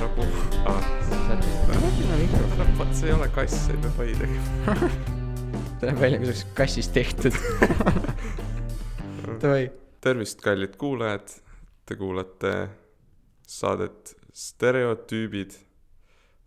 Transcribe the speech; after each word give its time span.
nagu 0.00 0.22
ah,, 0.66 0.82
räägime 1.68 2.16
mikrofon, 2.18 2.78
vot 2.78 2.94
see 2.94 3.08
ei 3.08 3.14
ole 3.14 3.28
kass, 3.34 3.68
ei 3.70 3.76
pea 3.82 3.92
pai 3.96 4.14
tegema. 4.18 4.74
ta 5.80 5.88
näeb 5.88 6.00
välja, 6.02 6.18
kui 6.18 6.26
see 6.26 6.34
oleks 6.34 6.44
kassist 6.58 6.92
tehtud. 6.96 7.38
Davai, 9.42 9.68
tervist, 10.02 10.42
kallid 10.42 10.74
kuulajad, 10.80 11.30
te 11.86 11.96
kuulate 11.96 12.52
saadet 13.48 14.14
Stereotüübid. 14.34 15.56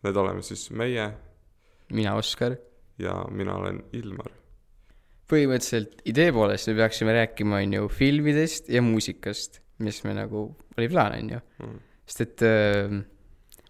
Need 0.01 0.17
oleme 0.17 0.41
siis 0.45 0.69
meie 0.73 1.11
mina 1.93 2.15
Oskar. 2.15 2.55
ja 2.97 3.25
mina 3.29 3.55
olen 3.55 3.83
Ilmar. 3.93 4.40
Põhimõtteliselt 5.31 6.03
idee 6.11 6.31
poolest 6.35 6.69
me 6.69 6.75
peaksime 6.81 7.15
rääkima, 7.15 7.61
on 7.63 7.77
ju, 7.77 7.87
filmidest 7.95 8.69
ja 8.71 8.83
muusikast, 8.85 9.61
mis 9.85 10.01
me 10.05 10.15
nagu, 10.17 10.49
oli 10.77 10.91
plaan, 10.91 11.17
on 11.17 11.33
ju. 11.35 11.41
Mm. 11.63 11.81
sest 12.11 12.23
et 12.25 12.45
äh, 12.47 13.01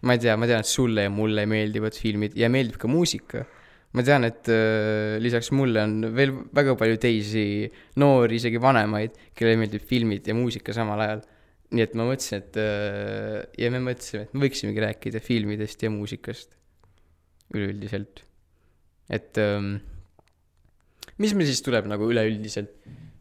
ma 0.02 0.16
ei 0.16 0.22
tea, 0.22 0.36
ma 0.38 0.48
tean, 0.50 0.64
et 0.64 0.70
sulle 0.70 1.06
ja 1.06 1.12
mulle 1.12 1.44
meeldivad 1.50 1.96
filmid 1.98 2.34
ja 2.38 2.50
meeldib 2.52 2.80
ka 2.82 2.90
muusika. 2.90 3.44
ma 3.92 4.02
tean, 4.06 4.24
et 4.24 4.48
äh, 4.48 5.18
lisaks 5.20 5.52
mulle 5.52 5.82
on 5.84 6.08
veel 6.16 6.32
väga 6.56 6.74
palju 6.80 6.98
teisi 7.00 7.44
noori, 8.00 8.38
isegi 8.40 8.60
vanemaid, 8.62 9.18
kellele 9.36 9.60
meeldib 9.60 9.84
filmid 9.86 10.26
ja 10.26 10.34
muusika 10.34 10.74
samal 10.76 11.04
ajal. 11.04 11.22
nii 11.72 11.84
et 11.86 11.94
ma 11.96 12.04
mõtlesin, 12.08 12.42
et 12.42 12.58
äh, 12.60 13.38
ja 13.60 13.70
me 13.72 13.80
mõtlesime, 13.84 14.26
et 14.26 14.34
me 14.34 14.44
võiksimegi 14.46 14.84
rääkida 14.84 15.22
filmidest 15.24 15.84
ja 15.84 15.92
muusikast 15.92 16.56
üleüldiselt. 17.52 18.24
et 19.12 19.38
ähm, 19.38 19.76
mis 21.20 21.34
meil 21.36 21.48
siis 21.50 21.62
tuleb 21.64 21.88
nagu 21.90 22.08
üleüldiselt? 22.08 22.72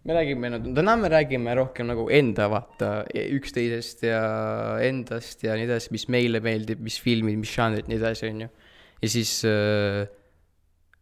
me 0.01 0.15
räägime, 0.17 0.49
no 0.49 0.59
täna 0.73 0.95
me 0.97 1.09
räägime 1.13 1.53
rohkem 1.57 1.85
nagu 1.91 2.07
enda 2.09 2.47
vaata 2.49 3.03
üksteisest 3.13 4.07
ja 4.07 4.21
endast 4.81 5.43
ja 5.45 5.53
nii 5.57 5.67
edasi, 5.67 5.91
mis 5.93 6.07
meile 6.09 6.41
meeldib, 6.41 6.81
mis 6.81 6.97
filmid, 7.01 7.37
mis 7.37 7.53
žanrid, 7.53 7.89
nii 7.89 7.99
edasi, 7.99 8.31
on 8.31 8.41
ju. 8.45 8.49
ja 9.03 9.11
siis 9.13 9.35
äh,, 9.45 10.01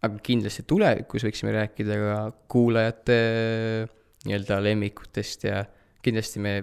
aga 0.03 0.19
kindlasti 0.23 0.67
tulevikus 0.67 1.25
võiksime 1.27 1.55
rääkida 1.55 1.95
ka 2.01 2.19
kuulajate 2.51 3.17
nii-öelda 4.27 4.59
lemmikutest 4.67 5.47
ja 5.47 5.63
kindlasti 6.03 6.43
me 6.43 6.53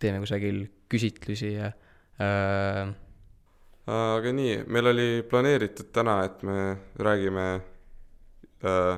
teeme 0.00 0.20
kusagil 0.20 0.66
küsitlusi 0.92 1.54
ja 1.54 1.72
äh, 2.20 2.92
aga 3.96 4.36
nii, 4.36 4.62
meil 4.68 4.92
oli 4.92 5.10
planeeritud 5.28 5.88
täna, 5.96 6.20
et 6.28 6.44
me 6.44 6.76
räägime 7.00 7.50
äh,, 8.68 8.96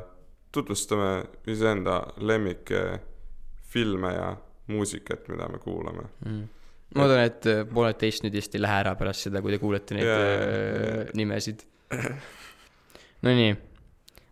tutvustame 0.53 1.11
iseenda 1.51 2.01
lemmikfilme 2.21 4.13
ja 4.15 4.31
muusikat, 4.73 5.29
mida 5.29 5.49
me 5.49 5.61
kuulame. 5.63 6.09
mm. 6.25 6.49
ma 6.95 7.05
loodan, 7.05 7.25
et 7.29 7.49
äh, 7.49 7.63
pooled 7.69 7.99
teist 8.01 8.25
nüüd 8.25 8.37
vist 8.39 8.55
ei 8.57 8.63
lähe 8.65 8.81
ära 8.85 8.95
pärast 8.99 9.29
seda, 9.29 9.43
kui 9.45 9.55
te 9.55 9.61
kuulete 9.63 9.97
neid 9.97 10.09
yeah, 10.09 10.25
jaa. 10.25 10.49
yeah. 10.81 11.15
nimesid. 11.19 11.65
Nonii, 13.27 13.55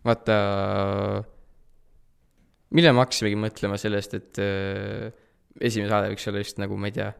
vaata, 0.07 0.35
millal 2.77 2.95
me 2.95 3.03
hakkasimegi 3.03 3.39
mõtlema 3.41 3.79
sellest, 3.81 4.17
et 4.17 4.41
äh, 4.41 5.09
esimene 5.59 5.91
saade 5.91 6.11
võiks 6.13 6.29
olla 6.31 6.43
just 6.43 6.61
nagu, 6.61 6.77
ma 6.79 6.89
ei 6.91 6.97
tea, 6.97 7.11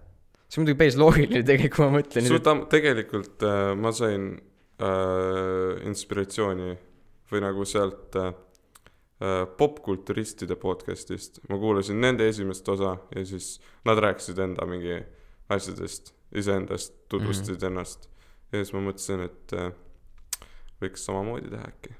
see 0.48 0.62
on 0.62 0.66
muidugi 0.66 0.80
päris 0.80 0.98
loogiline 1.00 1.44
tegelikult, 1.44 1.76
kui 1.76 1.86
ma 1.86 2.00
mõtlen 2.00 2.30
suda, 2.30 2.56
tegelikult 2.72 3.46
äh, 3.48 3.72
ma 3.78 3.94
sain 3.96 4.30
äh, 4.38 5.88
inspiratsiooni 5.90 6.76
või 7.32 7.44
nagu 7.44 7.68
sealt 7.68 8.16
äh, 8.20 8.32
popkulturistide 9.58 10.56
podcast'ist, 10.62 11.40
ma 11.50 11.58
kuulasin 11.58 11.98
nende 12.02 12.28
esimest 12.30 12.68
osa 12.70 12.92
ja 13.16 13.24
siis 13.26 13.56
nad 13.86 13.98
rääkisid 13.98 14.38
enda 14.44 14.68
mingi 14.70 15.00
asjadest, 15.50 16.14
iseendast, 16.36 16.94
tutvustasid 17.10 17.56
mm 17.56 17.62
-hmm. 17.62 17.72
ennast. 17.72 18.10
ja 18.52 18.60
siis 18.60 18.74
ma 18.74 18.80
mõtlesin, 18.80 19.24
et 19.26 19.54
äh, 19.54 19.72
võiks 20.82 21.04
samamoodi 21.08 21.50
teha 21.50 21.68
äkki. 21.68 21.96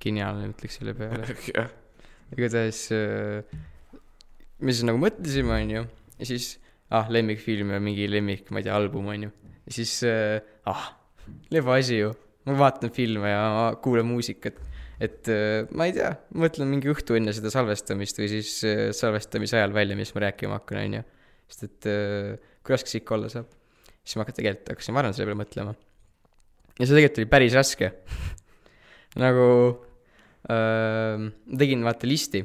geniaalne 0.00 0.52
ütleks 0.52 0.78
selle 0.78 0.94
peale. 0.94 1.36
jah, 1.56 1.70
igatahes 2.36 2.92
äh, 2.92 3.58
me 4.58 4.72
siis 4.72 4.86
nagu 4.86 5.00
mõtlesime, 5.02 5.54
onju, 5.62 5.84
ja 6.18 6.26
siis 6.30 6.58
ah, 6.90 7.10
lemmikfilm 7.10 7.74
ja 7.74 7.80
mingi 7.80 8.08
lemmik, 8.10 8.50
ma 8.50 8.62
ei 8.62 8.68
tea, 8.68 8.76
album, 8.76 9.06
onju. 9.06 9.30
ja 9.66 9.72
siis 9.72 10.02
äh, 10.06 10.40
ah, 10.64 10.92
leba 11.50 11.76
asi 11.76 11.98
ju, 11.98 12.12
ma 12.46 12.56
vaatan 12.58 12.90
filme 12.94 13.30
ja 13.30 13.76
kuulan 13.82 14.06
muusikat. 14.06 14.60
Et 15.02 15.30
äh, 15.30 15.68
ma 15.76 15.88
ei 15.88 15.94
tea, 15.96 16.10
mõtlen 16.38 16.70
mingi 16.70 16.90
õhtu 16.90 17.16
enne 17.18 17.34
seda 17.36 17.52
salvestamist 17.54 18.18
või 18.20 18.30
siis 18.32 18.52
äh, 18.66 18.88
salvestamise 18.96 19.58
ajal 19.60 19.74
välja, 19.76 19.98
mis 19.98 20.10
ma 20.14 20.24
rääkima 20.26 20.58
hakkan, 20.58 20.80
onju. 20.82 21.02
sest 21.50 21.66
et 21.68 21.90
äh, 21.90 22.32
kui 22.62 22.74
raske 22.74 22.92
see 22.92 23.02
ikka 23.02 23.16
olla 23.18 23.30
saab. 23.32 23.50
siis 24.02 24.18
ma 24.18 24.26
tegelikult, 24.28 24.72
hakkasin 24.74 24.98
varem 24.98 25.14
selle 25.14 25.30
peale 25.30 25.42
mõtlema. 25.42 25.76
ja 26.78 26.84
see 26.84 26.94
tegelikult 26.94 27.22
oli 27.22 27.30
päris 27.36 27.58
raske 27.58 27.92
nagu 29.24 29.48
äh, 30.50 31.28
tegin 31.62 31.86
vaata 31.86 32.10
listi 32.10 32.42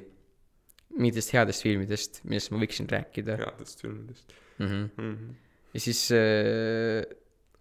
mingitest 0.93 1.33
headest 1.33 1.65
filmidest, 1.65 2.21
millest 2.27 2.53
ma 2.53 2.61
võiksin 2.61 2.89
rääkida 2.89 3.39
headest 3.41 3.81
filmidest 3.81 4.29
mm. 4.59 4.67
-hmm. 4.67 4.89
mm. 4.97 5.15
-hmm. 5.15 5.35
ja 5.73 5.85
siis 5.87 6.05
äh, 6.13 7.01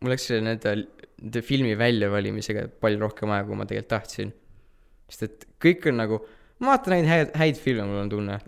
mul 0.03 0.13
läks 0.13 0.29
selle 0.29 0.45
nende 0.45 1.43
filmi 1.47 1.75
väljavalimisega 1.79 2.67
palju 2.83 3.01
rohkem 3.03 3.33
aega, 3.33 3.47
kui 3.49 3.59
ma 3.59 3.67
tegelikult 3.69 3.93
tahtsin. 3.95 4.33
Sest 5.13 5.27
et 5.29 5.49
kõik 5.63 5.89
on 5.93 6.01
nagu, 6.01 6.21
ma 6.63 6.73
vaatan 6.73 6.97
ainult 6.97 7.13
häid, 7.13 7.33
häid 7.43 7.61
filme, 7.61 7.87
mul 7.89 8.05
on 8.07 8.13
tunne. 8.13 8.39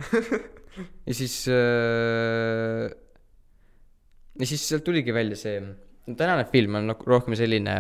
ja 1.09 1.17
siis 1.17 1.37
äh,, 1.53 2.89
ja 4.41 4.49
siis 4.49 4.65
sealt 4.65 4.87
tuligi 4.87 5.15
välja 5.15 5.39
see, 5.39 5.61
tänane 6.09 6.49
film 6.51 6.81
on 6.81 6.91
nagu 6.93 7.07
rohkem 7.09 7.37
selline 7.39 7.77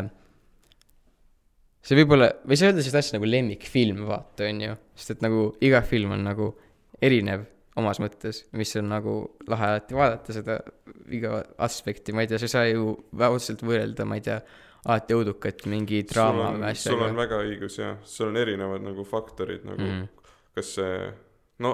see 1.84 1.98
võib 1.98 2.14
olla, 2.16 2.30
või 2.44 2.56
ei 2.56 2.60
saa 2.60 2.70
öelda 2.70 2.84
sellist 2.84 3.00
asja 3.00 3.18
nagu 3.18 3.28
lemmikfilm, 3.28 4.04
vaata, 4.08 4.46
on 4.48 4.62
ju, 4.64 4.76
sest 4.96 5.16
et 5.16 5.24
nagu 5.24 5.48
iga 5.64 5.82
film 5.84 6.14
on 6.16 6.24
nagu 6.24 6.52
erinev 7.04 7.44
omas 7.80 7.98
mõttes, 8.00 8.44
mis 8.54 8.70
on 8.78 8.88
nagu 8.92 9.14
lahe 9.50 9.70
alati 9.72 9.96
vaadata 9.98 10.36
seda 10.36 10.58
iga 11.12 11.40
aspekti, 11.66 12.14
ma 12.14 12.22
ei 12.22 12.30
tea, 12.30 12.38
sa 12.40 12.46
ei 12.46 12.52
saa 12.52 12.68
ju 12.70 12.92
otseselt 13.18 13.64
võrrelda, 13.66 14.06
ma 14.08 14.18
ei 14.20 14.24
tea, 14.24 14.38
alati 14.84 15.16
õudukat 15.16 15.64
mingi 15.70 16.02
draama 16.08 16.50
või 16.52 16.74
sul 16.76 16.98
on 16.98 17.06
asjaga. 17.06 17.12
väga 17.20 17.38
õigus 17.46 17.78
jah, 17.80 17.94
sul 18.08 18.30
on 18.32 18.40
erinevad 18.40 18.84
nagu 18.84 19.04
faktorid 19.08 19.64
nagu 19.64 19.80
mm. 19.80 20.02
mm.. 20.02 20.34
kas 20.58 20.74
see, 20.76 20.98
no 21.64 21.72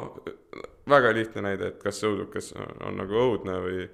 väga 0.90 1.12
lihtne 1.16 1.44
näide, 1.48 1.72
et 1.72 1.82
kas 1.82 2.00
see 2.00 2.10
õudukas 2.10 2.52
on, 2.58 2.70
on 2.88 3.02
nagu 3.02 3.18
õudne 3.18 3.58
või, 3.64 3.84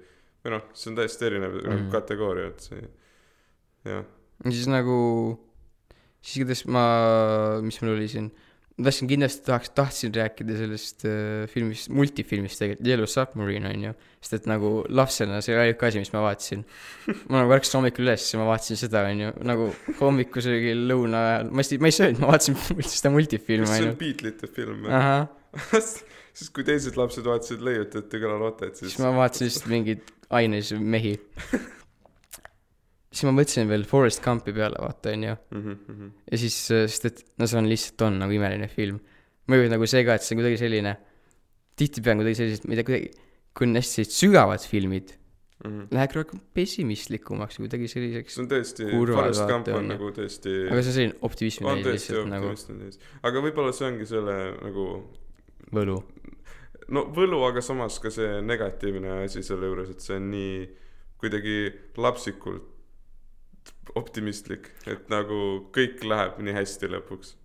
või 0.45 0.55
noh, 0.55 0.69
see 0.77 0.91
on 0.91 0.99
täiesti 1.01 1.29
erinev 1.29 1.57
mm. 1.57 1.65
nagu 1.65 1.83
Mhm. 1.83 1.91
kategooria, 1.93 2.51
et 2.53 2.69
see, 2.69 2.89
jah. 3.87 4.05
ja 4.45 4.53
siis 4.53 4.69
nagu, 4.71 4.97
siis 6.21 6.41
igatahes 6.41 6.65
ma, 6.69 6.85
mis 7.65 7.81
mul 7.81 7.95
oli 7.95 8.09
siin, 8.11 8.31
ma 8.77 8.85
tahtsin 8.85 9.09
kindlasti 9.09 9.41
tahaks, 9.47 9.71
tahtsin 9.73 10.11
rääkida 10.13 10.57
sellest 10.59 11.05
äh, 11.09 11.45
filmist, 11.49 11.89
multifilmist 11.89 12.61
tegelikult, 12.61 12.85
Yellow 12.85 13.09
Submarine 13.09 13.71
on 13.71 13.85
ju, 13.87 13.93
sest 14.21 14.35
et 14.37 14.49
nagu 14.51 14.71
lapsena 14.93 15.39
see 15.41 15.55
oli 15.55 15.63
ainuke 15.63 15.87
asi, 15.87 16.03
mis 16.03 16.13
ma 16.13 16.21
vaatasin. 16.27 16.61
ma 17.31 17.41
nagu 17.41 17.55
ärkasin 17.57 17.79
hommikul 17.79 18.05
üles 18.05 18.27
ja 18.29 18.41
ma 18.41 18.45
vaatasin 18.51 18.79
seda 18.83 19.01
on 19.09 19.23
ju, 19.23 19.31
nagu 19.49 19.69
hommikusöögil, 20.01 20.83
lõuna 20.91 21.23
ajal, 21.31 21.49
ma 21.49 21.65
hästi, 21.65 21.79
ma 21.81 21.89
ei 21.89 21.97
söönud, 21.97 22.21
ma 22.21 22.29
vaatasin 22.35 22.59
seda 22.99 23.13
multifilmi 23.15 23.71
see 23.71 23.87
on. 23.87 23.97
Beatlesite 24.03 24.51
film 24.59 24.85
või? 24.85 25.81
siis 26.37 26.53
kui 26.53 26.67
teised 26.67 26.99
lapsed 27.01 27.25
vaatasid 27.25 27.65
Leiutit 27.65 28.13
ja 28.13 28.21
Kõlalotet, 28.21 28.77
siis 28.77 28.93
siis 28.93 29.01
ma 29.01 29.15
vaatasin 29.17 29.49
lihtsalt 29.49 29.73
mingeid 29.73 30.13
aines 30.37 30.69
mehi. 30.77 31.17
siis 33.11 33.27
ma 33.27 33.33
mõtlesin 33.35 33.69
veel 33.69 33.85
Forest 33.87 34.23
Gumpi 34.23 34.53
peale, 34.55 34.79
vaata 34.83 35.13
on 35.15 35.27
ju 35.27 35.35
mm. 35.35 35.61
-hmm. 35.67 36.09
ja 36.31 36.41
siis, 36.41 36.57
sest 36.67 37.05
et 37.09 37.23
no 37.39 37.47
see 37.47 37.59
on 37.59 37.69
lihtsalt 37.69 38.01
on 38.07 38.19
nagu 38.23 38.33
imeline 38.35 38.67
film. 38.67 38.99
mõjub 39.47 39.71
nagu 39.71 39.87
see 39.87 40.03
ka, 40.03 40.17
et 40.17 40.25
see 40.25 40.35
on 40.35 40.41
kuidagi 40.41 40.59
selline, 40.59 40.97
tihtipeale 41.79 42.17
on 42.17 42.23
kuidagi 42.23 42.41
sellised, 42.41 42.67
ma 42.67 42.75
ei 42.75 42.81
tea, 42.81 42.87
kuidagi, 42.89 43.11
kui 43.55 43.67
on 43.67 43.79
hästi 43.79 44.05
sügavad 44.11 44.67
filmid, 44.67 45.15
Mm 45.65 45.71
-hmm. 45.71 45.87
läheb 45.91 46.11
rohkem 46.13 46.39
pessimistlikumaks, 46.53 47.57
kuidagi 47.57 47.87
selliseks 47.89 48.35
see, 48.35 48.43
on 48.43 48.49
tõesti, 48.49 48.83
Forest 48.93 49.47
Gump 49.49 49.67
on 49.73 49.87
nagu 49.89 50.11
tõesti, 50.13 50.51
aga 50.69 50.81
see 50.83 50.91
on 50.91 50.97
selline 50.97 51.15
optimismi 51.21 51.65
on 51.65 51.81
tõesti 51.81 52.13
lihtsalt 52.13 52.29
nagu 52.29 52.51
täis. 52.83 52.99
aga 53.23 53.41
võib-olla 53.41 53.73
see 53.73 53.87
ongi 53.87 54.05
selle 54.05 54.35
nagu 54.61 54.85
võlu. 55.73 55.97
no 56.93 57.03
võlu, 57.17 57.41
aga 57.49 57.61
samas 57.65 57.97
ka 57.99 58.13
see 58.13 58.37
negatiivne 58.41 59.23
asi 59.23 59.41
selle 59.43 59.65
juures, 59.65 59.89
et 59.89 59.99
see 59.99 60.19
on 60.21 60.29
nii 60.29 60.69
kuidagi 61.17 61.57
lapsikult 61.97 62.76
optimistlik, 63.95 64.71
et 64.87 65.09
nagu 65.11 65.67
kõik 65.75 66.03
läheb 66.03 66.39
nii 66.43 66.55
hästi 66.57 66.89
lõpuks. 66.93 67.35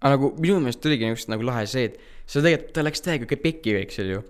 aga 0.00 0.16
nagu 0.16 0.30
minu 0.38 0.60
meelest 0.60 0.86
oligi 0.86 1.08
just 1.08 1.28
nagu 1.32 1.44
lahe 1.46 1.66
see, 1.66 1.90
et 1.90 1.98
see 2.26 2.42
tegelikult, 2.42 2.72
ta 2.76 2.84
läks 2.84 3.04
täiega 3.04 3.40
pekki, 3.42 3.76
eks 3.80 3.98
ju. 3.98 4.22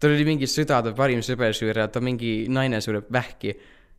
tal 0.00 0.14
oli 0.14 0.24
mingi 0.24 0.46
sõda, 0.50 0.82
ta 0.82 0.92
parim 0.92 1.22
sõber 1.22 1.54
sureb, 1.56 1.90
ta 1.92 2.00
mingi 2.00 2.46
naine 2.48 2.80
sureb 2.80 3.10
vähki. 3.12 3.54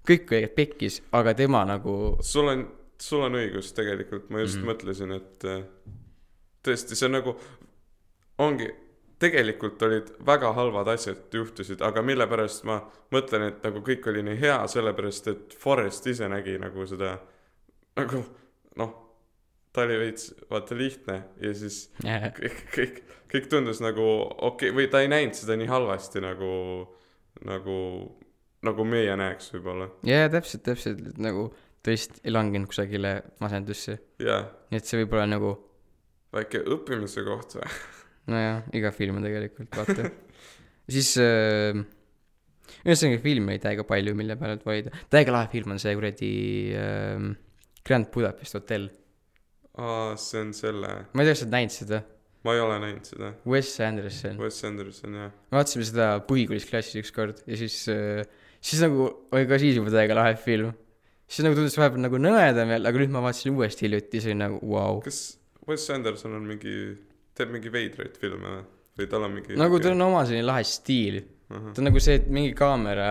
kõik 0.05 0.31
oli 0.31 0.47
pekkis, 0.47 1.01
aga 1.11 1.33
tema 1.33 1.65
nagu 1.65 2.17
sul 2.21 2.47
on, 2.51 2.67
sul 3.01 3.25
on 3.25 3.37
õigus 3.41 3.73
tegelikult, 3.73 4.29
ma 4.29 4.39
just 4.39 4.57
mm. 4.57 4.61
-hmm. 4.61 4.67
mõtlesin, 4.69 5.11
et 5.11 5.43
tõesti, 6.65 6.95
see 6.95 7.07
on 7.07 7.17
nagu, 7.19 7.35
ongi, 8.37 8.69
tegelikult 9.19 9.81
olid 9.87 10.11
väga 10.27 10.51
halvad 10.57 10.89
asjad 10.91 11.33
juhtusid, 11.33 11.81
aga 11.85 12.03
mille 12.03 12.27
pärast 12.27 12.65
ma 12.67 12.81
mõtlen, 13.15 13.47
et 13.49 13.63
nagu 13.63 13.79
kõik 13.85 14.09
oli 14.11 14.23
nii 14.27 14.39
hea, 14.41 14.57
sellepärast 14.71 15.31
et 15.31 15.55
Forrest 15.59 16.07
ise 16.11 16.27
nägi 16.31 16.57
nagu 16.61 16.87
seda 16.89 17.15
nagu 17.95 18.21
noh, 18.79 18.91
ta 19.75 19.85
oli 19.85 19.97
veits 19.99 20.29
vaata 20.51 20.77
lihtne 20.77 21.17
ja 21.41 21.53
siis 21.57 21.85
kõik, 22.03 22.61
kõik, 22.75 23.01
kõik 23.31 23.49
tundus 23.51 23.81
nagu 23.83 24.03
okei 24.03 24.71
okay, 24.71 24.75
või 24.75 24.89
ta 24.91 25.03
ei 25.03 25.11
näinud 25.11 25.37
seda 25.37 25.57
nii 25.59 25.69
halvasti 25.71 26.23
nagu, 26.23 26.51
nagu, 27.47 27.77
nagu 28.67 28.87
meie 28.87 29.15
näeks 29.19 29.51
võib-olla. 29.55 29.89
jaa, 30.07 30.29
täpselt, 30.33 30.65
täpselt, 30.67 31.03
et 31.13 31.21
nagu 31.23 31.49
ta 31.83 31.95
vist 31.95 32.19
ei 32.23 32.33
langenud 32.35 32.71
kusagile 32.71 33.17
masendusse. 33.43 33.99
jaa, 34.23 34.43
nii 34.71 34.81
et 34.81 34.87
see 34.89 35.03
võib 35.03 35.15
olla 35.17 35.27
nagu, 35.37 35.57
väike 36.35 36.65
õppimise 36.75 37.23
koht 37.27 37.59
või? 37.59 37.75
nojah, 38.31 38.63
iga 38.77 38.91
film 38.95 39.19
on 39.19 39.27
tegelikult, 39.27 39.71
vaata. 39.75 40.09
siis 40.95 41.13
äh,, 41.21 41.81
ühesõnaga 42.85 43.21
filme 43.23 43.55
oli 43.55 43.63
täiega 43.63 43.85
palju, 43.87 44.15
mille 44.17 44.37
peale 44.39 44.59
valida. 44.65 44.93
täiega 45.13 45.35
lahe 45.35 45.49
film 45.53 45.75
on 45.75 45.81
see 45.81 45.95
kuradi 45.97 46.31
äh, 46.79 47.31
Grand 47.85 48.09
Budapest 48.13 48.57
hotell. 48.57 48.89
aa, 49.77 50.15
see 50.21 50.41
on 50.41 50.53
selle, 50.57 50.93
ma 51.11 51.23
ei 51.23 51.29
tea, 51.29 51.35
kas 51.35 51.43
sa 51.43 51.47
oled 51.47 51.57
näinud 51.57 51.75
seda? 51.75 52.01
ma 52.45 52.53
ei 52.53 52.61
ole 52.61 52.77
näinud 52.81 53.07
seda. 53.09 53.31
Wes 53.49 53.71
Anderson. 53.81 54.39
Wes 54.41 54.57
Anderson 54.67 55.15
jah. 55.17 55.31
me 55.49 55.59
vaatasime 55.59 55.85
seda 55.89 56.09
põhikoolis 56.29 56.67
klassis 56.69 57.01
ükskord 57.01 57.41
ja 57.49 57.57
siis 57.59 57.79
äh,, 57.91 58.25
siis 58.61 58.83
nagu 58.85 59.07
oli 59.33 59.47
ka 59.49 59.59
siis 59.61 59.79
juba 59.79 59.93
täiega 59.93 60.17
lahe 60.17 60.35
film. 60.41 60.73
siis 61.25 61.45
nagu 61.45 61.57
tundus 61.57 61.77
vahepeal 61.79 62.05
nagu 62.05 62.21
nõmedam 62.21 62.69
veel, 62.69 62.85
aga 62.85 63.01
nüüd 63.01 63.15
ma 63.15 63.23
vaatasin 63.25 63.57
uuesti 63.57 63.87
hiljuti, 63.87 64.21
see 64.21 64.33
oli 64.33 64.41
nagu 64.43 64.61
vau 64.61 64.99
wow.. 64.99 65.01
kas 65.05 65.23
Wes 65.65 65.87
Anderson 65.89 66.37
on 66.37 66.45
mingi, 66.45 66.75
teeb 67.35 67.51
mingi 67.53 67.71
veidraid 67.73 68.17
filme 68.21 68.51
või? 68.53 68.63
või 68.99 69.09
tal 69.11 69.27
on 69.27 69.33
mingi 69.35 69.57
nagu 69.59 69.79
tal 69.83 69.95
on 69.95 70.05
oma 70.07 70.23
selline 70.27 70.47
lahe 70.47 70.63
stiil. 70.67 71.19
ahah, 71.51 71.71
ta 71.75 71.83
on 71.83 71.89
nagu 71.89 72.01
see, 72.03 72.19
et 72.21 72.27
mingi 72.31 72.53
kaamera, 72.57 73.09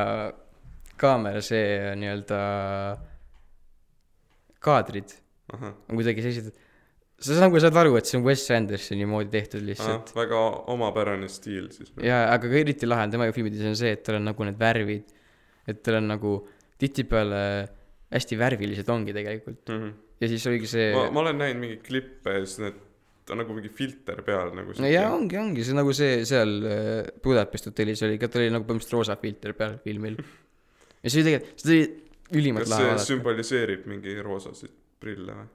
kaamera 1.01 1.43
see 1.45 1.95
nii-öelda 2.01 2.41
kaadrid 4.65 5.17
ahah, 5.53 5.75
on 5.89 6.01
kuidagi 6.01 6.25
sellised, 6.25 6.51
sa 7.25 7.37
nagu 7.45 7.61
saad 7.63 7.77
aru, 7.85 7.99
et 8.01 8.09
see 8.09 8.19
on 8.19 8.25
Wes 8.27 8.47
Andersoni 8.55 9.07
moodi 9.09 9.33
tehtud 9.35 9.65
lihtsalt. 9.67 10.15
väga 10.17 10.41
omapärane 10.73 11.29
stiil 11.33 11.69
siis. 11.75 11.93
ja, 12.01 12.25
aga 12.33 12.49
ka 12.49 12.61
eriti 12.65 12.89
lahe 12.89 13.07
on 13.07 13.15
tema 13.15 13.31
filmides 13.37 13.69
on 13.69 13.79
see, 13.79 13.93
et 13.99 14.05
tal 14.07 14.21
on 14.21 14.29
nagu 14.33 14.49
need 14.49 14.61
värvid, 14.61 15.15
et 15.69 15.85
tal 15.85 16.01
on 16.01 16.11
nagu 16.15 16.37
tihtipeale 16.81 17.45
hästi 18.15 18.39
värvilised 18.39 18.89
ongi 18.93 19.15
tegelikult 19.17 19.69
Mm 19.69 19.81
-hmm. 19.83 19.93
ja 20.21 20.29
siis 20.29 20.47
oligi 20.47 20.67
see 20.71 20.91
ma, 20.95 21.11
ma 21.11 21.21
olen 21.21 21.39
näinud 21.39 21.61
mingeid 21.61 21.83
klippe 21.87 22.35
ja 22.39 22.45
siis 22.45 22.59
need, 22.63 22.84
ta 23.25 23.35
on 23.35 23.41
nagu 23.41 23.57
mingi 23.57 23.73
filter 23.73 24.21
peal 24.27 24.53
nagu 24.57 24.77
no 24.77 24.91
jaa, 24.91 25.11
ongi, 25.17 25.39
ongi, 25.41 25.65
see 25.67 25.77
nagu 25.77 25.93
see 25.97 26.23
seal 26.29 26.55
äh, 26.69 27.11
Budapest 27.25 27.71
hotellis 27.71 28.05
oli 28.05 28.21
ka, 28.21 28.29
tal 28.29 28.45
oli 28.45 28.53
nagu 28.53 28.69
põhimõtteliselt 28.69 28.99
roosa 28.99 29.19
filter 29.21 29.57
peal 29.59 29.79
filmil. 29.85 30.19
ja 31.01 31.13
see 31.13 31.23
oli 31.23 31.29
tegelikult, 31.31 31.65
seda 31.65 31.77
oli 31.77 32.41
ülimalt 32.41 32.71
lahe 32.71 32.83
see 32.83 32.91
vaadata. 32.91 33.09
sümboliseerib 33.11 33.89
mingi 33.91 34.17
roosasid 34.25 34.75
prille 35.01 35.37
või? 35.41 35.51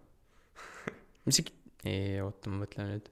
mis 1.29 1.39
see, 1.39 1.55
ei 1.87 2.19
oota, 2.23 2.51
ma 2.51 2.63
mõtlen 2.63 2.91
nüüd. 2.93 3.09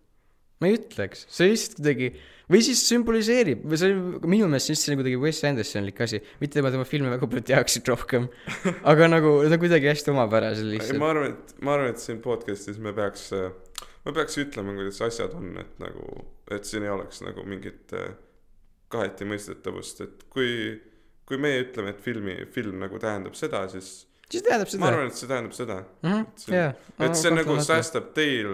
ma 0.62 0.70
ei 0.70 0.78
ütleks, 0.80 1.26
see 1.34 1.52
lihtsalt 1.52 1.78
kuidagi, 1.80 2.10
või 2.50 2.62
siis 2.66 2.82
sümboliseerib, 2.90 3.62
või 3.68 3.80
see 3.80 3.92
oli 3.94 4.32
minu 4.34 4.50
meelest 4.50 4.74
see 4.74 4.94
on 4.94 5.02
kuidagi 5.02 5.20
Wes 5.22 5.44
Andersonlik 5.48 6.02
asi, 6.06 6.22
mitte 6.42 6.64
ma 6.66 6.74
tema 6.74 6.88
filme 6.90 7.14
väga 7.14 7.30
palju 7.30 7.46
teaksin 7.52 7.86
rohkem. 7.90 8.26
aga 8.92 9.12
nagu 9.12 9.38
ta 9.52 9.62
kuidagi 9.62 9.92
hästi 9.92 10.14
omapärased 10.16 10.66
ei, 10.66 10.78
lihtsalt. 10.78 11.02
ma 11.04 11.12
arvan, 11.14 11.36
et, 11.36 11.56
ma 11.62 11.78
arvan, 11.78 11.94
et 11.94 12.02
siin 12.02 12.22
podcast'is 12.26 12.82
me 12.82 12.96
peaks, 12.98 13.30
me 14.08 14.16
peaks 14.16 14.40
ütlema, 14.40 14.76
kuidas 14.78 15.02
asjad 15.04 15.36
on, 15.38 15.52
et 15.62 15.80
nagu, 15.84 16.08
et 16.56 16.68
siin 16.68 16.86
ei 16.88 16.94
oleks 16.94 17.20
nagu 17.26 17.44
mingit 17.48 17.94
äh, 17.98 18.14
kaheti 18.94 19.28
mõistetavust, 19.28 20.04
et 20.06 20.28
kui, 20.32 20.52
kui 21.28 21.40
meie 21.42 21.66
ütleme, 21.66 21.92
et 21.92 22.04
filmi, 22.04 22.40
film 22.54 22.80
nagu 22.84 23.02
tähendab 23.04 23.36
seda, 23.36 23.66
siis 23.72 24.08
siis 24.32 24.44
tähendab 24.44 24.68
ma 24.68 24.72
seda. 24.72 24.90
arvan, 24.90 25.12
et 25.12 25.20
see 25.20 25.30
tähendab 25.30 25.56
seda. 25.56 25.78
see- 26.44 26.58
jaa. 26.58 26.74
et 27.06 27.20
see 27.20 27.32
nagu. 27.34 27.56
säästab 27.68 28.12
teil, 28.18 28.50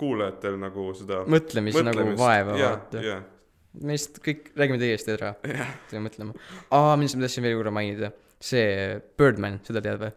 kuulajatel 0.00 0.56
nagu 0.60 0.86
seda 0.96 1.24
mõtlemist 1.30 1.84
nagu 1.86 2.06
vaeva 2.20 2.56
jaa, 2.60 2.72
vaata. 2.76 3.04
jaa, 3.04 3.20
me 3.80 3.96
lihtsalt 3.96 4.22
kõik 4.24 4.50
räägime 4.56 4.80
täiesti 4.82 5.14
ära, 5.16 5.34
jah. 5.44 5.74
peame 5.90 6.08
mõtlema. 6.08 6.36
aa, 6.70 6.96
millest 7.00 7.18
ma 7.18 7.26
tahtsin 7.26 7.46
veel 7.46 7.58
korra 7.60 7.74
mainida, 7.74 8.12
see 8.40 8.96
Birdman, 9.20 9.60
seda 9.66 9.84
tead 9.84 10.00
või? 10.04 10.14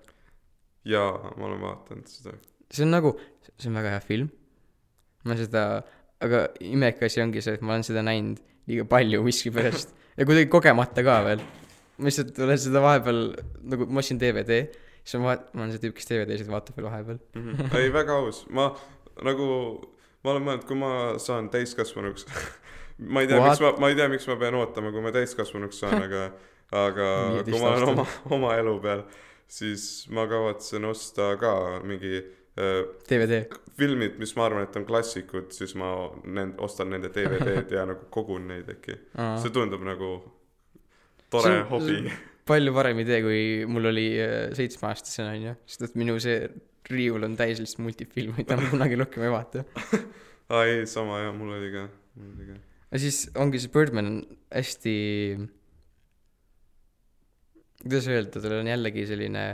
jaa, 0.94 1.34
ma 1.36 1.50
olen 1.50 1.68
vaadanud 1.68 2.08
seda. 2.12 2.38
see 2.72 2.88
on 2.88 2.96
nagu, 2.96 3.16
see 3.58 3.70
on 3.72 3.82
väga 3.82 3.98
hea 3.98 4.08
film. 4.08 4.32
Ma 5.28 5.38
seda, 5.40 5.66
aga 6.24 6.46
imelik 6.64 7.04
asi 7.08 7.22
ongi 7.24 7.44
see, 7.44 7.58
et 7.58 7.66
ma 7.66 7.76
olen 7.76 7.86
seda 7.88 8.04
näinud 8.06 8.42
liiga 8.70 8.86
palju 8.90 9.22
miskipärast 9.26 9.94
ja 10.18 10.28
kuidagi 10.28 10.50
kogemata 10.52 11.04
ka 11.06 11.20
veel. 11.28 11.44
ma 11.98 12.10
lihtsalt 12.10 12.40
olen 12.46 12.60
seda 12.60 12.82
vahepeal 12.84 13.22
nagu, 13.74 13.88
ma 13.88 14.02
ostsin 14.04 14.20
DVD, 14.22 14.64
siis 15.04 15.20
ma 15.22 15.32
vaat-, 15.32 15.50
ma 15.54 15.66
olen 15.66 15.74
see 15.76 15.84
tüüp, 15.84 15.98
kes 15.98 16.10
DVD-sid 16.10 16.50
vaatab 16.52 16.80
veel 16.80 16.90
vahepeal. 16.90 17.20
Mhm. 17.40 17.74
ei, 17.80 17.92
väga 17.94 18.20
aus, 18.24 18.44
ma 18.50 18.72
nagu, 19.26 19.48
ma 20.24 20.34
olen 20.34 20.48
mõelnud, 20.48 20.68
kui 20.70 20.80
ma 20.80 20.94
saan 21.22 21.52
täiskasvanuks 21.54 22.28
ma 23.14 23.24
ei 23.24 23.30
tea, 23.30 23.42
miks 23.44 23.62
ma, 23.64 23.74
ma 23.82 23.92
ei 23.92 24.00
tea, 24.00 24.08
miks 24.12 24.28
ma 24.30 24.38
pean 24.42 24.58
ootama, 24.60 24.94
kui 24.94 25.04
ma 25.06 25.14
täiskasvanuks 25.16 25.84
saan, 25.84 26.02
aga, 26.08 26.30
aga 26.86 27.10
kui 27.44 27.60
ma 27.60 27.74
olen 27.74 27.92
oma 27.94 28.08
oma 28.38 28.56
elu 28.62 28.78
peal, 28.84 29.06
siis 29.52 30.08
ma 30.14 30.26
kavatsen 30.30 30.86
osta 30.90 31.34
ka 31.42 31.54
mingi 31.86 32.24
DVD. 32.54 33.40
filmid, 33.78 34.20
mis 34.22 34.36
ma 34.38 34.46
arvan, 34.46 34.68
et 34.68 34.76
on 34.78 34.86
klassikud, 34.86 35.50
siis 35.56 35.74
ma 35.80 35.90
nend-, 36.24 36.60
ostan 36.62 36.92
nende 36.94 37.10
DVD-d 37.14 37.74
ja 37.74 37.88
nagu 37.90 38.06
kogun 38.14 38.46
neid 38.52 38.70
äkki. 38.70 39.00
see 39.42 39.54
tundub 39.56 39.82
nagu 39.88 40.12
tore 41.34 41.50
See 41.50 41.64
hobi. 41.72 41.98
palju 42.50 42.76
parem 42.76 43.00
idee, 43.04 43.22
kui 43.24 43.42
mul 43.70 43.90
oli 43.94 44.06
äh, 44.22 44.52
seitsmeaastasena 44.58 45.34
onju, 45.38 45.56
sest 45.70 45.88
et 45.88 45.98
minu 46.00 46.20
see 46.22 46.46
riiul 46.92 47.24
on 47.26 47.38
täis 47.40 47.62
lihtsalt 47.62 47.82
multifilme, 47.86 48.36
mida 48.42 48.58
ma 48.60 48.70
kunagi 48.70 49.00
rohkem 49.00 49.26
ei 49.26 49.34
vaata. 49.34 49.64
aa 50.54 50.64
ei, 50.68 50.86
sama 50.90 51.22
jah, 51.24 51.34
mul 51.36 51.56
oli 51.58 51.72
ka, 51.74 51.88
mul 52.20 52.32
oli 52.36 52.50
ka. 52.52 52.58
ja 52.92 53.02
siis 53.02 53.26
ongi 53.40 53.62
see 53.64 53.72
Birdman 53.74 54.18
hästi, 54.52 54.96
kuidas 57.86 58.10
öelda, 58.12 58.44
tal 58.44 58.60
on 58.60 58.74
jällegi 58.74 59.08
selline 59.10 59.46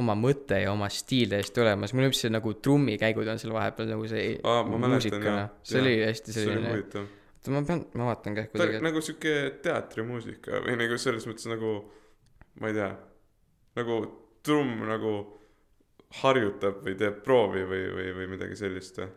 oma 0.00 0.14
mõte 0.16 0.62
ja 0.62 0.70
oma 0.72 0.88
stiil 0.92 1.28
täiesti 1.32 1.60
olemas, 1.60 1.92
meeldib 1.96 2.16
see 2.16 2.30
nagu 2.32 2.54
trummikäigud 2.64 3.28
on 3.28 3.40
seal 3.40 3.52
vahepeal 3.52 3.90
nagu 3.92 4.06
see 4.08 4.38
Aa, 4.40 4.62
ma 4.64 4.80
muusikana 4.86 5.48
see 5.66 5.82
oli 5.82 5.98
hästi 6.00 6.36
selline, 6.36 6.72
oota 6.78 7.04
ma 7.52 7.62
pean, 7.66 7.84
ma 7.98 8.08
vaatan 8.08 8.36
ta 8.38 8.44
oli 8.44 8.52
tegelikult, 8.54 8.86
nagu 8.86 9.02
sihuke 9.04 9.34
teatrimuusika 9.66 10.62
või 10.64 10.78
nagu 10.80 10.98
selles 11.00 11.26
mõttes 11.28 11.48
nagu, 11.50 11.74
ma 12.62 12.70
ei 12.70 12.76
tea, 12.78 12.90
nagu 13.80 13.98
trumm 14.46 14.84
nagu 14.88 15.12
harjutab 16.22 16.80
või 16.86 16.94
teeb 17.00 17.20
proovi 17.26 17.66
või, 17.66 17.82
või, 17.96 18.08
või 18.20 18.30
midagi 18.36 18.58
sellist 18.58 19.02
või? 19.02 19.10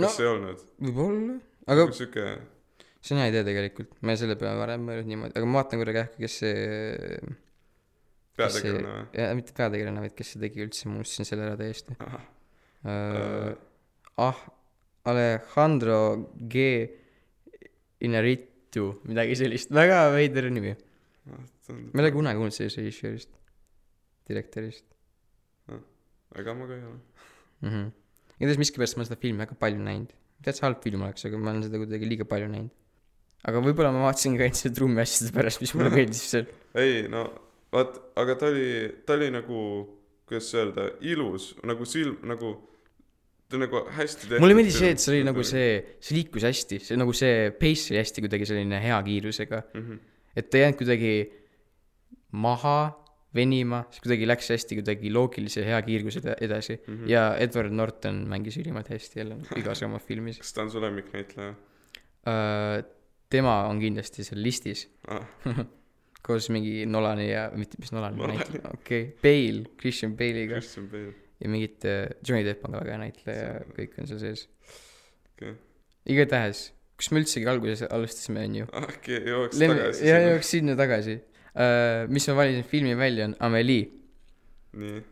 kas 0.00 0.18
No, 0.18 0.24
ei 0.24 0.30
olnud? 0.30 0.66
võib-olla, 0.80 1.38
aga 1.66 1.86
nagu 1.86 1.96
sihuke, 1.98 2.26
on 3.12 3.20
hea 3.22 3.30
idee 3.32 3.46
tegelikult, 3.50 3.94
ma 4.00 4.16
selle 4.18 4.38
peale 4.40 4.58
varem 4.58 4.86
mõelnud 4.88 5.10
niimoodi, 5.10 5.36
aga 5.36 5.48
ma 5.48 5.60
vaatan 5.60 5.82
korra 5.82 5.96
kähku, 6.00 6.22
kes 6.22 6.38
see 6.42 6.54
peategelane 8.38 8.94
või? 8.94 9.04
ja 9.18 9.28
mitte 9.38 9.56
peategelane, 9.56 10.04
vaid 10.06 10.16
kes 10.18 10.34
see 10.34 10.42
tegi 10.42 10.64
üldse, 10.64 10.88
ma 10.88 11.00
unustasin 11.00 11.28
selle 11.28 11.48
ära 11.48 11.58
täiesti 11.60 11.96
uh,. 11.98 13.52
ah, 14.22 14.42
Alejandro 15.10 15.98
G 16.38 16.66
Inarritu, 18.02 18.88
midagi 19.06 19.36
sellist, 19.38 19.70
väga 19.74 20.08
veider 20.14 20.48
nimi. 20.50 20.72
ma 21.28 21.38
ei 21.76 22.02
ole 22.02 22.14
kunagi 22.14 22.40
kuulnud 22.40 22.56
sellest 22.56 22.80
režissöörist, 22.80 23.30
direktorist 24.30 24.88
ega 26.40 26.54
ma 26.56 26.68
ka 26.68 26.76
ei 26.76 26.84
ole. 26.88 26.98
mm. 27.62 27.70
-hmm. 27.70 27.86
igatahes 28.40 28.60
miskipärast 28.64 28.96
ma 28.98 29.06
seda 29.08 29.20
filmi 29.20 29.44
väga 29.44 29.54
palju 29.64 29.80
näinud. 29.88 30.12
täitsa 30.44 30.66
halb 30.66 30.82
film 30.82 31.02
oleks, 31.06 31.24
aga 31.28 31.38
ma 31.38 31.50
olen 31.52 31.62
seda 31.66 31.80
kuidagi 31.82 32.08
liiga 32.08 32.24
palju 32.32 32.48
näinud. 32.54 32.72
aga 33.48 33.62
võib-olla 33.66 33.92
ma 33.94 34.06
vaatasin 34.08 34.36
ka 34.38 34.46
ainult 34.46 34.60
selle 34.60 34.74
trummi 34.78 35.02
asjade 35.04 35.32
pärast, 35.36 35.60
mis 35.64 35.74
mulle 35.76 35.90
meeldis 35.98 36.24
seal. 36.34 36.46
ei 36.84 37.08
no 37.14 37.26
vaat, 37.72 37.98
aga 38.20 38.36
ta 38.38 38.50
oli, 38.52 38.68
ta 39.06 39.16
oli 39.18 39.30
nagu, 39.34 39.62
kuidas 40.28 40.52
öelda, 40.58 40.88
ilus 41.00 41.52
nagu 41.68 41.86
silm, 41.88 42.18
nagu 42.28 42.54
ta 43.52 43.60
nagu 43.60 43.84
hästi 43.98 44.28
tehtud. 44.28 44.40
mulle 44.42 44.56
meeldis 44.56 44.78
see, 44.80 44.94
et 44.94 45.02
see 45.02 45.12
oli 45.16 45.26
nagu 45.28 45.44
see, 45.46 45.68
see 46.00 46.16
liikus 46.16 46.46
hästi, 46.48 46.80
see 46.86 46.98
nagu 47.00 47.12
see 47.16 47.50
pace 47.58 47.92
oli 47.92 48.00
hästi 48.00 48.24
kuidagi 48.24 48.48
selline 48.48 48.80
hea 48.80 48.98
kiirusega. 49.08 49.62
mm. 49.74 49.86
-hmm. 49.86 50.02
et 50.36 50.50
ta 50.50 50.58
ei 50.58 50.64
jäänud 50.66 50.80
kuidagi 50.80 51.14
maha 52.32 52.78
venima, 53.36 53.82
see 53.92 54.04
kuidagi 54.04 54.28
läks 54.28 54.50
hästi 54.52 54.80
kuidagi 54.80 55.12
loogilise 55.12 55.64
hea 55.64 55.82
kiirgusega 55.88 56.36
edasi 56.40 56.76
mm. 56.76 56.94
-hmm. 56.94 57.10
ja 57.10 57.36
Edward 57.36 57.72
Norton 57.72 58.24
mängis 58.28 58.56
ülimalt 58.60 58.88
hästi 58.92 59.20
jälle 59.20 59.36
igas 59.56 59.82
oma 59.82 59.98
filmis 59.98 60.38
kas 60.38 60.52
ta 60.52 60.62
on 60.62 60.70
su 60.70 60.80
lemmiknäitleja 60.80 61.50
uh,. 61.50 62.84
tema 63.30 63.62
on 63.68 63.80
kindlasti 63.80 64.24
seal 64.24 64.42
listis 64.42 64.88
ah? 65.08 65.24
koos 66.22 66.48
mingi 66.54 66.84
Nolani 66.86 67.26
ja, 67.30 67.48
mitte 67.58 67.80
mis 67.82 67.92
näitleja, 67.94 68.70
okei 68.70 69.02
okay., 69.08 69.16
Bale, 69.24 69.64
Christian 69.80 70.14
Bale'iga 70.18 70.60
Christian 70.60 70.86
Bale. 70.92 71.14
ja 71.42 71.50
mingid 71.50 71.88
uh,, 71.88 72.04
Johnny 72.22 72.46
Depp 72.46 72.64
on 72.66 72.76
ka 72.76 72.82
väga 72.82 72.94
hea 72.94 73.02
näitleja 73.02 73.48
ja 73.48 73.64
kõik 73.78 73.98
on 73.98 74.10
seal 74.10 74.22
sees. 74.22 74.44
okei, 75.32 75.56
igatahes, 76.14 76.68
kus 76.98 77.10
me 77.10 77.22
üldsegi 77.22 77.50
alguses 77.50 77.82
alustasime, 77.88 78.46
on 78.46 78.60
ju. 78.60 78.68
äkki 78.84 79.18
jõuaks 79.18 79.58
Lähme, 79.62 79.80
tagasi 79.80 80.06
ja 80.08 80.22
jõuaks 80.28 80.54
sinna 80.56 80.78
tagasi 80.78 81.18
uh,. 81.18 82.06
mis 82.12 82.30
ma 82.30 82.38
valisin 82.38 82.70
filmi 82.70 82.94
välja, 82.98 83.26
on 83.30 83.36
Amelie, 83.48 83.90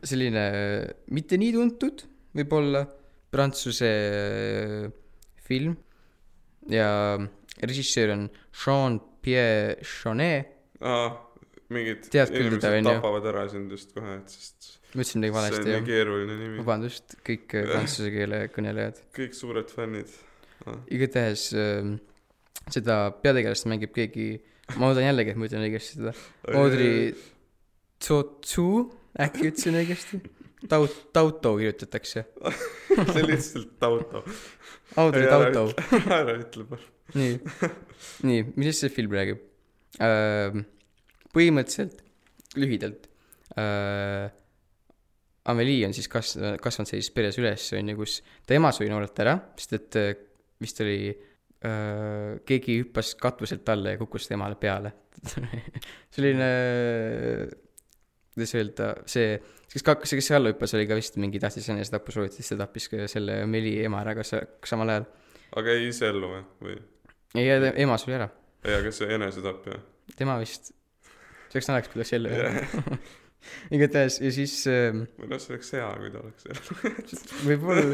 selline 0.06 0.46
äh, 0.46 0.88
mitte 1.12 1.36
nii 1.40 1.52
tuntud, 1.58 2.06
võib-olla 2.38 2.86
prantsuse 3.30 3.90
äh, 3.90 4.88
film 5.44 5.74
ja 6.70 7.18
režissöör 7.66 8.14
on 8.14 8.30
Jean-Pierre 8.54 9.82
Jeunet, 9.82 10.59
mingid 11.70 12.06
Tead 12.10 12.30
teda, 12.32 12.40
inimesed 12.40 12.76
ju? 12.80 12.84
tapavad 12.88 13.26
ära 13.30 13.46
sind 13.52 13.72
just 13.74 13.92
kohe, 13.94 14.18
et 14.18 14.32
sest 14.32 14.76
ma 14.90 15.04
ütlesin 15.04 15.22
midagi 15.22 15.30
see 15.30 15.30
on 15.30 15.38
valesti, 15.38 15.66
nii 15.66 15.76
jah. 15.76 15.84
keeruline 15.86 16.36
nimi, 16.38 16.60
vabandust, 16.62 17.16
kõik 17.26 17.54
äh, 17.54 17.66
prantsuse 17.70 18.12
keele 18.14 18.40
kõnelejad. 18.54 19.02
kõik 19.16 19.36
suured 19.38 19.74
fännid 19.74 20.14
ah.. 20.66 20.80
igatahes 20.90 21.50
äh, 21.54 21.92
seda 22.74 22.96
peategelast 23.22 23.68
mängib 23.70 23.94
keegi, 23.94 24.32
ma 24.76 24.90
loodan 24.90 25.06
jällegi, 25.06 25.34
et 25.34 25.40
ma 25.40 25.48
ütlen 25.50 25.66
õigesti 25.68 26.00
seda, 26.00 26.14
Audrey 26.58 27.12
Tautou, 28.00 28.86
äkki 29.20 29.50
ütlesin 29.50 29.78
õigesti? 29.80 30.22
Taut-, 30.68 30.96
Tauto 31.12 31.54
kirjutatakse. 31.56 32.26
see 33.14 33.22
lihtsalt 33.24 33.78
Tauto. 33.80 34.24
Audrey 35.00 35.28
Tauto, 35.30 35.68
ära 36.02 36.34
ütle 36.36 36.66
palun. 36.68 36.90
nii, 37.16 37.38
nii, 38.28 38.42
millest 38.56 38.84
see 38.84 38.92
film 38.92 39.14
räägib? 39.16 39.46
põhimõtteliselt, 40.00 41.98
lühidalt 42.56 43.10
Amelie 45.50 45.86
on 45.86 45.94
siis 45.96 46.08
kas-, 46.10 46.36
kasvanud 46.62 46.90
sellises 46.90 47.14
peres 47.14 47.38
üles, 47.40 47.66
on 47.78 47.92
ju, 47.92 47.98
kus 47.98 48.18
ta 48.46 48.56
ema 48.56 48.72
suri 48.76 48.90
noorelt 48.92 49.22
ära, 49.24 49.36
sest 49.58 49.76
et 49.78 49.98
vist 50.60 50.82
oli 50.84 50.98
äh,, 51.10 52.36
keegi 52.46 52.80
hüppas 52.82 53.14
katuselt 53.20 53.68
alla 53.72 53.94
ja 53.94 54.00
kukkus 54.00 54.28
temale 54.28 54.58
peale. 54.60 54.92
selline, 56.14 56.50
kuidas 58.34 58.54
öelda, 58.56 58.90
see, 59.10 59.32
kes 59.72 59.86
ka-, 59.86 59.98
see, 60.04 60.20
kes 60.20 60.30
alla 60.36 60.52
hüppas, 60.52 60.76
oli 60.76 60.88
ka 60.90 60.98
vist 60.98 61.16
mingi, 61.20 61.40
tahtis 61.42 61.70
enesetappu 61.72 62.14
sooritada, 62.14 62.42
siis 62.42 62.52
ta 62.52 62.60
tappis 62.62 62.90
ka 62.92 63.08
selle 63.10 63.40
Amelie 63.46 63.86
ema 63.88 64.04
ära 64.04 64.14
ka 64.20 64.26
sa- 64.26 64.44
samal 64.68 64.92
ajal. 64.92 65.08
aga 65.60 65.78
jäi 65.78 65.88
ise 65.88 66.12
ellu 66.12 66.34
või, 66.34 66.44
või? 66.66 66.76
ei, 67.40 67.48
ema 67.86 67.96
suri 68.00 68.20
ära, 68.20 68.28
ei, 68.64 68.76
aga 68.76 68.92
see 68.94 69.08
enesetapp 69.16 69.70
jah? 69.70 69.80
tema 70.18 70.36
vist, 70.40 70.72
see 71.50 71.58
oleks 71.58 71.70
naljakas, 71.70 71.90
kui 71.90 71.96
ta 71.96 72.02
oleks 72.02 72.14
ellu 72.18 72.34
jäänud. 72.34 73.12
igatahes 73.76 74.18
ja 74.20 74.32
siis 74.36 74.56
äh, 74.70 74.90
või 75.20 75.30
noh, 75.30 75.40
see 75.40 75.54
oleks 75.54 75.72
hea, 75.76 75.86
kui 76.02 76.12
ta 76.12 76.24
oleks 76.24 76.50
ellu. 76.50 77.30
võib-olla 77.48 77.86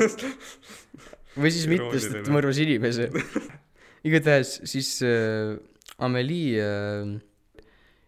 või 1.37 1.53
siis 1.53 1.69
mitte, 1.71 1.93
sest 2.01 2.19
et 2.23 2.33
mõrvas 2.33 2.59
inimese. 2.63 3.11
igatahes 4.09 4.59
siis 4.69 4.97
äh, 5.07 5.55
Amelie 6.03 6.59
äh,, 6.61 7.15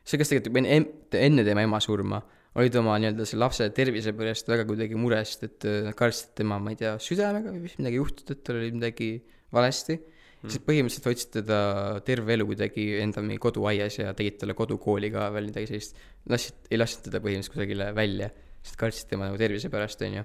see, 0.05 0.19
kes 0.21 0.33
tegelikult 0.35 0.61
enne, 0.65 0.83
enne 1.17 1.47
tema 1.47 1.65
ema 1.65 1.81
surma, 1.85 2.21
olid 2.59 2.75
oma 2.81 2.97
nii-öelda 2.99 3.27
selle 3.29 3.45
lapse 3.45 3.69
tervise 3.77 4.13
pärast 4.17 4.49
väga 4.51 4.67
kuidagi 4.69 4.99
mures, 4.99 5.37
et 5.47 5.67
äh, 5.69 5.83
nad 5.87 5.97
kartsid 5.99 6.35
tema, 6.41 6.59
ma 6.63 6.75
ei 6.75 6.81
tea, 6.81 6.97
südamega 7.03 7.53
või 7.55 7.67
vist 7.69 7.81
midagi 7.81 8.01
juhtunud, 8.01 8.35
et 8.35 8.47
tal 8.47 8.61
oli 8.61 8.73
midagi 8.75 9.11
valesti 9.55 9.99
mm.. 10.43 10.53
siis 10.53 10.65
põhimõtteliselt 10.65 11.11
hoidsid 11.11 11.35
teda 11.41 11.61
terve 12.07 12.35
elu 12.37 12.49
kuidagi 12.49 12.89
enda 13.03 13.25
mingi 13.25 13.43
koduaias 13.43 14.01
ja 14.01 14.15
tegid 14.19 14.41
talle 14.43 14.57
kodukooli 14.59 15.13
ka 15.15 15.29
veel 15.35 15.51
midagi 15.53 15.71
sellist. 15.71 16.01
lasid, 16.31 16.67
ei 16.71 16.81
lasknud 16.81 17.11
teda 17.11 17.23
põhimõtteliselt 17.25 17.57
kusagile 17.57 17.93
välja, 17.97 18.33
sest 18.63 18.81
kartsid 18.81 19.13
tema 19.13 19.31
nagu 19.31 19.41
tervise 19.41 19.71
pärast, 19.73 20.03
onju 20.07 20.25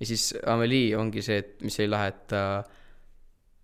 ja 0.00 0.08
siis 0.08 0.32
Amelie 0.50 0.96
ongi 0.98 1.22
see, 1.24 1.38
et 1.42 1.62
mis 1.64 1.76
oli 1.80 1.90
lahe, 1.90 2.10
et 2.12 2.24
ta 2.30 2.42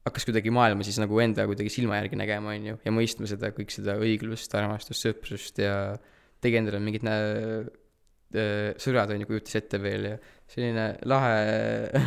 hakkas 0.06 0.26
kuidagi 0.28 0.52
maailma 0.54 0.86
siis 0.86 0.98
nagu 1.02 1.18
enda 1.22 1.44
kuidagi 1.48 1.72
silma 1.72 1.98
järgi 1.98 2.18
nägema, 2.18 2.54
on 2.54 2.70
ju, 2.70 2.78
ja 2.86 2.94
mõistma 2.94 3.28
seda 3.30 3.52
kõik 3.56 3.74
seda 3.74 3.98
õiglust, 4.00 4.54
armastust, 4.56 5.04
sõprust 5.04 5.60
ja 5.60 5.74
tegi 6.40 6.60
endale 6.60 6.80
mingid 6.82 7.04
nä-, 7.06 7.66
sõbrad 8.80 9.12
on 9.12 9.24
ju, 9.24 9.28
kujutas 9.28 9.58
ette 9.60 9.82
veel 9.82 10.12
ja 10.12 10.14
selline 10.50 10.86
lahe 11.10 11.34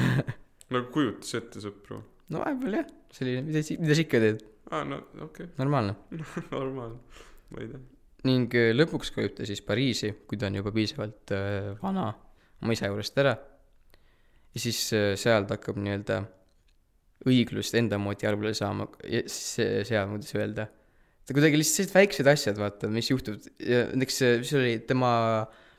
nagu 0.74 0.88
kujutas 0.93 1.36
ette 1.38 1.62
sõpru. 1.63 2.01
No 2.32 2.44
vahepeal 2.44 2.80
jah, 2.80 2.92
selline, 3.13 3.46
mida 3.48 3.63
sa, 3.65 3.80
mida 3.82 3.98
sa 3.98 4.06
ikka 4.06 4.22
teed, 4.24 4.44
aa, 4.72 4.84
no 4.88 5.00
okei 5.27 5.50
normaalne. 5.60 5.98
okay., 6.13 6.46
normaalne, 6.51 7.24
ma 7.51 7.63
ei 7.63 7.72
tea. 7.72 7.82
ning 8.30 8.60
äh, 8.60 8.70
lõpuks 8.75 9.12
kolib 9.15 9.36
ta 9.38 9.48
siis 9.50 9.63
Pariisi, 9.65 10.13
kui 10.27 10.39
ta 10.39 10.48
on 10.51 10.62
juba 10.62 10.74
piisavalt 10.75 11.36
äh, 11.36 11.74
vana 11.82 12.12
oma 12.63 12.77
isa 12.77 12.88
juurest 12.92 13.20
ära. 13.24 13.36
ja 14.53 14.63
siis 14.63 14.86
äh, 14.96 15.13
seal 15.20 15.50
ta 15.50 15.58
hakkab 15.60 15.82
nii-öelda 15.82 16.22
õiglust 17.30 17.75
enda 17.80 18.00
moodi 18.01 18.27
arvele 18.27 18.53
saama, 18.58 18.88
see, 19.32 19.84
seal, 19.88 20.10
kuidas 20.12 20.34
öelda. 20.36 20.68
ta 21.24 21.36
kuidagi 21.36 21.60
lihtsalt 21.60 21.77
sellised 21.77 21.98
väiksed 21.98 22.30
asjad, 22.32 22.58
vaata, 22.60 22.89
mis 22.92 23.12
juhtub 23.12 23.44
ja 23.63 23.86
näiteks 23.92 24.24
äh, 24.27 24.39
mis 24.42 24.56
oli 24.60 24.74
tema 24.88 25.12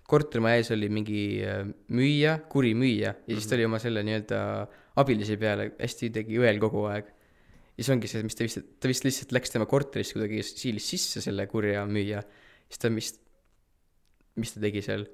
kortermaja 0.08 0.60
ees 0.60 0.70
oli 0.74 0.90
mingi 0.92 1.24
äh, 1.44 1.64
müüja, 1.92 2.38
kuri 2.52 2.74
müüja 2.76 3.14
ja 3.16 3.36
siis 3.36 3.48
ta 3.48 3.56
oli 3.56 3.68
oma 3.68 3.80
selle 3.82 4.04
nii-öelda 4.06 4.40
abilise 5.00 5.36
peale 5.40 5.70
hästi 5.78 6.10
tegi 6.14 6.38
õel 6.40 6.60
kogu 6.62 6.84
aeg. 6.90 7.10
ja 7.74 7.82
siis 7.82 7.90
ongi 7.94 8.10
see, 8.10 8.22
mis 8.26 8.38
ta 8.38 8.46
vist, 8.46 8.62
ta 8.80 8.90
vist 8.90 9.06
lihtsalt 9.06 9.34
läks 9.34 9.54
tema 9.54 9.66
korterisse 9.70 10.16
kuidagi 10.16 10.44
siilis 10.46 10.88
sisse, 10.94 11.22
selle 11.24 11.46
kurja 11.50 11.84
müüja. 11.90 12.22
siis 12.68 12.82
ta 12.82 12.92
vist, 12.94 13.20
mis 14.40 14.54
ta 14.54 14.62
tegi 14.62 14.84
seal, 14.84 15.06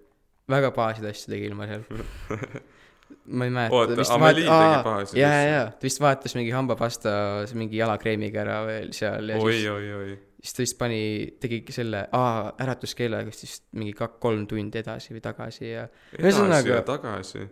väga 0.50 0.72
pahasid 0.76 1.08
asju 1.10 1.34
tegi 1.34 1.48
ilma 1.50 1.68
seal. 1.70 1.86
ma 3.36 3.46
ei 3.46 3.50
mäleta. 3.50 3.74
oota, 3.74 4.08
Amelie 4.14 4.46
tegi 4.46 4.82
pahasid 4.86 5.18
ja, 5.18 5.28
ja, 5.28 5.46
ja 5.50 5.62
ta 5.72 5.88
vist 5.88 6.00
vaatas 6.02 6.36
mingi 6.38 6.52
hambapasta 6.54 7.12
mingi 7.58 7.80
jalakreemiga 7.80 8.44
ära 8.44 8.58
veel 8.68 8.92
seal 8.96 9.32
ja 9.32 9.40
oi, 9.40 9.54
siis, 9.56 9.70
oi, 9.72 9.92
oi. 10.00 10.12
Siis 10.40 10.56
ta 10.56 10.62
vist 10.64 10.76
pani, 10.80 11.00
tegigi 11.40 11.74
selle, 11.74 12.06
aa, 12.16 12.52
äratuskeelega 12.64 13.28
vist 13.28 13.66
mingi 13.76 13.92
kak-kolm 13.96 14.46
tundi 14.48 14.80
edasi 14.80 15.12
või 15.12 15.22
tagasi 15.24 15.66
ja, 15.68 15.84
edasi 16.16 16.70
ja 16.72 16.80
tagasi, 16.86 17.44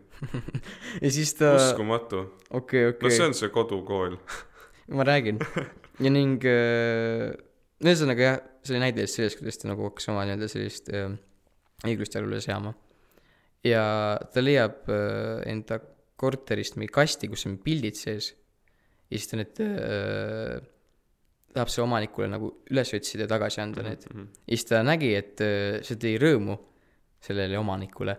ja 1.05 1.11
siis 1.13 1.35
ta, 1.37 1.53
uskumatu. 1.59 2.25
okei, 2.49 2.87
no 2.89 2.95
okei 2.95 3.13
see, 3.13 3.27
on 3.29 3.37
see 3.37 3.53
kodukool. 3.53 4.17
ma 4.97 5.05
räägin. 5.05 5.43
ja 6.01 6.15
ning 6.15 6.49
äh, 6.49 7.29
ühesõnaga 7.85 8.25
jah, 8.25 8.41
see 8.65 8.77
oli 8.77 8.85
näide 8.87 9.05
lihtsalt 9.05 9.21
sellest, 9.21 9.43
kuidas 9.43 9.61
ta 9.61 9.71
nagu 9.71 9.89
hakkas 9.91 10.09
oma 10.13 10.25
nii-öelda 10.25 10.49
sellist 10.51 10.89
äh, 10.95 11.13
õiglust 11.85 12.17
jalule 12.17 12.41
seama. 12.45 12.73
ja 13.67 13.85
ta 14.33 14.45
leiab 14.45 14.89
äh, 14.89 15.45
enda 15.51 15.83
korterist 16.19 16.81
mingi 16.81 16.91
kasti, 16.95 17.29
kus 17.31 17.45
on 17.51 17.61
pildid 17.63 18.01
sees. 18.01 18.33
ja 19.13 19.21
siis 19.21 19.29
ta 19.29 19.43
need 19.43 19.61
äh, 19.67 20.57
tahab 21.55 21.71
see 21.73 21.83
omanikule 21.83 22.29
nagu 22.31 22.51
üles 22.71 22.91
otsida 22.97 23.25
ja 23.27 23.31
tagasi 23.35 23.63
anda 23.65 23.85
need. 23.87 24.05
Mhm. 24.13 24.27
ja 24.47 24.57
siis 24.57 24.69
ta 24.69 24.83
nägi, 24.87 25.13
et 25.19 25.41
äh, 25.45 25.79
see 25.87 25.97
tõi 26.01 26.17
rõõmu 26.23 26.59
sellele 27.25 27.59
omanikule 27.59 28.15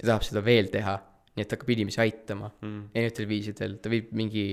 ja 0.00 0.08
tahab 0.10 0.26
seda 0.26 0.42
veel 0.44 0.68
teha, 0.72 0.96
nii 1.34 1.42
et 1.44 1.48
ta 1.50 1.56
hakkab 1.56 1.70
inimesi 1.76 2.00
aitama 2.04 2.50
Mhm. 2.60 2.82
erinevatel 2.94 3.30
viisidel, 3.30 3.78
ta 3.82 3.92
viib 3.92 4.12
mingi 4.12 4.44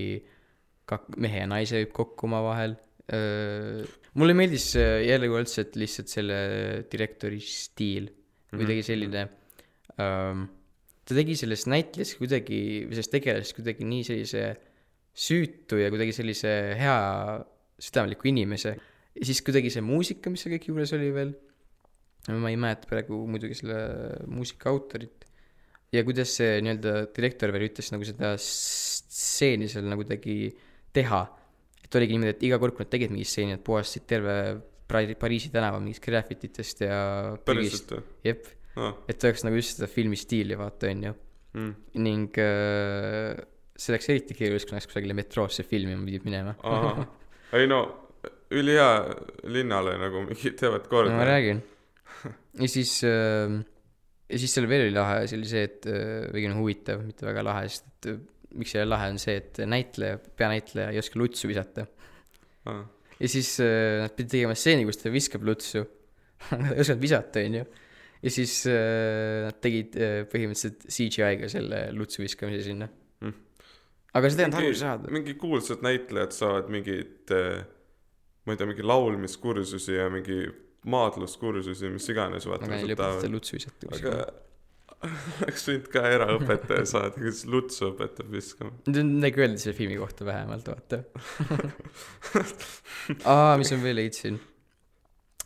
kak-, 0.88 1.18
mehe 1.18 1.44
ja 1.44 1.50
naise 1.50 1.82
viib 1.82 1.92
kokku 1.98 2.28
omavahel. 2.30 2.78
mulle 4.16 4.34
meeldis 4.38 4.70
äh, 4.80 5.02
jällegi 5.04 5.36
üldse 5.36 5.64
lihtsalt 5.76 6.08
selle 6.08 6.38
direktori 6.92 7.40
stiil, 7.44 8.08
kuidagi 8.54 8.84
selline 8.88 9.24
ähm,, 10.00 10.46
ta 11.04 11.18
tegi 11.18 11.36
sellest 11.36 11.68
näitlejast 11.68 12.16
kuidagi, 12.22 12.60
või 12.88 12.96
sellest 12.96 13.12
tegelasest 13.12 13.58
kuidagi 13.58 13.88
nii 13.90 14.06
sellise 14.08 14.44
süütu 15.12 15.82
ja 15.82 15.90
kuidagi 15.92 16.14
sellise 16.16 16.54
hea 16.80 16.96
südamliku 17.82 18.30
inimese. 18.32 18.76
ja 19.16 19.28
siis 19.28 19.42
kuidagi 19.46 19.72
see 19.74 19.84
muusika, 19.86 20.32
mis 20.32 20.46
seal 20.46 20.56
kõik 20.56 20.70
juures 20.70 20.94
oli 20.98 21.10
veel, 21.16 21.34
ma 22.30 22.52
ei 22.52 22.60
mäleta 22.60 22.90
praegu 22.90 23.24
muidugi 23.28 23.58
selle 23.60 23.82
muusika 24.30 24.70
autorit, 24.72 25.26
ja 25.92 26.04
kuidas 26.08 26.38
see 26.38 26.60
nii-öelda 26.64 26.96
direktor 27.16 27.52
veel 27.56 27.68
ütles 27.68 27.92
nagu 27.94 28.08
seda 28.08 28.34
stseeni 28.40 29.68
seal 29.72 29.90
nagu 29.92 30.06
tegi 30.08 30.54
teha. 30.96 31.22
et 31.84 31.98
oligi 32.00 32.16
niimoodi, 32.16 32.36
et 32.38 32.44
iga 32.48 32.60
kord, 32.62 32.76
kui 32.78 32.86
nad 32.86 32.92
tegid 32.94 33.12
mingi 33.12 33.28
stseeni, 33.28 33.58
nad 33.58 33.64
puhastasid 33.68 34.08
terve 34.08 34.36
Pari- 34.92 35.16
Pariisi 35.20 35.52
tänava 35.52 35.80
mingist 35.80 36.04
graffititest 36.04 36.84
ja 36.84 36.98
päriselt 37.48 37.94
või? 37.96 38.04
jep, 38.28 38.48
aa, 38.76 38.92
et 39.12 39.24
oleks 39.28 39.46
nagu 39.48 39.60
just 39.60 39.78
seda 39.78 39.88
filmi 39.92 40.20
stiili 40.20 40.58
vaata, 40.60 40.92
onju. 40.92 41.14
mm. 41.56 41.74
ning 42.04 42.40
äh, 42.44 43.40
see 43.76 43.96
läks 43.96 44.12
eriti 44.12 44.38
keeruliseks, 44.38 44.70
kui 44.70 44.78
läks 44.78 44.90
kusagile 44.92 45.16
metroosse 45.18 45.66
filmima 45.68 46.04
pidid 46.08 46.28
minema. 46.28 46.56
ei 47.58 47.68
no 47.70 47.82
ülihea 48.52 48.92
linnale 49.52 49.98
nagu 50.02 50.24
mingi 50.28 50.54
teevad 50.60 50.86
no 50.86 50.92
korda 50.92 51.16
ma. 51.16 51.28
räägin. 51.28 51.62
ja 52.60 52.68
siis 52.70 52.98
äh,, 53.08 53.62
ja 54.32 54.40
siis 54.40 54.54
seal 54.56 54.68
veel 54.72 54.88
oli 54.88 54.96
lahe 54.96 55.22
asi 55.26 55.38
oli 55.40 55.50
see, 55.50 55.66
et 55.68 55.88
äh, 55.90 56.28
või 56.34 56.48
noh, 56.52 56.62
huvitav, 56.62 57.04
mitte 57.06 57.28
väga 57.28 57.44
lahe, 57.48 57.68
sest 57.72 57.90
et 57.92 58.12
äh, 58.14 58.22
miks 58.60 58.74
see 58.76 58.88
lahe 58.88 59.12
on 59.14 59.20
see, 59.22 59.38
et 59.40 59.62
näitleja, 59.70 60.20
peanäitleja 60.40 60.92
ei 60.92 61.00
oska 61.02 61.20
lutsu 61.20 61.50
visata. 61.52 61.86
Aa, 62.70 62.82
ja 63.22 63.30
siis 63.32 63.54
äh, 63.64 64.02
nad 64.02 64.16
pidid 64.18 64.36
tegema 64.36 64.58
stseeni, 64.58 64.88
kus 64.88 65.02
ta 65.02 65.14
viskab 65.14 65.46
lutsu. 65.48 65.86
Nad 66.58 66.72
ei 66.74 66.82
osanud 66.82 67.04
visata, 67.04 67.44
onju. 67.46 67.66
ja 68.22 68.32
siis 68.34 68.56
äh, 68.70 69.44
nad 69.46 69.60
tegid 69.62 69.94
äh, 69.98 70.16
põhimõtteliselt 70.30 70.88
CGI-ga 70.90 71.50
selle 71.54 71.84
lutsu 71.94 72.24
viskamise 72.24 72.64
sinna. 72.66 72.88
Aga 74.18 74.32
seda 74.32 74.48
olnud 74.48 74.60
mingi 74.60 74.72
aru 74.72 74.82
saada. 74.82 75.14
mingi 75.18 75.38
kuulsad 75.40 75.86
näitlejad 75.86 76.36
saavad 76.36 76.70
mingit 76.74 77.34
äh, 77.36 77.64
ma 78.46 78.54
ei 78.56 78.60
tea 78.60 78.70
mingi 78.70 78.86
laulmiskursusi 78.86 79.98
ja 79.98 80.10
mingi 80.14 80.44
maadluskursusi 80.92 81.92
mis 81.94 82.08
iganes 82.14 82.48
vaata 82.50 82.68
aga 82.68 82.80
ei 82.80 82.88
lõpeta 82.90 83.04
tahavad 83.04 83.36
lutsu 83.36 83.58
visata 83.58 83.92
aga 83.98 84.16
oleks 85.46 85.66
võinud 85.70 85.90
ka 85.94 86.04
eraõpetaja 86.16 86.86
saada 86.90 87.22
kes 87.22 87.44
lutsu 87.50 87.88
õpetab 87.92 88.30
viskama 88.34 88.74
midagi 88.90 89.46
öelda 89.46 89.62
selle 89.62 89.78
filmi 89.78 89.98
kohta 90.02 90.28
vähemalt, 90.28 90.68
vaata. 90.70 91.02
aa, 93.32 93.56
mis 93.62 93.72
ma 93.74 93.80
veel 93.82 93.98
leidsin. 94.02 94.40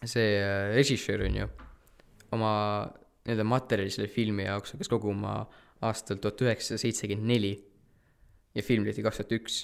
see 0.05 0.35
äh, 0.39 0.73
režissöör 0.75 1.25
on 1.29 1.39
ju 1.41 1.47
oma 2.35 2.55
nii-öelda 3.25 3.45
materjali 3.47 3.93
selle 3.93 4.09
filmi 4.11 4.45
jaoks 4.45 4.75
hakkas 4.75 4.91
koguma 4.91 5.37
aastal 5.85 6.19
tuhat 6.21 6.43
üheksasada 6.45 6.81
seitsekümmend 6.81 7.31
neli 7.31 7.53
ja 8.55 8.63
film 8.63 8.85
tehti 8.87 9.03
kaks 9.05 9.21
tuhat 9.21 9.33
üks. 9.39 9.63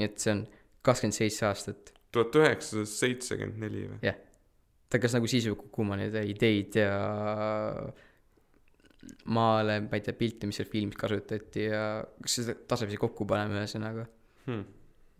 nii 0.00 0.08
et 0.08 0.20
see 0.22 0.32
on 0.34 0.46
kakskümmend 0.84 1.16
seitse 1.16 1.46
aastat. 1.48 1.92
tuhat 2.14 2.40
üheksasada 2.40 2.86
seitsekümmend 2.88 3.60
neli 3.62 3.88
või 3.90 4.14
ta 4.94 4.98
hakkas 4.98 5.16
nagu 5.16 5.26
siis 5.30 5.48
juba 5.48 5.64
koguma 5.64 5.96
neid 5.98 6.14
ideid 6.30 6.76
ja 6.78 6.94
maale, 9.34 9.80
ma 9.84 9.98
ei 9.98 10.04
tea, 10.04 10.14
pilte, 10.16 10.48
mis 10.48 10.60
seal 10.60 10.70
filmis 10.70 10.96
kasutati 11.00 11.66
ja 11.66 11.82
kas 12.22 12.38
seda 12.38 12.54
tasapisi 12.70 13.00
kokku 13.00 13.26
paneme 13.28 13.58
ühesõnaga. 13.58 14.06
hmm. 14.46 14.64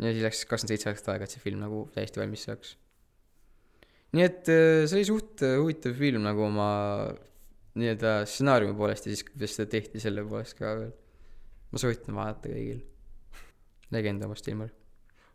ja 0.04 0.14
siis 0.14 0.24
läks 0.24 0.44
kakskümmend 0.46 0.74
seitse 0.74 0.90
aastat 0.92 1.12
aega, 1.14 1.28
et 1.28 1.34
see 1.34 1.42
film 1.42 1.62
nagu 1.64 1.84
täiesti 1.96 2.22
valmis 2.22 2.46
saaks. 2.48 2.74
nii 4.14 4.26
et 4.28 4.50
äh, 4.54 4.84
see 4.86 5.00
oli 5.00 5.08
suht 5.10 5.44
äh, 5.46 5.56
huvitav 5.58 5.96
film 5.98 6.24
nagu 6.24 6.46
oma 6.46 6.70
nii-öelda 7.74 8.16
stsenaariumi 8.30 8.78
poolest 8.78 9.08
ja 9.08 9.14
siis, 9.14 9.26
kuidas 9.26 9.56
seda 9.58 9.72
tehti 9.74 10.02
selle 10.02 10.22
poolest 10.28 10.58
ka 10.58 10.76
veel. 10.78 10.92
ma 11.72 11.82
soovitan 11.82 12.20
vaadata 12.20 12.52
kõigil. 12.54 12.84
Legend 13.94 14.22
omast 14.26 14.48
ilma. 14.52 14.68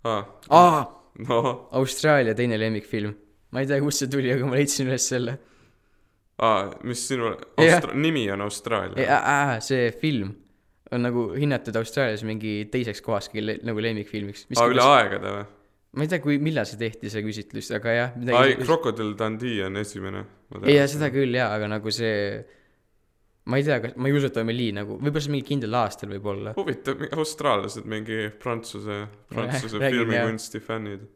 ah, 0.04 0.26
aa, 0.50 0.84
no 1.28 1.40
Austraalia 1.82 2.36
teine 2.38 2.60
lemmikfilm. 2.62 3.14
ma 3.52 3.64
ei 3.64 3.68
tea, 3.70 3.80
kust 3.84 4.04
see 4.06 4.12
tuli, 4.12 4.32
aga 4.36 4.46
ma 4.48 4.56
leidsin 4.60 4.88
üles 4.92 5.08
selle. 5.14 5.38
ah, 6.40 6.70
mis 6.84 7.08
sinu. 7.08 7.34
Austra- 7.58 7.96
nimi 7.96 8.28
on 8.32 8.42
Austraalia 8.46 9.08
Äh, 9.20 9.56
see 9.66 9.92
film 9.92 10.36
on 10.92 11.04
nagu 11.06 11.28
hinnatud 11.38 11.76
Austraalias 11.78 12.24
mingi 12.26 12.64
teiseks 12.74 13.02
kohas 13.06 13.28
kõige 13.30 13.46
le- 13.46 13.60
nagu 13.64 13.82
lemmikfilmiks. 13.84 14.48
aa 14.58 14.70
üle 14.72 14.82
aegade 14.86 15.34
või 15.36 15.46
ma 15.98 16.06
ei 16.06 16.10
tea, 16.12 16.20
kui, 16.22 16.38
millal 16.42 16.66
see 16.70 16.78
tehti, 16.82 17.10
see 17.10 17.24
küsitlus, 17.26 17.70
aga 17.76 17.94
jah. 17.96 18.16
ai 18.38 18.56
Crocodile 18.62 19.16
Dundee 19.18 19.64
on 19.66 19.78
esimene 19.82 20.24
ei, 20.64 20.76
ja 20.78 20.88
seda 20.90 21.10
küll 21.14 21.34
jaa, 21.38 21.50
aga 21.56 21.68
nagu 21.70 21.92
see, 21.94 22.44
ma 23.50 23.60
ei 23.60 23.68
tea, 23.68 23.80
kas, 23.84 23.96
ma 23.98 24.10
ei 24.10 24.18
usu, 24.18 24.32
et 24.32 24.42
Amelie 24.42 24.74
nagu, 24.78 24.98
võib-olla 25.02 25.26
see 25.26 25.36
mingi 25.36 25.48
kindlal 25.52 25.80
aastal 25.84 26.12
võib-olla. 26.16 26.56
huvitav 26.58 27.06
austraallased 27.12 27.88
mingi 27.90 28.28
prantsuse 28.42 29.06
prantsuse 29.32 29.82
filmikunsti 29.86 30.64
fännid 30.64 31.08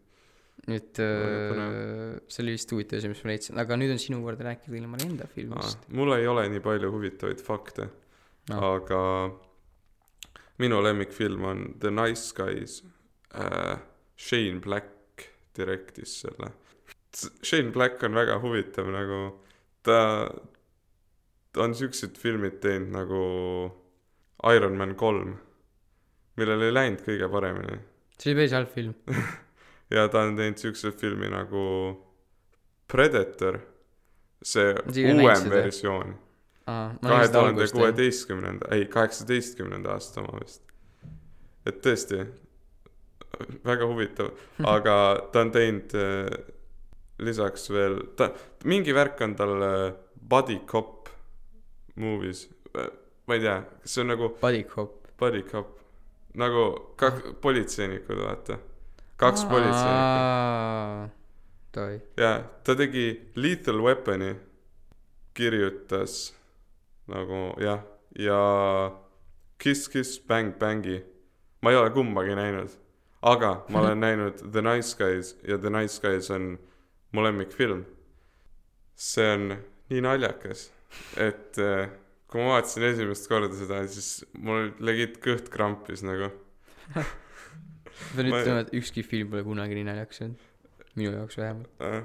et 0.72 1.00
äh, 1.04 2.13
see 2.32 2.46
oli 2.46 2.54
vist 2.56 2.72
huvitav 2.72 3.02
asi, 3.02 3.12
mis 3.12 3.25
ma 3.25 3.34
leidsin, 3.34 3.60
aga 3.60 3.78
nüüd 3.80 3.92
on 3.96 4.00
sinu 4.00 4.22
kord 4.24 4.42
rääkida 4.46 4.80
ilma 4.80 5.02
enda 5.04 5.28
ah, 5.28 5.36
filmist. 5.36 5.92
mul 5.92 6.16
ei 6.16 6.30
ole 6.30 6.48
nii 6.54 6.63
palju 6.63 6.94
huvitavaid 6.94 7.44
fakte 7.44 7.90
Ah. 8.52 8.75
aga 8.75 9.32
minu 10.60 10.82
lemmikfilm 10.84 11.46
on 11.46 11.75
The 11.80 11.92
Nice 11.92 12.34
Guys 12.36 12.84
äh, 13.32 13.78
Shane 14.18 14.60
Black 14.60 15.30
direktis 15.56 16.22
selle 16.22 16.52
Shane 17.44 17.72
Black 17.72 18.04
on 18.04 18.13
väga 18.13 18.42
huvitav 18.44 18.90
nagu 18.92 19.40
ta 19.84 20.28
on 21.57 21.75
siuksed 21.77 22.17
filmid 22.17 22.60
teinud 22.63 22.93
nagu 22.95 23.24
Iron 24.53 24.77
Man 24.77 24.95
kolm 25.00 25.36
millel 26.39 26.67
ei 26.67 26.74
läinud 26.74 27.03
kõige 27.05 27.30
paremini. 27.32 27.78
See 28.17 28.32
oli 28.32 28.41
päris 28.41 28.56
halb 28.58 28.71
film. 28.73 28.95
ja 29.93 30.08
ta 30.12 30.25
on 30.28 30.38
teinud 30.39 30.62
siukse 30.62 30.93
filmi 30.97 31.30
nagu 31.34 31.63
Predator 32.89 33.60
see 34.43 34.73
näinud 34.93 35.23
uuem 35.23 35.49
versioon. 35.51 36.15
Kahe 36.65 37.28
tuhande 37.32 37.67
kuueteistkümnenda 37.71 38.69
ei 38.75 38.86
kaheksateistkümnenda 38.91 39.97
aasta 39.97 40.21
oma 40.23 40.39
vist. 40.39 40.63
Et 41.67 41.80
tõesti 41.84 42.21
väga 43.65 43.88
huvitav. 43.89 44.34
Aga 44.75 44.95
ta 45.34 45.43
on 45.43 45.54
teinud 45.54 45.95
äh, 45.99 46.54
lisaks 47.23 47.69
veel 47.71 47.99
ta 48.17 48.32
mingi 48.69 48.95
värk 48.95 49.21
on 49.25 49.36
tal 49.38 49.56
äh, 49.67 49.88
body 50.30 50.62
cop 50.69 51.12
movies. 51.95 52.49
Äh, 52.75 52.89
ma 53.27 53.34
ei 53.38 53.39
tea 53.39 53.62
kas 53.82 53.93
see 53.93 54.01
on 54.01 54.08
nagu 54.08 54.29
Buddy 54.41 54.63
Cop. 54.63 55.08
body 55.19 55.43
cop. 55.43 55.79
Nagu 56.34 56.93
kaks 56.97 57.36
politseinikud 57.41 58.17
vaata. 58.17 58.58
Kaks 59.17 59.45
politseinikku. 59.45 61.10
Jaa 62.17 62.38
ta 62.63 62.75
tegi 62.75 63.32
Lethal 63.36 63.82
Weaponi 63.82 64.36
kirjutas 65.34 66.34
nagu 67.08 67.53
jah 67.62 67.82
ja 68.19 68.39
Kiss 69.58 69.88
Kiss 69.89 70.19
Bang 70.19 70.53
Bangi. 70.60 71.03
Ma 71.62 71.71
ei 71.71 71.77
ole 71.77 71.89
kumbagi 71.89 72.36
näinud 72.36 72.84
aga 73.23 73.63
ma 73.69 73.79
olen 73.79 73.99
näinud 74.06 74.51
The 74.51 74.62
Nice 74.62 74.97
Guys 74.97 75.36
ja 75.47 75.58
The 75.58 75.69
Nice 75.69 76.01
Guys 76.01 76.32
on 76.32 76.60
mu 77.12 77.23
lemmikfilm. 77.23 77.86
See 78.95 79.34
on 79.34 79.58
nii 79.89 80.01
naljakas 80.01 80.71
et 81.17 81.60
äh, 81.62 81.89
kui 82.32 82.41
ma 82.41 82.56
vaatasin 82.56 82.84
esimest 82.89 83.27
korda 83.29 83.51
seda 83.58 83.84
siis 83.88 84.23
mul 84.41 84.71
legit 84.84 85.19
kõht 85.23 85.49
krampis 85.53 86.01
nagu 86.06 86.32
ma 86.95 87.03
pean 88.15 88.29
Ma- 88.32 88.41
ütlema, 88.41 88.60
et 88.65 88.73
ükski 88.79 89.03
film 89.06 89.29
pole 89.32 89.43
kunagi 89.45 89.77
nii 89.77 89.88
naljakas 89.91 90.21
olnud. 90.25 90.43
minu 90.95 91.12
jaoks 91.15 91.38
vähemalt. 91.38 91.69
äh, 91.82 92.03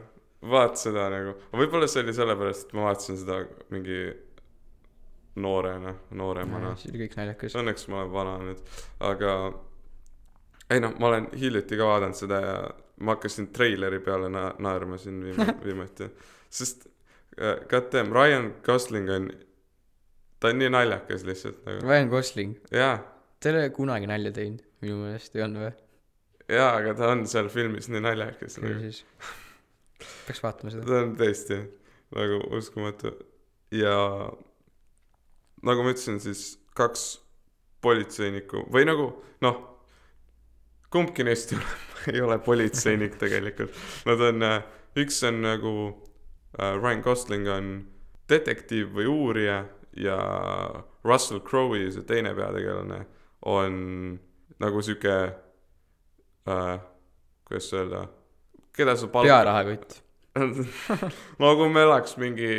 vaat 0.55 0.77
seda 0.81 1.09
nagu 1.12 1.33
võib-olla 1.59 1.88
see 1.90 2.03
oli 2.05 2.14
sellepärast 2.16 2.68
et 2.68 2.74
ma 2.79 2.88
vaatasin 2.90 3.18
seda 3.24 3.40
mingi 3.74 4.01
noorena 5.38 5.92
nooremana 6.18 6.74
see 6.79 6.90
oli 6.92 7.05
kõik 7.07 7.16
naljakas. 7.20 7.57
õnneks 7.61 7.88
ma 7.92 8.03
olen 8.03 8.12
vana 8.14 8.37
nüüd 8.42 8.77
aga 9.11 9.33
ei 10.74 10.83
noh 10.85 10.94
ma 11.01 11.11
olen 11.12 11.29
hiljuti 11.38 11.79
ka 11.81 11.87
vaadanud 11.88 12.18
seda 12.18 12.40
ja 12.44 12.55
ma 13.07 13.14
hakkasin 13.14 13.51
treileri 13.55 14.01
peale 14.05 14.29
na- 14.33 14.53
naerma 14.59 14.98
siin 14.98 15.20
viim- 15.24 15.55
viimati 15.66 16.09
sest 16.51 16.88
god 17.70 17.92
damn 17.92 18.14
Ryan 18.14 18.53
Gosling 18.66 19.11
on 19.11 19.31
ta 20.40 20.53
on 20.53 20.59
nii 20.62 20.70
naljakas 20.74 21.27
lihtsalt 21.27 21.61
nagu 21.66 21.87
Ryan 21.87 22.11
Gosling, 22.12 22.57
jaa 22.74 22.96
ta 23.40 23.51
ei 23.51 23.55
ole 23.55 23.70
kunagi 23.74 24.09
nalja 24.11 24.33
teinud, 24.35 24.64
minu 24.83 25.03
meelest 25.03 25.37
ei 25.37 25.44
olnud 25.46 25.66
või? 25.66 25.72
jaa 26.55 26.72
aga 26.81 26.94
ta 26.98 27.12
on 27.14 27.27
seal 27.31 27.51
filmis 27.53 27.90
nii 27.92 28.03
naljakas 28.05 28.59
küll 28.59 28.72
nagu 28.72 28.88
siis. 28.88 29.05
peaks 30.27 30.42
vaatama 30.42 30.74
seda. 30.74 30.87
ta 30.88 31.01
on 31.05 31.14
tõesti 31.18 31.61
nagu 32.16 32.42
uskumatu 32.59 33.14
ja 33.74 33.94
nagu 35.66 35.85
ma 35.85 35.94
ütlesin 35.94 36.20
siis 36.22 36.51
kaks 36.79 37.09
politseinikku 37.85 38.66
või 38.72 38.87
nagu 38.88 39.11
noh 39.44 39.62
kumbki 40.90 41.27
neist 41.27 41.53
ei 41.53 41.61
ole, 41.61 41.79
ei 42.14 42.27
ole 42.27 42.38
politseinik 42.42 43.18
tegelikult 43.20 43.74
nad 44.09 44.22
on 44.31 44.46
äh, 44.46 44.61
üks 44.98 45.20
on 45.29 45.42
nagu 45.44 45.74
äh, 45.87 46.08
Ryan 46.59 47.03
Gosling 47.05 47.49
on 47.53 47.73
detektiiv 48.29 48.92
või 48.97 49.07
uurija 49.09 49.62
ja 49.99 50.18
Russell 51.07 51.40
Crowe'i 51.47 51.90
see 51.94 52.07
teine 52.07 52.35
peategelane 52.37 53.05
on 53.47 53.75
nagu 54.59 54.83
sihuke 54.83 55.16
äh, 56.51 56.79
kuidas 57.49 57.73
öelda 57.73 58.07
keda 58.79 58.97
sa 58.97 59.07
palkad 59.07 59.33
pearahakott. 59.33 60.03
no 61.40 61.55
kui 61.59 61.71
me 61.73 61.83
elaks 61.83 62.16
mingi, 62.21 62.51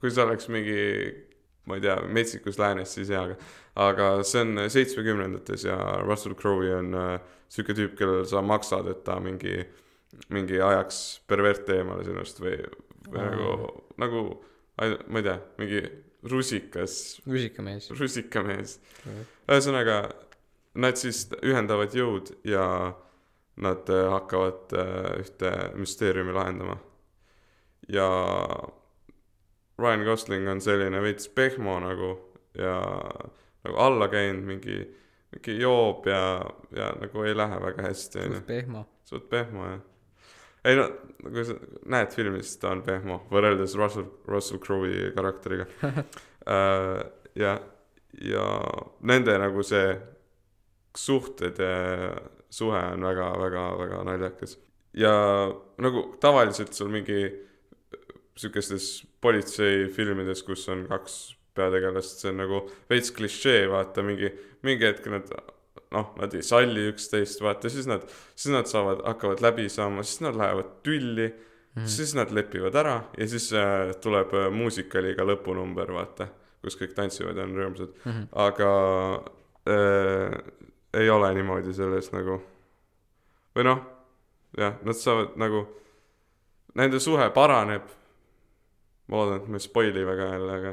kui 0.00 0.12
see 0.12 0.22
oleks 0.22 0.50
mingi, 0.52 0.82
ma 1.66 1.78
ei 1.78 1.82
tea, 1.82 1.96
metsikus 2.18 2.60
läänes, 2.60 2.92
siis 2.94 3.10
jaa, 3.10 3.24
aga, 3.26 3.38
aga 3.88 4.10
see 4.26 4.44
on 4.44 4.66
seitsmekümnendates 4.70 5.66
ja 5.66 5.78
Russell 6.04 6.36
Crowe'i 6.38 6.74
on 6.76 6.94
äh, 6.94 7.16
sihuke 7.50 7.74
tüüp, 7.78 7.96
kellel 7.98 8.26
sa 8.30 8.44
maksad, 8.46 8.86
et 8.92 9.02
ta 9.06 9.18
mingi, 9.22 9.58
mingi 10.34 10.60
ajaks 10.62 11.02
perverte 11.26 11.80
eemale 11.80 12.06
sinust 12.06 12.42
või. 12.42 12.60
nagu, 13.12 13.84
nagu, 14.00 14.22
ma 14.78 15.20
ei 15.20 15.26
tea, 15.26 15.38
mingi 15.60 15.82
rusikas, 16.26 17.20
rusikamees. 17.26 17.90
rusikamees. 17.98 18.78
ühesõnaga, 19.48 20.00
nad 20.76 20.98
siis 21.00 21.26
ühendavad 21.42 21.94
jõud 21.96 22.34
ja 22.44 22.66
nad 23.56 23.88
äh, 23.88 24.08
hakkavad 24.12 24.74
äh, 24.76 25.12
ühte 25.22 25.52
müsteeriumi 25.78 26.34
lahendama. 26.36 26.78
ja 27.88 28.08
Ryan 29.78 30.04
Gosling 30.04 30.48
on 30.48 30.60
selline 30.60 31.00
veits 31.02 31.28
pehmo 31.28 31.78
nagu 31.80 32.16
ja 32.58 32.80
nagu 33.64 33.76
alla 33.76 34.08
käinud, 34.08 34.44
mingi, 34.44 34.78
mingi 35.32 35.58
joob 35.60 36.06
ja, 36.06 36.20
ja 36.76 36.92
nagu 37.00 37.22
ei 37.22 37.36
lähe 37.36 37.60
väga 37.62 37.82
hästi, 37.88 38.28
suht. 38.32 38.46
pehmo. 38.46 38.86
suht 39.04 39.28
pehmo 39.30 39.66
jah. 39.66 39.80
Ei 40.66 40.76
no, 40.78 40.86
kui 41.22 41.44
sa 41.46 41.56
näed 41.92 42.12
filmi, 42.14 42.42
siis 42.42 42.60
ta 42.62 42.72
on 42.74 42.82
pehmo 42.86 43.22
võrreldes 43.32 43.76
Russell, 43.78 44.08
Russell 44.30 44.62
Crowe'i 44.62 45.10
karakteriga 45.16 45.68
uh,. 45.86 47.00
ja, 47.38 47.56
ja 48.22 48.46
nende 49.06 49.38
nagu 49.42 49.64
see 49.66 49.94
suhted 50.96 51.60
ja 51.60 52.12
suhe 52.50 52.78
on 52.92 53.04
väga, 53.04 53.30
väga, 53.40 53.64
väga 53.78 54.04
naljakas. 54.08 54.56
ja 54.96 55.12
nagu 55.82 56.06
tavaliselt 56.20 56.72
sul 56.72 56.88
mingi 56.92 57.20
sihukestes 58.36 59.06
politseifilmides, 59.24 60.42
kus 60.44 60.66
on 60.72 60.84
kaks 60.90 61.36
peategelast, 61.56 62.20
see 62.20 62.32
on 62.32 62.42
nagu 62.42 62.62
veits 62.90 63.12
klišee, 63.16 63.64
vaata 63.72 64.04
mingi, 64.04 64.28
mingi 64.66 64.84
hetk 64.84 65.08
nad 65.12 65.30
noh, 65.96 66.12
nad 66.20 66.34
ei 66.36 66.44
salli 66.46 66.86
üksteist, 66.92 67.42
vaata 67.44 67.72
siis 67.72 67.88
nad, 67.90 68.04
siis 68.34 68.52
nad 68.54 68.68
saavad, 68.70 69.02
hakkavad 69.08 69.42
läbi 69.44 69.68
saama, 69.72 70.04
siis 70.06 70.22
nad 70.26 70.36
lähevad 70.38 70.74
tülli 70.86 71.30
mm, 71.30 71.86
siis 71.90 72.14
nad 72.18 72.32
lepivad 72.34 72.76
ära 72.76 72.98
ja 73.18 73.28
siis 73.30 73.48
äh, 73.56 73.94
tuleb 74.04 74.34
äh, 74.36 74.50
muusikaliga 74.52 75.26
lõpunumber, 75.26 75.94
vaata, 75.96 76.28
kus 76.64 76.78
kõik 76.80 76.94
tantsivad 76.96 77.40
ja 77.40 77.48
on 77.48 77.56
rõõmsad 77.56 77.96
mm. 77.96 78.12
-hmm. 78.12 78.28
aga 78.46 78.70
äh, 79.72 80.36
ei 80.96 81.10
ole 81.10 81.32
niimoodi 81.34 81.74
selles 81.76 82.12
nagu 82.14 82.40
või 83.56 83.64
noh, 83.64 83.80
jah, 84.58 84.76
nad 84.84 84.98
saavad 84.98 85.36
nagu, 85.40 85.64
nende 86.76 87.00
suhe 87.00 87.28
paraneb. 87.34 87.88
ma 89.06 89.20
loodan, 89.20 89.38
et 89.38 89.48
ma 89.48 89.56
ei 89.56 89.62
spoil'i 89.62 90.02
väga 90.02 90.24
jälle, 90.32 90.54
aga, 90.58 90.70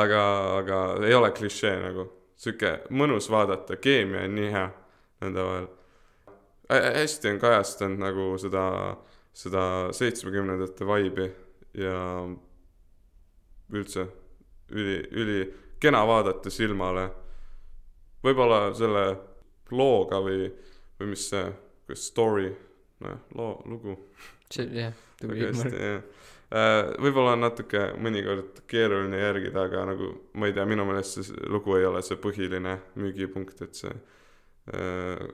aga, 0.00 0.22
aga 0.58 0.78
ei 1.06 1.14
ole 1.14 1.30
klišee 1.30 1.76
nagu, 1.78 2.08
sihuke 2.38 2.74
mõnus 2.94 3.28
vaadata, 3.30 3.76
keemia 3.82 4.24
on 4.26 4.36
nii 4.38 4.50
hea 4.54 4.68
nende 5.24 5.44
vahel. 5.44 5.68
hästi 6.68 7.32
on 7.32 7.38
kajastanud 7.42 8.02
nagu 8.02 8.26
seda, 8.38 8.64
seda 9.32 9.62
seitsmekümnendate 9.96 10.86
vibe'i 10.86 11.30
ja 11.82 11.96
üldse 13.72 14.06
üli, 14.70 15.00
üli 15.10 15.40
kena 15.80 16.04
vaadata 16.06 16.50
silmale. 16.50 17.08
võib-olla 18.24 18.74
selle 18.74 19.04
looga 19.70 20.18
või, 20.22 20.48
või 20.98 21.12
mis 21.12 21.28
see, 21.30 21.44
kas 21.86 22.08
story, 22.10 22.48
nojah, 23.00 23.20
loo, 23.34 23.52
lugu. 23.66 23.98
see, 24.50 24.66
jah, 24.74 24.94
tubli 25.20 25.46
jah. 25.46 26.02
Võib-olla 26.48 27.34
on 27.36 27.42
natuke 27.44 27.90
mõnikord 28.00 28.62
keeruline 28.70 29.18
järgida, 29.20 29.66
aga 29.68 29.82
nagu 29.90 30.12
ma 30.40 30.48
ei 30.48 30.54
tea, 30.56 30.64
minu 30.68 30.86
meelest 30.88 31.18
see 31.18 31.48
lugu 31.52 31.76
ei 31.76 31.84
ole 31.84 32.00
see 32.06 32.16
põhiline 32.22 32.78
müügipunkt, 32.96 33.60
et 33.66 33.76
see 33.76 33.92
äh, 34.72 35.26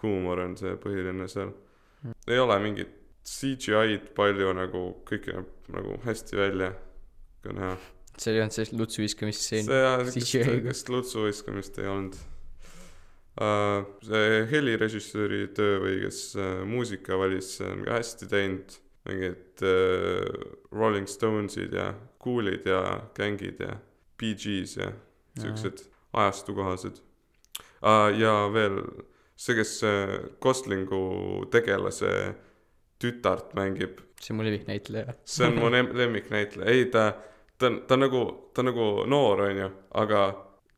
huumor 0.00 0.46
on 0.46 0.56
see 0.56 0.78
põhiline 0.80 1.28
seal 1.28 1.52
Mm.. 2.04 2.12
ei 2.26 2.38
ole 2.38 2.58
mingit 2.64 2.92
CGI-d 3.28 4.14
palju 4.16 4.52
nagu, 4.56 4.82
kõik 5.08 5.26
näeb 5.28 5.72
nagu 5.74 5.96
hästi 6.06 6.38
välja. 6.38 6.72
on 7.50 7.58
hea. 7.60 7.74
seal 8.16 8.36
ei 8.36 8.42
olnud 8.42 8.56
sellist 8.56 8.76
lutsu 8.76 9.02
viskamist 9.02 9.44
see 9.44 9.60
sihukest, 9.64 10.26
sihukest 10.32 10.92
lutsu 10.92 11.24
viskamist 11.26 11.78
ei 11.80 11.88
olnud 11.88 12.16
uh,. 13.40 13.84
see 14.04 14.44
helirežissööri 14.50 15.42
töö 15.56 15.78
või 15.84 15.98
kes 16.06 16.22
uh, 16.38 16.62
muusika 16.68 17.20
valis, 17.20 17.54
see 17.58 17.68
on 17.68 17.84
ka 17.84 17.98
hästi 17.98 18.30
teinud. 18.32 18.80
Mingid 19.08 19.62
uh, 19.64 20.26
Rolling 20.72 21.08
Stonesid 21.08 21.72
ja 21.74 21.92
Coolid 22.24 22.66
ja 22.68 23.00
Gängid 23.16 23.60
ja 23.60 23.76
Bee 24.20 24.34
Gees 24.34 24.76
ja 24.76 24.92
siuksed 25.40 25.86
ajastukohased 26.12 27.00
uh,. 27.82 28.10
ja 28.18 28.34
veel 28.52 28.82
see, 29.40 29.56
kes 29.56 29.80
uh, 29.86 30.14
Goslingu 30.42 31.46
tegelase 31.52 32.12
tütart 33.00 33.54
mängib, 33.56 34.02
see 34.20 34.34
on 34.34 34.40
mu 34.40 34.44
lemmiknäitleja. 34.44 35.16
see 35.24 35.46
on 35.48 35.58
mu 35.58 35.70
lem- 35.74 35.94
lemmiknäitleja, 35.96 36.70
ei 36.70 36.84
ta, 36.92 37.12
ta 37.58 37.70
on, 37.70 37.80
ta 37.88 37.96
on 37.96 38.04
nagu, 38.04 38.24
ta 38.54 38.60
on 38.60 38.70
nagu 38.72 38.88
noor, 39.08 39.46
onju, 39.48 39.70
aga 40.02 40.24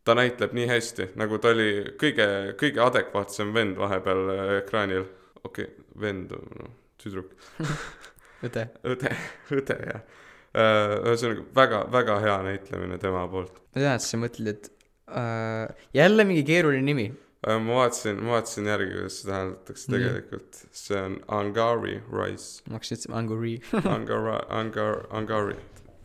ta 0.04 0.14
näitleb 0.18 0.54
nii 0.54 0.68
hästi, 0.70 1.08
nagu 1.18 1.38
ta 1.42 1.50
oli 1.54 1.96
kõige, 1.98 2.28
kõige 2.60 2.84
adekvaatsem 2.84 3.50
vend 3.54 3.78
vahepeal 3.78 4.30
äh, 4.36 4.54
ekraanil. 4.60 5.08
okei 5.42 5.66
okay,, 5.66 5.84
vend, 6.00 6.30
noh, 6.30 6.70
tüdruk, 7.02 7.34
õde. 8.46 8.66
õde, 8.94 9.16
õde 9.54 9.78
jah. 9.86 10.04
ühesõnaga 10.52 11.44
väga, 11.56 11.82
väga 11.92 12.20
hea 12.26 12.38
näitlemine 12.48 12.98
tema 13.02 13.24
poolt. 13.32 13.58
ma 13.72 13.80
tean, 13.80 13.98
et 13.98 14.06
sa 14.06 14.20
mõtled, 14.20 14.48
et 14.52 14.70
äh, 15.08 15.84
jälle 15.96 16.26
mingi 16.28 16.44
keeruline 16.48 16.84
nimi. 16.86 17.06
Äh, 17.46 17.58
ma 17.62 17.80
vaatasin, 17.82 18.20
ma 18.22 18.36
vaatasin 18.36 18.70
järgi, 18.70 18.90
kuidas 18.96 19.20
seda 19.22 19.38
hääldatakse 19.38 19.90
Nii. 19.90 19.98
tegelikult, 19.98 20.62
see 20.82 21.00
on 21.00 21.18
Angari 21.40 22.00
Rice, 22.12 22.62
ma 22.68 22.78
hakkasin 22.78 23.00
ütlema 23.00 23.20
Anguri, 23.22 23.54
Angara, 23.96 24.36
Angar, 24.60 25.06
Angari, 25.10 25.56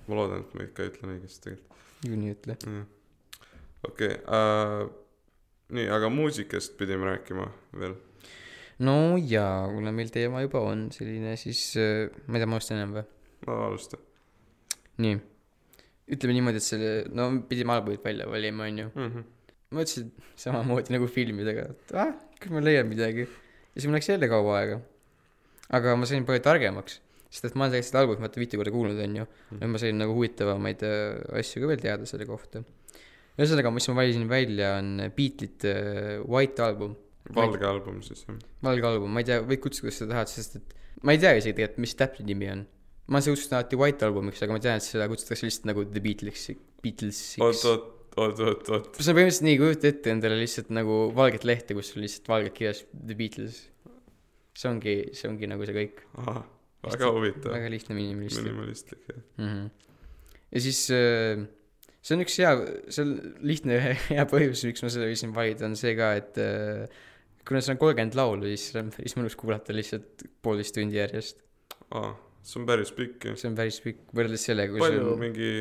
ma 0.08 0.22
loodan, 0.22 0.46
et 0.46 0.56
ma 0.58 0.70
ikka 0.70 0.88
ütlen 0.92 1.18
õigesti 1.18 1.50
tegelikult. 1.50 1.84
niikuinii 2.06 2.36
ütle. 2.38 2.58
okei 3.88 4.18
äh,, 4.18 4.88
nii, 5.78 5.88
aga 5.92 6.10
muusikast 6.14 6.78
pidime 6.80 7.12
rääkima 7.12 7.50
veel. 7.80 7.98
No 8.86 8.98
jaa, 9.18 9.68
kuna 9.74 9.94
meil 9.96 10.12
teema 10.14 10.44
juba 10.46 10.62
on 10.70 10.88
selline, 10.94 11.34
siis 11.40 11.72
äh, 11.82 12.12
ma 12.28 12.38
ei 12.38 12.44
tea, 12.44 12.50
ma 12.52 12.60
alustan 12.60 12.82
enam 12.82 13.00
või? 13.00 13.08
no 13.48 13.58
alusta 13.70 14.00
nii, 15.04 15.18
ütleme 16.14 16.38
niimoodi, 16.38 16.62
et 16.62 16.66
selle, 16.66 16.92
no 17.16 17.30
pidime 17.50 17.76
albumid 17.76 18.04
välja 18.06 18.28
valima, 18.30 18.68
onju. 18.70 18.92
mm. 18.94 19.10
-hmm. 19.10 19.26
ma 19.72 19.82
mõtlesin 19.82 20.14
samamoodi 20.40 20.96
nagu 20.96 21.10
filmidega, 21.12 21.68
et 21.74 21.98
ah, 22.04 22.14
küll 22.42 22.56
ma 22.56 22.64
leian 22.64 22.88
midagi. 22.90 23.28
ja 23.28 23.76
siis 23.76 23.90
mul 23.90 24.00
läks 24.00 24.10
jälle 24.10 24.30
kaua 24.32 24.58
aega. 24.62 24.80
aga 25.70 25.96
ma 25.96 26.10
sain 26.10 26.26
palju 26.26 26.44
targemaks, 26.46 27.02
sest 27.30 27.50
et 27.50 27.56
ma 27.56 27.66
olen 27.66 27.76
tegelikult 27.76 27.92
seda 27.92 28.04
albumit 28.04 28.26
vaata 28.26 28.44
mitu 28.44 28.62
korda 28.62 28.74
kuulnud, 28.78 29.04
onju. 29.08 29.28
ja 29.62 29.68
ma 29.74 29.82
sain 29.82 29.98
nagu 30.02 30.18
huvitavamaid 30.18 30.86
äh, 30.88 31.40
asju 31.42 31.66
ka 31.66 31.74
veel 31.74 31.84
teada 31.84 32.10
selle 32.10 32.26
kohta. 32.30 32.64
ühesõnaga, 33.38 33.74
mis 33.74 33.90
ma 33.90 34.00
valisin 34.02 34.30
välja, 34.30 34.78
on 34.80 34.96
Beatlesite 35.18 35.74
äh, 35.74 36.14
White 36.26 36.64
album, 36.64 36.96
valge 37.36 37.68
album 37.68 38.02
siis 38.06 38.24
jah. 38.26 38.40
valge 38.64 38.88
album, 38.88 39.12
ma 39.14 39.24
ei 39.24 39.28
tea, 39.30 39.42
võid 39.46 39.62
kutsuda, 39.64 39.88
kuidas 39.88 40.02
sa 40.02 40.10
tahad, 40.10 40.32
sest 40.32 40.60
et 40.60 40.76
ma 41.04 41.16
ei 41.16 41.22
tea 41.22 41.36
isegi 41.38 41.58
tegelikult, 41.58 41.84
mis 41.84 41.96
täpne 42.00 42.26
nimi 42.28 42.50
on. 42.54 42.64
ma 43.08 43.20
olen 43.20 43.26
seda 43.26 43.36
kutsunud 43.36 43.58
alati 43.60 43.80
White 43.80 44.08
albumiks, 44.08 44.44
aga 44.44 44.56
ma 44.56 44.64
tean, 44.64 44.82
et 44.82 44.88
seda 44.88 45.08
kutsutakse 45.12 45.48
lihtsalt 45.48 45.70
nagu 45.70 45.86
The 45.88 46.04
Beatles, 46.04 46.50
Beatlesiks 46.84 47.44
oot, 47.44 47.64
oot, 47.68 47.88
oot, 48.18 48.44
oot, 48.44 48.70
oot. 48.76 49.00
see 49.00 49.14
on 49.14 49.20
põhimõtteliselt 49.20 49.48
nii, 49.48 49.58
kujuta 49.64 49.92
ette 49.92 50.14
endale 50.14 50.40
lihtsalt 50.42 50.72
nagu 50.76 51.00
valget 51.18 51.48
lehte, 51.48 51.78
kus 51.78 51.94
on 51.96 52.06
lihtsalt 52.06 52.32
valgelt 52.34 52.58
kirjas 52.58 52.86
The 52.94 53.18
Beatles. 53.20 53.66
see 54.58 54.72
ongi, 54.72 54.96
see 55.18 55.32
ongi 55.32 55.52
nagu 55.52 55.68
see 55.68 55.78
kõik. 55.78 56.02
väga 56.88 57.12
huvitav, 57.14 57.52
väga 57.56 57.70
lihtne 57.74 57.98
minimalistlik 57.98 58.48
minimalistlik 58.48 59.12
jah. 59.12 59.22
mm. 59.38 59.52
-hmm. 59.52 59.70
ja 60.56 60.66
siis 60.68 60.82
äh, 60.96 61.46
see 62.08 62.16
on 62.16 62.24
üks 62.24 62.38
hea, 62.40 62.54
see 62.94 63.04
on 63.04 63.14
lihtne 63.46 63.80
hea 64.12 64.26
põhjus, 64.30 64.64
miks 64.70 64.84
ma 64.84 64.92
selle 64.94 65.10
võisin 65.12 65.34
valida, 65.36 65.68
on 65.68 65.76
see 65.80 65.94
ka, 65.98 66.14
et 66.20 66.40
äh, 66.42 67.06
kuna 67.48 67.64
see 67.64 67.74
on 67.74 67.82
kolmkümmend 67.82 68.18
laulu, 68.18 68.48
siis 68.52 68.70
seda 68.72 68.84
on 68.84 68.94
päris 68.94 69.16
mõnus 69.18 69.36
kuulata 69.40 69.76
lihtsalt 69.76 70.26
poolteist 70.44 70.76
tundi 70.76 71.00
järjest. 71.00 71.42
aa, 71.96 72.14
see 72.44 72.62
on 72.62 72.68
päris 72.70 72.94
pikk 72.96 73.30
jah. 73.30 73.38
see 73.40 73.50
on 73.52 73.58
päris 73.58 73.80
pikk, 73.84 74.08
võrreldes 74.18 74.48
sellega, 74.50 74.74
kui 74.74 74.84
palju 74.84 75.04
on, 75.14 75.20
mingi 75.22 75.52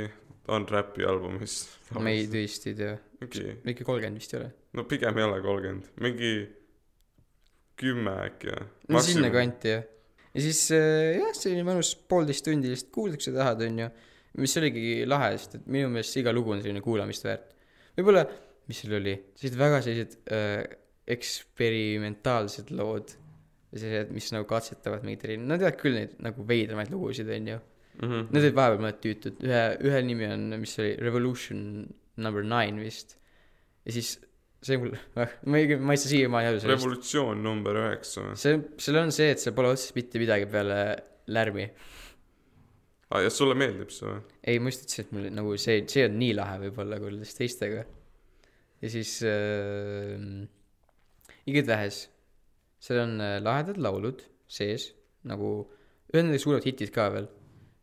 on 0.55 0.66
räpi 0.70 1.07
albumis? 1.07 1.59
ma 1.96 2.12
ei 2.12 2.27
tõesti 2.31 2.72
ei 2.72 2.79
tea, 2.81 2.94
mingi, 3.22 3.44
ikka 3.72 3.87
kolmkümmend 3.88 4.22
vist 4.22 4.35
ei 4.35 4.40
ole. 4.42 4.53
no 4.79 4.87
pigem 4.90 5.20
ei 5.20 5.27
ole 5.27 5.42
kolmkümmend, 5.44 5.90
mingi 6.05 6.33
kümme 7.81 8.16
äkki 8.25 8.51
või? 8.53 8.70
no 8.96 9.05
sinnakanti 9.05 9.75
jah. 9.75 9.85
ja 10.33 10.46
siis 10.49 10.64
äh, 10.75 11.20
jah, 11.20 11.31
selline 11.38 11.66
mõnus 11.68 11.92
poolteist 12.11 12.46
tundi 12.46 12.72
lihtsalt 12.72 12.90
kuulad, 12.94 13.20
kui 13.20 13.29
sa 13.29 13.37
tahad, 13.37 13.62
onju. 13.68 13.90
mis 14.42 14.57
oligi 14.61 14.96
lahe, 15.09 15.37
sest 15.38 15.61
et 15.61 15.70
minu 15.70 15.92
meelest 15.92 16.18
iga 16.18 16.35
lugu 16.35 16.57
on 16.57 16.64
selline 16.64 16.83
kuulamist 16.85 17.29
väärt. 17.29 17.55
võib-olla, 17.99 18.27
mis 18.66 18.83
seal 18.83 18.99
oli, 18.99 19.14
sellised 19.38 19.61
väga 19.61 19.81
sellised 19.87 20.18
äh, 20.35 20.83
eksperimentaalsed 21.07 22.73
lood. 22.75 23.14
sellised, 23.77 24.12
mis 24.14 24.31
nagu 24.33 24.47
katsetavad 24.49 25.03
mingeid 25.05 25.25
erinevaid, 25.27 25.49
nad 25.51 25.61
teevad 25.61 25.81
küll 25.83 25.97
neid 25.99 26.12
nagu 26.25 26.45
veidramaid 26.49 26.88
lugusid, 26.95 27.29
onju. 27.29 27.59
Mhm. 27.99 28.29
Need 28.31 28.47
olid 28.47 28.57
vahepeal 28.57 28.83
mõned 28.85 29.01
tüütud, 29.03 29.42
ühe, 29.45 29.64
ühe 29.85 30.01
nimi 30.07 30.29
on, 30.31 30.47
mis 30.62 30.73
oli 30.81 30.95
Revolution 31.03 31.59
number 32.16 32.47
nine 32.47 32.81
vist. 32.81 33.19
ja 33.85 33.92
siis 33.95 34.16
see 34.66 34.79
mul, 34.81 34.95
ma 35.51 35.61
ei, 35.61 35.77
ma 35.77 35.95
ei 35.95 36.01
saa 36.01 36.12
siiamaani 36.12 36.51
aru 36.51 36.62
sellest. 36.62 36.73
revolutsioon 36.75 37.45
number 37.45 37.79
üheksa 37.83 38.25
see, 38.40 38.57
seal 38.83 39.01
on 39.03 39.12
see, 39.14 39.29
et 39.35 39.42
seal 39.42 39.55
pole 39.57 39.71
otseselt 39.75 40.01
mitte 40.01 40.23
midagi 40.23 40.49
peale 40.51 40.81
lärmi. 41.37 41.66
aa, 43.12 43.23
ja 43.27 43.33
sulle 43.33 43.57
meeldib 43.59 43.92
see 43.95 44.09
või? 44.09 44.25
ei, 44.42 44.59
ma 44.59 44.73
just 44.73 44.87
ütlesin, 44.87 45.07
et 45.07 45.14
mul 45.16 45.29
nagu 45.38 45.55
see, 45.61 45.85
see 45.92 46.07
on 46.09 46.19
nii 46.23 46.33
lahe 46.40 46.59
võib-olla 46.66 47.01
võrreldes 47.03 47.37
teistega. 47.38 47.85
ja 48.83 48.92
siis 48.97 49.19
äh, 49.29 50.27
igatahes, 51.46 52.06
seal 52.82 53.00
on 53.04 53.16
äh, 53.22 53.38
lahedad 53.42 53.78
laulud 53.80 54.24
sees, 54.50 54.90
nagu 55.26 55.50
ühed 56.12 56.24
nende 56.26 56.38
suured 56.42 56.66
hitid 56.66 56.92
ka 56.94 57.09
veel. 57.14 57.28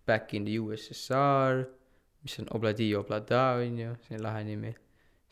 Back 0.07 0.33
in 0.35 0.43
the 0.43 0.57
USSR, 0.59 1.63
mis 2.25 2.35
on 2.41 2.49
Obladi 2.55 2.89
Oblada 2.99 3.53
on 3.61 3.77
ju, 3.79 3.93
see 4.07 4.17
on 4.17 4.23
lahe 4.25 4.41
nimi. 4.47 4.73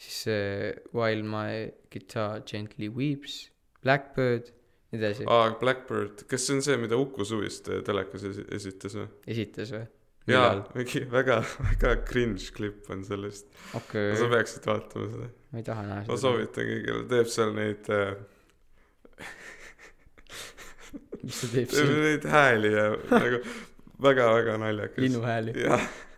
siis 0.01 0.21
äh, 0.31 0.71
While 0.95 1.23
my 1.27 1.71
guitar 1.91 2.39
gently 2.47 2.87
weeps, 2.89 3.49
Blackbird, 3.83 4.47
nii 4.91 4.99
edasi, 4.99 5.25
aa, 5.29 5.51
Blackbird, 5.61 6.23
kas 6.31 6.47
see 6.47 6.55
on 6.55 6.63
see, 6.65 6.77
mida 6.81 6.97
Uku 6.97 7.25
Suviste 7.27 7.81
telekas 7.85 8.23
esi- 8.31 8.47
esitas 8.55 8.95
või? 8.97 9.09
esitas 9.29 9.71
või? 9.75 9.83
jaa, 10.31 10.55
mingi 10.77 11.03
väga, 11.11 11.39
väga 11.69 11.93
cringe 12.07 12.47
klipp 12.55 12.89
on 12.93 13.03
sellest. 13.05 13.51
okei 13.77 14.15
sa 14.17 14.27
peaksid 14.31 14.65
vaatama 14.71 15.07
seda. 15.11 15.29
Ma 15.51 15.59
ei 15.59 15.65
taha 15.67 15.83
näha 15.87 16.03
ma 16.07 16.19
soovitan 16.19 16.67
kõigile, 16.67 17.01
teeb 17.11 17.31
seal 17.31 17.51
neid 17.55 17.89
äh,, 17.91 18.13
mis 21.23 21.41
ta 21.41 21.49
teeb 21.55 21.73
siin, 21.75 21.91
neid 22.05 22.27
hääli 22.31 22.71
ja 22.73 22.85
nagu 23.11 23.41
väga-väga 24.01 24.55
naljakas. 24.61 25.03
linnuhääli, 25.05 25.57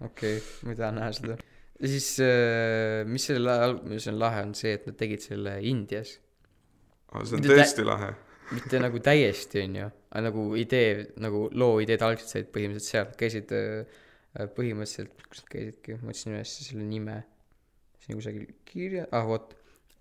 okei 0.06 0.38
ma 0.64 0.76
ei 0.76 0.82
taha 0.82 0.92
näha 1.00 1.16
seda. 1.20 1.40
ja 1.80 1.94
siis 1.96 2.12
äh,, 2.24 3.02
mis 3.10 3.26
selle 3.32 3.58
albumis 3.70 4.08
on 4.12 4.22
lahe, 4.22 4.46
on 4.50 4.54
see, 4.58 4.76
et 4.78 4.86
nad 4.90 5.00
tegid 5.00 5.26
selle 5.26 5.58
Indias. 5.70 6.20
see 7.24 7.40
on 7.40 7.50
tõesti 7.50 7.88
lahe. 7.88 8.14
mitte 8.54 8.80
nagu 8.84 9.02
täiesti, 9.02 9.66
onju, 9.66 9.90
aga 10.14 10.26
nagu 10.30 10.48
idee, 10.62 10.96
nagu 11.26 11.48
loo 11.58 11.82
ideed 11.82 12.06
algselt 12.06 12.30
said 12.30 12.50
põhimõtteliselt 12.54 12.92
sealt, 12.92 13.18
käisid 13.18 13.54
äh, 13.58 14.02
põhimõtteliselt, 14.56 15.26
kus 15.30 15.44
nad 15.44 15.54
käisidki, 15.58 15.98
ma 16.02 16.14
otsin 16.14 16.36
üles 16.36 16.58
selle 16.68 16.86
nime, 16.88 17.24
siin 18.04 18.18
kusagil 18.20 18.48
kirja, 18.68 19.06
ah 19.16 19.26
vot 19.28 19.54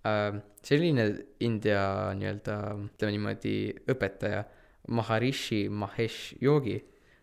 äh,, 0.06 0.40
selline 0.66 1.06
India 1.46 1.82
nii-öelda, 2.18 2.56
ütleme 2.88 3.12
niimoodi, 3.16 3.54
õpetaja, 3.92 4.42
Maharishi 4.90 5.68
Mahesh 5.70 6.34
Yogi, 6.42 6.80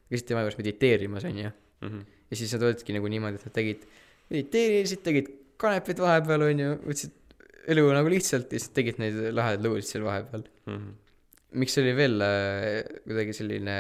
käisid 0.10 0.30
tema 0.30 0.46
juures 0.46 0.56
mediteerimas, 0.60 1.26
onju. 1.28 1.52
Mhm. 1.84 2.00
ja 2.30 2.38
siis 2.38 2.52
nad 2.56 2.64
olidki 2.68 2.94
nagu 2.96 3.08
niimoodi, 3.12 3.40
et 3.40 3.46
nad 3.50 3.56
tegid, 3.56 3.84
mediteerisid, 4.30 5.02
tegid 5.04 5.30
kanepit 5.60 6.00
vahepeal, 6.00 6.44
onju, 6.50 6.72
võtsid 6.88 7.16
elu 7.70 7.84
nagu 7.94 8.10
lihtsalt 8.12 8.54
ja 8.56 8.60
siis 8.62 8.72
tegid 8.74 9.00
neid 9.02 9.18
lahedaid 9.36 9.64
lugusid 9.66 9.92
seal 9.96 10.06
vahepeal 10.08 10.46
Mhm. 10.70 10.90
miks 11.60 11.74
see 11.74 11.82
oli 11.84 11.96
veel 11.98 12.22
äh, 12.22 12.84
kuidagi 13.08 13.34
selline 13.34 13.76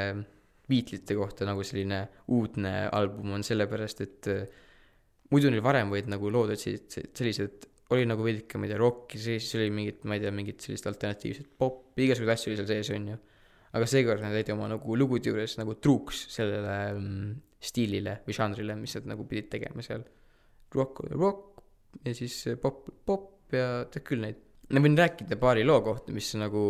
Beatlesite 0.69 1.15
kohta 1.17 1.45
nagu 1.47 1.63
selline 1.65 2.03
uudne 2.33 2.73
album 2.93 3.31
on 3.37 3.43
sellepärast, 3.45 4.01
et 4.05 4.27
äh, 4.29 4.43
muidu 5.33 5.51
neil 5.53 5.63
varem 5.65 5.91
olid 5.93 6.09
nagu 6.11 6.31
lood 6.33 6.53
olid 6.53 6.93
sellised, 6.93 7.67
oli 7.93 8.05
nagu 8.05 8.25
veidike, 8.25 8.59
ma 8.61 8.67
ei 8.67 8.73
tea, 8.73 8.79
rocki 8.81 9.19
sees, 9.21 9.45
siis 9.45 9.57
oli 9.57 9.73
mingit, 9.73 10.03
ma 10.09 10.17
ei 10.17 10.23
tea, 10.23 10.31
mingit 10.35 10.65
sellist 10.65 10.87
alternatiivset 10.89 11.49
popi, 11.57 12.05
igasuguseid 12.05 12.35
asju 12.35 12.51
oli 12.51 12.59
seal 12.59 12.69
sees, 12.69 12.91
onju. 12.93 13.17
aga 13.77 13.89
seekord 13.89 14.25
nad 14.25 14.33
jäid 14.37 14.49
oma 14.53 14.69
nagu 14.69 14.97
lugude 14.97 15.29
juures 15.29 15.55
nagu 15.59 15.75
truuks 15.77 16.23
sellele 16.33 16.75
mm, 16.93 17.31
stiilile 17.69 18.19
või 18.25 18.37
žanrile, 18.37 18.77
mis 18.79 18.95
nad 18.97 19.09
nagu 19.13 19.25
pidid 19.29 19.49
tegema 19.53 19.85
seal. 19.85 20.05
Rock 20.73 21.03
oli 21.05 21.17
rock 21.17 21.63
ja 22.05 22.13
siis 22.17 22.35
pop, 22.61 22.85
pop 23.05 23.53
ja 23.53 23.85
tead 23.89 24.05
küll 24.05 24.21
neid. 24.23 24.37
ma 24.69 24.81
võin 24.85 24.97
rääkida 24.97 25.37
paari 25.41 25.65
loo 25.65 25.81
kohta, 25.85 26.13
mis 26.13 26.29
nagu, 26.37 26.63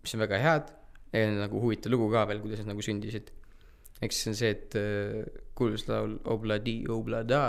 mis 0.00 0.16
on 0.16 0.24
väga 0.24 0.40
head 0.40 0.72
ja 1.12 1.26
nagu 1.42 1.60
huvitav 1.60 1.92
lugu 1.92 2.08
ka 2.12 2.24
veel, 2.28 2.40
kuidas 2.44 2.62
nad 2.64 2.72
nagu 2.72 2.84
sündisid. 2.84 3.30
Eks 4.04 4.18
see 4.22 4.32
on 4.32 4.36
see, 4.38 4.52
et 4.52 4.76
äh, 4.78 5.22
kuulus 5.56 5.86
laul 5.88 6.18
Obladi 6.32 6.82
Oblada 6.92 7.44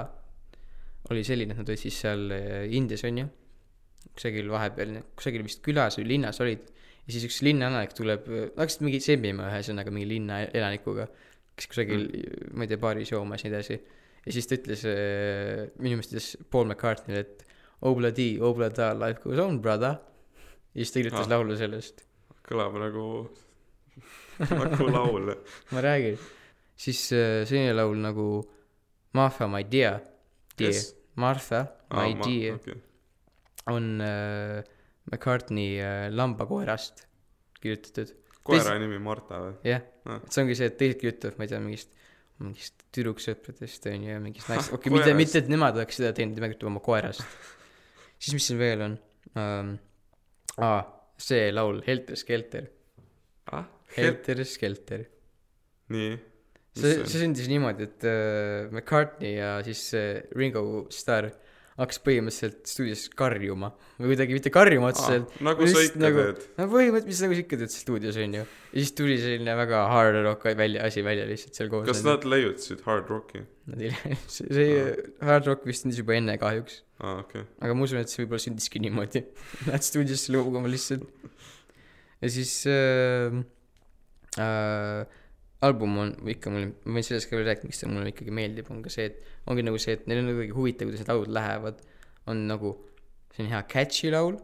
oli 1.11 1.23
selline, 1.27 1.53
et 1.55 1.61
nad 1.61 1.69
olid 1.69 1.81
siis 1.81 1.99
seal 2.03 2.31
äh, 2.35 2.65
Indias 2.75 3.03
onju, 3.07 3.27
kusagil 4.15 4.49
vahepeal, 4.51 4.97
kusagil 5.17 5.45
vist 5.45 5.63
külas 5.65 5.99
või 5.99 6.09
linnas 6.13 6.39
olid 6.43 6.65
ja 7.07 7.15
siis 7.15 7.27
üks 7.29 7.39
linnaelanik 7.45 7.95
tuleb, 7.95 8.27
hakkasid 8.57 8.83
mingi 8.83 8.99
sembima 9.03 9.47
ühesõnaga 9.51 9.93
mingi 9.95 10.09
linna 10.09 10.41
elanikuga, 10.45 11.07
kes 11.57 11.69
kusagil 11.71 12.03
mm., 12.07 12.55
ma 12.57 12.65
ei 12.65 12.71
tea, 12.71 12.81
baaris 12.81 13.13
joomas 13.13 13.43
ja 13.43 13.49
nii 13.49 13.55
edasi. 13.55 13.79
ja 14.25 14.35
siis 14.35 14.49
ta 14.49 14.57
ütles, 14.59 14.83
minu 15.79 15.99
meelest 15.99 16.13
ütles 16.13 16.29
Paul 16.51 16.67
McCartney'le, 16.67 17.23
et 17.23 17.45
Obladi 17.87 18.29
Oblada 18.43 18.91
life 18.97 19.23
goes 19.23 19.39
on 19.39 19.61
brother. 19.61 19.99
ja 20.73 20.79
siis 20.81 20.91
ta 20.91 20.99
kirjutas 20.99 21.27
ah. 21.27 21.33
laulu 21.37 21.55
sellest, 21.59 22.03
kõlab 22.47 22.75
nagu, 22.81 23.07
nagu 24.39 24.87
laul. 24.91 25.33
ma 25.71 25.81
räägin. 25.81 26.17
siis 26.77 27.01
äh, 27.13 27.41
selline 27.49 27.73
laul 27.77 27.97
nagu 28.03 28.27
Martha 29.17 29.47
my 29.49 29.63
dear, 29.71 29.99
dear 30.57 30.71
Kes?, 30.73 30.93
Martha 31.15 31.63
my 31.93 32.13
ma- 32.15 32.25
dear 32.27 32.55
okei. 32.59 32.77
on 33.73 34.01
äh, 34.01 34.63
McCartney 35.11 35.79
äh, 35.81 36.07
lambakoerast 36.13 37.05
kirjutatud. 37.61 38.13
koera 38.43 38.77
nimi 38.79 38.99
Marta 39.03 39.39
või? 39.43 39.55
jah 39.67 39.81
Ah. 40.07 40.21
et 40.23 40.31
see 40.31 40.39
ongi 40.45 40.55
see, 40.55 40.67
et 40.69 40.77
teised 40.79 41.01
kirjutavad, 41.01 41.35
ma 41.35 41.43
ei 41.43 41.49
tea, 41.51 41.57
mingist, 41.59 41.89
mingist 42.39 42.83
tüdruksõpradest 42.95 43.89
on 43.91 44.05
ju 44.05 44.13
ja 44.13 44.19
mingist 44.23 44.47
naist, 44.47 44.71
okei, 44.75 44.87
mitte, 44.93 45.09
koerast. 45.09 45.17
mitte, 45.19 45.41
et 45.41 45.49
nemad 45.51 45.75
oleks 45.75 45.97
seda 45.99 46.13
teinud, 46.15 46.37
tema 46.37 46.47
kirjutab 46.47 46.69
oma 46.71 46.79
koerast. 46.85 47.25
siis 48.15 48.37
mis 48.37 48.47
siin 48.47 48.61
veel 48.61 48.85
on 48.85 48.95
um,? 49.35 49.73
aa, 50.63 50.77
see 51.19 51.49
laul, 51.51 51.81
Helter 51.85 52.15
Skelter, 52.21 52.69
ah, 52.71 52.76
Helter 53.95 54.43
Skelter. 54.45 55.05
nii. 55.93 56.17
see, 56.77 56.93
see 57.07 57.23
sündis 57.23 57.47
niimoodi, 57.49 57.87
et 57.87 58.03
äh, 58.05 58.67
McCartney 58.73 59.37
ja 59.39 59.57
siis 59.65 59.87
äh, 59.97 60.23
Ringo 60.35 60.85
Starr 60.93 61.31
hakkas 61.77 61.99
põhimõtteliselt 62.01 62.65
stuudios 62.65 63.03
karjuma 63.13 63.67
või 63.99 64.09
kuidagi 64.11 64.33
mitte 64.33 64.49
karjuma 64.53 64.89
otseselt, 64.89 65.35
nagu 65.45 65.65
sa 65.69 65.83
ikka 65.85 65.99
nagu- 66.01 66.23
teed. 66.23 66.45
no 66.57 66.65
põhimõtteliselt, 66.71 67.25
nagu 67.27 67.37
sa 67.37 67.43
ikka 67.43 67.59
teed 67.61 67.73
stuudios 67.73 68.17
onju. 68.23 68.45
ja 68.47 68.77
siis 68.81 68.93
tuli 68.97 69.17
selline 69.21 69.53
väga 69.59 69.83
hard 69.91 70.17
rock 70.25 70.47
välja, 70.57 70.87
asi 70.89 71.03
välja 71.05 71.27
lihtsalt 71.29 71.59
seal 71.59 71.69
koos. 71.69 71.85
kas 71.89 72.01
nad 72.05 72.25
leiutasid 72.25 72.81
Hard 72.87 73.11
Rocki? 73.13 73.43
Nad 73.69 73.83
ei 73.85 73.91
lähe, 73.93 74.17
see, 74.33 74.49
see 74.57 74.79
hard 75.29 75.49
rock 75.51 75.67
vist 75.69 75.85
sündis 75.85 76.01
juba 76.01 76.17
enne 76.17 76.37
kahjuks, 76.41 76.79
aa, 76.97 77.19
okei. 77.21 77.45
aga 77.61 77.77
ma 77.77 77.85
usun, 77.85 78.01
et 78.01 78.09
see 78.13 78.23
võib-olla 78.23 78.41
sündiski 78.47 78.81
niimoodi. 78.81 79.21
Lähed 79.69 79.85
stuudiosse 79.85 80.33
loobuma 80.33 80.71
lihtsalt. 80.73 81.05
ja 82.25 82.33
siis 82.33 82.57
äh, 82.73 83.37
äh, 84.41 85.05
album 85.65 85.97
on 86.03 86.11
ikka 86.29 86.51
mul, 86.53 86.67
ma 86.85 86.97
võin 86.99 87.05
sellest 87.05 87.29
ka 87.29 87.37
veel 87.37 87.47
rääkida, 87.49 87.69
miks 87.71 87.79
see 87.81 87.89
mulle 87.89 88.11
ikkagi 88.13 88.33
meeldib, 88.35 88.67
on 88.73 88.83
ka 88.85 88.91
see, 88.93 89.07
et 89.09 89.47
ongi 89.49 89.63
nagu 89.65 89.79
see, 89.81 89.95
et 89.97 90.03
neil 90.09 90.21
on 90.21 90.29
kuidagi 90.33 90.53
huvitav, 90.57 90.89
kuidas 90.89 91.01
need 91.01 91.13
laulud 91.13 91.33
lähevad. 91.39 91.79
on 92.27 92.41
nagu 92.49 92.73
selline 93.33 93.53
hea 93.55 93.63
catchy 93.71 94.09
laul, 94.11 94.35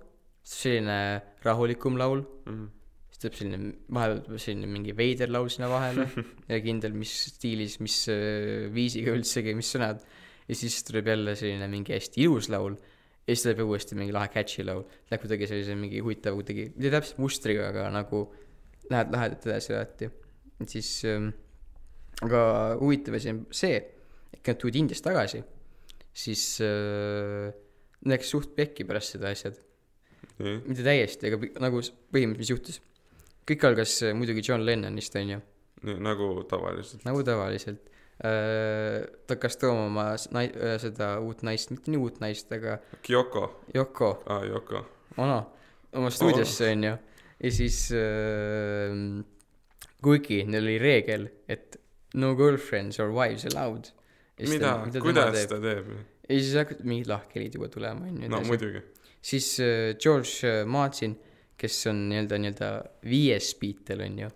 selline 0.48 0.98
rahulikum 1.44 1.98
laul, 2.00 2.24
Mhm. 2.48 2.66
siis 3.12 3.20
tuleb 3.22 3.36
selline, 3.40 3.74
vahepeal 3.92 4.22
tuleb 4.26 4.40
selline 4.40 4.70
mingi 4.72 4.96
veider 4.96 5.30
laul 5.30 5.50
sinna 5.52 5.68
vahele 5.70 6.08
ja 6.52 6.60
kindel, 6.64 6.96
mis 6.98 7.12
stiilis, 7.36 7.80
mis 7.84 7.98
äh, 8.10 8.70
viisiga 8.74 9.14
üldsegi, 9.14 9.54
mis 9.56 9.70
sõnad. 9.76 10.02
ja 10.48 10.56
siis 10.56 10.82
tuleb 10.84 11.08
jälle 11.08 11.36
selline 11.40 11.68
mingi 11.72 11.94
hästi 11.94 12.24
ilus 12.26 12.50
laul 12.52 12.74
ja 12.76 13.32
siis 13.36 13.44
tuleb 13.46 13.62
uuesti 13.68 13.96
mingi 13.96 14.12
lahe 14.12 14.28
catchy 14.28 14.64
laul. 14.64 14.84
Läheb 15.12 15.22
kuidagi 15.24 15.48
sellise 15.48 15.76
mingi 15.80 16.02
huvitava 16.04 16.36
kuidagi, 16.36 16.66
mitte 16.76 16.92
täpselt 16.92 17.22
mustriga, 17.24 17.70
aga 17.70 17.86
nagu 17.94 18.26
lähed 18.92 19.14
lahedalt 19.14 19.48
edasi 19.48 19.74
alati. 19.74 20.10
siis 20.68 20.90
ähm,, 21.10 21.30
aga 22.24 22.42
huvitav 22.80 23.18
asi 23.18 23.34
on 23.34 23.44
see, 23.52 23.76
et 23.80 24.40
kui 24.44 24.54
nad 24.54 24.60
tulid 24.62 24.80
Indiast 24.80 25.06
tagasi, 25.06 25.44
siis 26.14 26.44
äh, 26.64 27.54
läks 28.10 28.34
suht 28.34 28.56
pekki 28.58 28.88
pärast 28.88 29.16
seda 29.16 29.32
asjad. 29.34 29.58
nii. 30.40 30.60
mitte 30.68 30.86
täiesti, 30.86 31.30
aga 31.30 31.40
nagu 31.64 31.82
põhimõtteliselt, 31.84 32.40
mis 32.42 32.52
juhtus. 32.54 32.82
kõik 33.50 33.66
algas 33.70 33.98
äh, 34.04 34.14
muidugi 34.18 34.44
John 34.46 34.66
Lennonist, 34.66 35.16
onju, 35.20 35.40
nagu 36.04 36.30
tavaliselt. 36.50 37.04
nagu 37.08 37.24
tavaliselt. 37.28 37.90
ta 38.24 39.34
hakkas 39.34 39.58
tooma 39.58 39.88
oma 39.90 40.04
nai-, 40.36 40.52
seda 40.80 41.16
uut 41.20 41.42
naist, 41.44 41.72
mitte 41.74 41.92
nii 41.92 42.00
uut 42.00 42.20
naist, 42.22 42.52
aga 42.56 42.78
Kyoko, 43.04 43.48
Yoko 43.76 44.12
aa 44.30 44.44
Yoko. 44.46 44.84
Ono 45.18 45.40
oma 45.94 46.10
stuudiosse, 46.14 46.70
onju. 46.72 46.94
Ja 47.40 47.52
siis 47.54 47.86
äh,, 47.96 48.94
kuigi 50.04 50.44
neil 50.50 50.68
oli 50.68 50.78
reegel, 50.82 51.28
et 51.48 51.80
no 52.20 52.34
girlfriends 52.38 53.00
or 53.00 53.14
wives 53.16 53.46
allowed. 53.52 53.92
mida, 54.50 54.76
kuidas 55.00 55.46
ta 55.50 55.60
teeb? 55.62 55.92
ja 56.30 56.40
siis 56.40 56.56
hakkasid 56.58 56.86
mingid 56.88 57.10
lahkhelid 57.12 57.58
juba 57.60 57.70
tulema, 57.72 58.08
onju. 58.10 58.30
no 58.32 58.42
muidugi. 58.48 58.84
siis 59.22 59.56
äh, 59.64 59.94
George 59.98 60.48
äh, 60.50 60.64
Martin, 60.66 61.18
kes 61.58 61.84
on 61.92 62.08
nii-öelda, 62.10 62.40
nii-öelda 62.42 62.72
viies 63.08 63.54
Beatle, 63.60 64.08
onju 64.10 64.32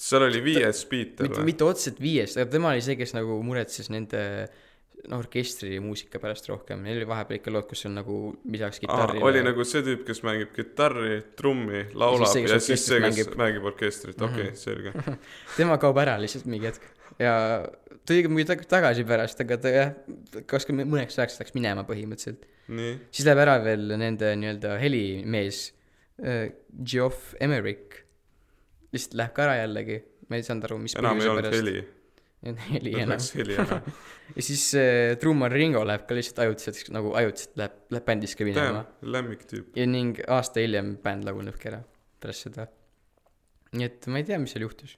seal 0.00 0.24
oli 0.24 0.40
viies 0.44 0.84
Beatle 0.88 1.28
mitte, 1.28 1.40
või? 1.42 1.46
mitte 1.50 1.66
otseselt 1.66 2.00
viies, 2.00 2.36
aga 2.38 2.48
tema 2.52 2.72
oli 2.72 2.84
see, 2.84 2.96
kes 2.96 3.12
nagu 3.16 3.36
muretses 3.44 3.90
nende 3.92 4.22
noh, 4.48 4.60
orkestri 5.16 5.78
muusika 5.80 6.18
pärast 6.22 6.48
rohkem, 6.50 6.82
neil 6.84 6.98
oli 7.00 7.06
vahepeal 7.08 7.38
ikka 7.40 7.52
lood, 7.54 7.66
kus 7.70 7.86
on 7.88 7.94
nagu 8.00 8.16
lisaks 8.52 8.80
kitarrile 8.82 9.24
oli 9.24 9.42
nagu 9.46 9.64
see 9.64 9.82
tüüp, 9.86 10.02
kes 10.08 10.20
mängib 10.26 10.50
kitarri, 10.56 11.20
trummi, 11.38 11.86
laulab 11.94 12.34
ja 12.36 12.58
siis 12.60 12.84
see, 12.86 13.00
kes 13.00 13.06
mängib, 13.06 13.36
mängib 13.40 13.68
orkestrit, 13.72 14.16
okei 14.20 14.50
Mhm. 14.50 14.54
okay,, 14.54 14.56
selge. 14.56 14.92
tema 15.58 15.78
kaob 15.82 15.98
ära 16.02 16.18
lihtsalt 16.20 16.44
mingi 16.50 16.68
hetk 16.68 16.84
ja 17.20 17.34
tuli 18.06 18.26
muidugi 18.28 18.50
tag- 18.52 18.66
tagasi 18.70 19.04
pärast, 19.08 19.40
aga 19.44 19.56
ta 19.60 19.72
jah, 19.74 19.90
kas 20.50 20.66
ka 20.68 20.72
mõneks 20.76 21.18
ajaks 21.18 21.40
läks 21.42 21.54
minema 21.56 21.84
põhimõtteliselt. 21.88 22.44
siis 23.10 23.26
läheb 23.26 23.40
ära 23.46 23.56
veel 23.64 23.88
nende 23.98 24.34
nii-öelda 24.38 24.76
helimees 24.80 25.70
äh,, 26.22 26.50
Geoff 26.84 27.34
Emerick, 27.40 28.04
lihtsalt 28.92 29.16
läheb 29.18 29.32
ka 29.34 29.42
ära 29.48 29.56
jällegi, 29.64 29.96
ma 30.28 30.36
ei 30.38 30.44
saanud 30.46 30.68
aru, 30.68 30.78
mis 30.84 30.94
enam 31.00 31.18
ei 31.20 31.28
olnud 31.32 31.50
heli. 31.56 31.80
Heli 32.44 32.92
heli 32.96 33.54
ära. 33.60 33.80
ja 34.36 34.42
siis 34.42 34.62
äh, 34.78 35.16
trummar 35.20 35.52
Ringo 35.52 35.82
läheb 35.84 36.06
ka 36.08 36.16
lihtsalt 36.16 36.38
ajutiselt 36.46 36.88
nagu 36.94 37.12
ajutiselt 37.18 37.56
läheb, 37.60 37.74
läheb 37.92 38.06
bändist 38.06 38.38
ka 38.38 38.46
minema. 38.48 38.84
lemmiktüüp. 39.02 39.76
ja 39.76 39.86
ning 39.86 40.20
aasta 40.28 40.60
hiljem 40.64 40.94
bänd 41.04 41.26
lagunebki 41.28 41.68
ära 41.72 41.82
pärast 42.20 42.46
seda. 42.48 42.66
nii 43.76 43.84
et 43.90 44.08
ma 44.08 44.22
ei 44.22 44.24
tea, 44.30 44.38
mis 44.40 44.54
seal 44.56 44.64
juhtus. 44.64 44.96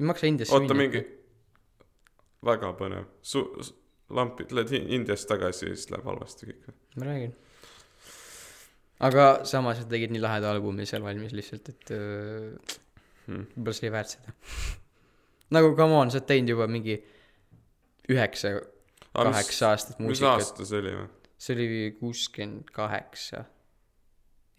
ei 0.00 0.04
maksa 0.10 0.28
Indiasse 0.28 0.54
oota, 0.58 0.76
mingi, 0.76 1.00
väga 2.44 2.74
põnev. 2.78 3.08
su-, 3.22 3.48
lampi, 4.14 4.44
lähed 4.52 4.70
Hi- 4.76 4.84
Indiast 4.98 5.28
tagasi 5.30 5.70
ja 5.70 5.74
siis 5.78 5.88
läheb 5.94 6.04
halvasti 6.12 6.50
kõik. 6.52 6.68
ma 7.00 7.08
räägin. 7.08 7.32
aga 9.08 9.26
samas 9.48 9.80
nad 9.80 9.88
tegid 9.90 10.12
nii 10.12 10.20
laheda 10.22 10.52
albumi 10.52 10.84
seal 10.88 11.02
valmis 11.06 11.32
lihtsalt, 11.36 11.68
et 11.72 11.94
öö, 11.96 12.56
Hmm. 13.24 13.46
võib-olla 13.56 13.72
see 13.72 13.86
oli 13.86 13.92
väärt 13.94 14.10
seda. 14.12 14.32
Nagu 15.50 15.74
come 15.76 15.98
on, 15.98 16.10
sa 16.10 16.20
oled 16.20 16.28
teinud 16.28 16.54
juba 16.54 16.68
mingi 16.70 16.96
üheksa, 18.10 18.54
kaheksa 19.12 19.72
aastat 19.72 19.98
mis 19.98 20.14
muusikat. 20.14 20.30
aasta 20.40 20.68
see 20.68 20.80
oli 20.82 20.94
või? 20.98 21.08
see 21.38 21.56
oli 21.56 21.68
kuuskümmend 21.98 22.70
kaheksa. 22.74 23.44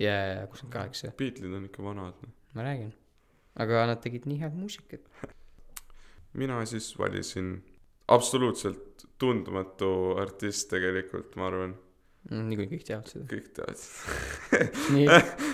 jaa, 0.02 0.46
kuuskümmend 0.52 0.76
kaheksa, 0.78 1.14
Beatlesid 1.18 1.58
on 1.58 1.70
ikka 1.70 1.84
vanad. 1.84 2.28
ma 2.54 2.68
räägin. 2.68 2.94
aga 3.56 3.86
nad 3.92 4.04
tegid 4.04 4.28
nii 4.30 4.42
head 4.44 4.58
muusikat. 4.58 5.10
mina 6.42 6.60
siis 6.66 6.92
valisin 7.00 7.58
absoluutselt 8.08 9.08
tundmatu 9.18 10.16
artist 10.22 10.70
tegelikult, 10.70 11.36
ma 11.40 11.48
arvan, 11.48 11.76
niikuinii 12.32 12.72
kõik 12.72 12.86
teavad 12.88 13.10
seda. 13.12 13.26
kõik 13.30 13.50
teavad. 13.56 13.82
nii, 14.96 15.08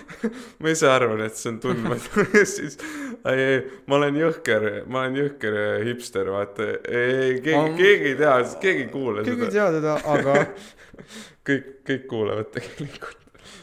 ma 0.64 0.74
ise 0.76 0.92
arvan, 0.92 1.24
et 1.26 1.40
see 1.40 1.54
on 1.54 1.62
tundmatu. 1.64 2.26
Siis 2.56 2.78
ei, 2.82 3.42
ei, 3.46 3.64
ma 3.92 4.00
olen 4.00 4.20
jõhker, 4.22 4.68
ma 4.88 5.06
olen 5.06 5.18
jõhker 5.22 5.58
hipster, 5.88 6.32
vaata, 6.34 6.70
ei, 6.88 7.40
keegi 7.40 7.58
Am-, 7.62 7.80
keegi 7.80 8.14
ei 8.14 8.20
tea, 8.22 8.36
keegi 8.68 8.86
ei 8.86 8.92
kuule 8.94 9.26
ei 9.26 9.34
seda, 9.34 9.50
tea 9.58 9.72
teda, 9.80 9.98
aga 10.16 10.38
kõik, 11.50 11.74
kõik 11.90 12.08
kuulevad 12.12 12.54
tegelikult. 12.56 13.18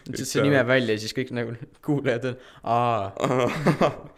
ütles 0.09 0.29
see 0.35 0.45
nime 0.45 0.61
välja 0.69 0.99
ja 0.99 1.05
siis 1.05 1.17
kõik 1.17 1.33
nagu 1.37 1.57
kuulajad 1.85 2.33
on, 2.33 2.43
aa, 2.65 4.13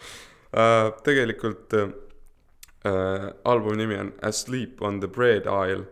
Äh, 0.50 0.92
tegelikult 1.04 1.72
äh, 1.74 1.88
albumi 3.44 3.76
nimi 3.76 3.96
on 3.96 4.12
Asleep 4.22 4.82
on 4.82 5.00
the 5.00 5.08
Bread 5.08 5.46
Isle 5.46 5.84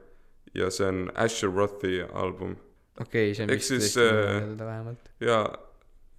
ja 0.54 0.70
see 0.70 0.88
on 0.88 1.12
Asher 1.14 1.50
Rothi 1.50 2.02
album 2.12 2.56
okei 3.00 3.30
okay,, 3.30 3.34
see 3.34 3.46
on 3.46 3.54
vist 3.54 3.74
tõesti 3.74 4.04
äh, 4.04 4.34
mõelda 4.42 4.68
vähemalt. 4.72 5.12
ja 5.24 5.38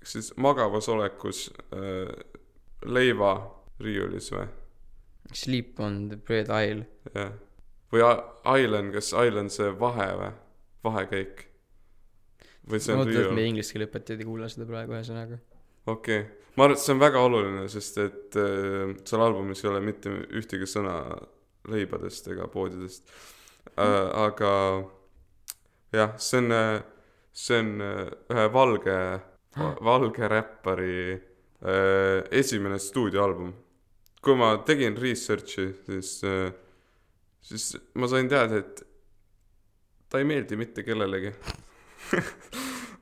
siis 0.04 0.32
magavas 0.38 0.90
olekus 0.90 1.48
äh, 1.76 2.10
leiva 2.86 3.36
riiulis 3.80 4.32
või 4.36 4.48
Sleep 5.30 5.78
on 5.86 6.08
the 6.10 6.18
bread 6.18 6.50
aisle. 6.50 6.88
jah 7.14 7.36
või 7.94 8.04
Island 8.64 8.94
kas 8.94 9.14
Island 9.14 9.54
see 9.54 9.72
vahe 9.80 10.10
või 10.20 10.34
vahekäik 10.86 11.46
või 12.70 12.82
see 12.82 12.94
ma 12.94 13.02
on 13.02 13.08
mõtlen, 13.08 13.16
et 13.16 13.24
riiul 13.24 13.38
meie 13.38 13.52
inglise 13.54 13.74
keele 13.74 13.88
õpetajad 13.90 14.22
ei 14.22 14.30
kuula 14.30 14.50
seda 14.52 14.68
praegu 14.70 14.96
ühesõnaga. 14.96 15.40
okei 15.90 16.22
okay. 16.22 16.54
ma 16.56 16.68
arvan 16.68 16.78
et 16.78 16.84
see 16.84 16.94
on 16.94 17.02
väga 17.02 17.26
oluline 17.26 17.66
sest 17.74 18.00
et 18.04 18.40
äh, 18.40 18.94
seal 19.10 19.26
albumis 19.26 19.64
ei 19.66 19.72
ole 19.72 19.82
mitte 19.86 20.14
ühtegi 20.30 20.70
sõna 20.70 20.96
leibadest 21.70 22.30
ega 22.34 22.48
poodidest 22.52 23.10
äh, 23.74 24.06
aga 24.28 24.54
jah 25.94 26.14
see 26.18 26.38
on 26.44 26.54
see 27.34 27.60
on 27.60 27.82
äh, 27.82 28.06
ühe 28.34 28.46
valge 28.54 28.98
valge 29.84 30.28
räppari 30.30 31.14
äh, 31.14 32.24
esimene 32.32 32.80
stuudioalbum. 32.80 33.54
Kui 34.22 34.36
ma 34.36 34.58
tegin 34.68 34.98
research'i 35.00 35.70
siis 35.86 36.20
äh, 36.28 36.52
siis 37.42 37.72
ma 37.96 38.08
sain 38.12 38.30
teada 38.30 38.60
et 38.60 38.84
ta 40.10 40.20
ei 40.20 40.26
meeldi 40.28 40.58
mitte 40.60 40.84
kellelegi. 40.84 41.34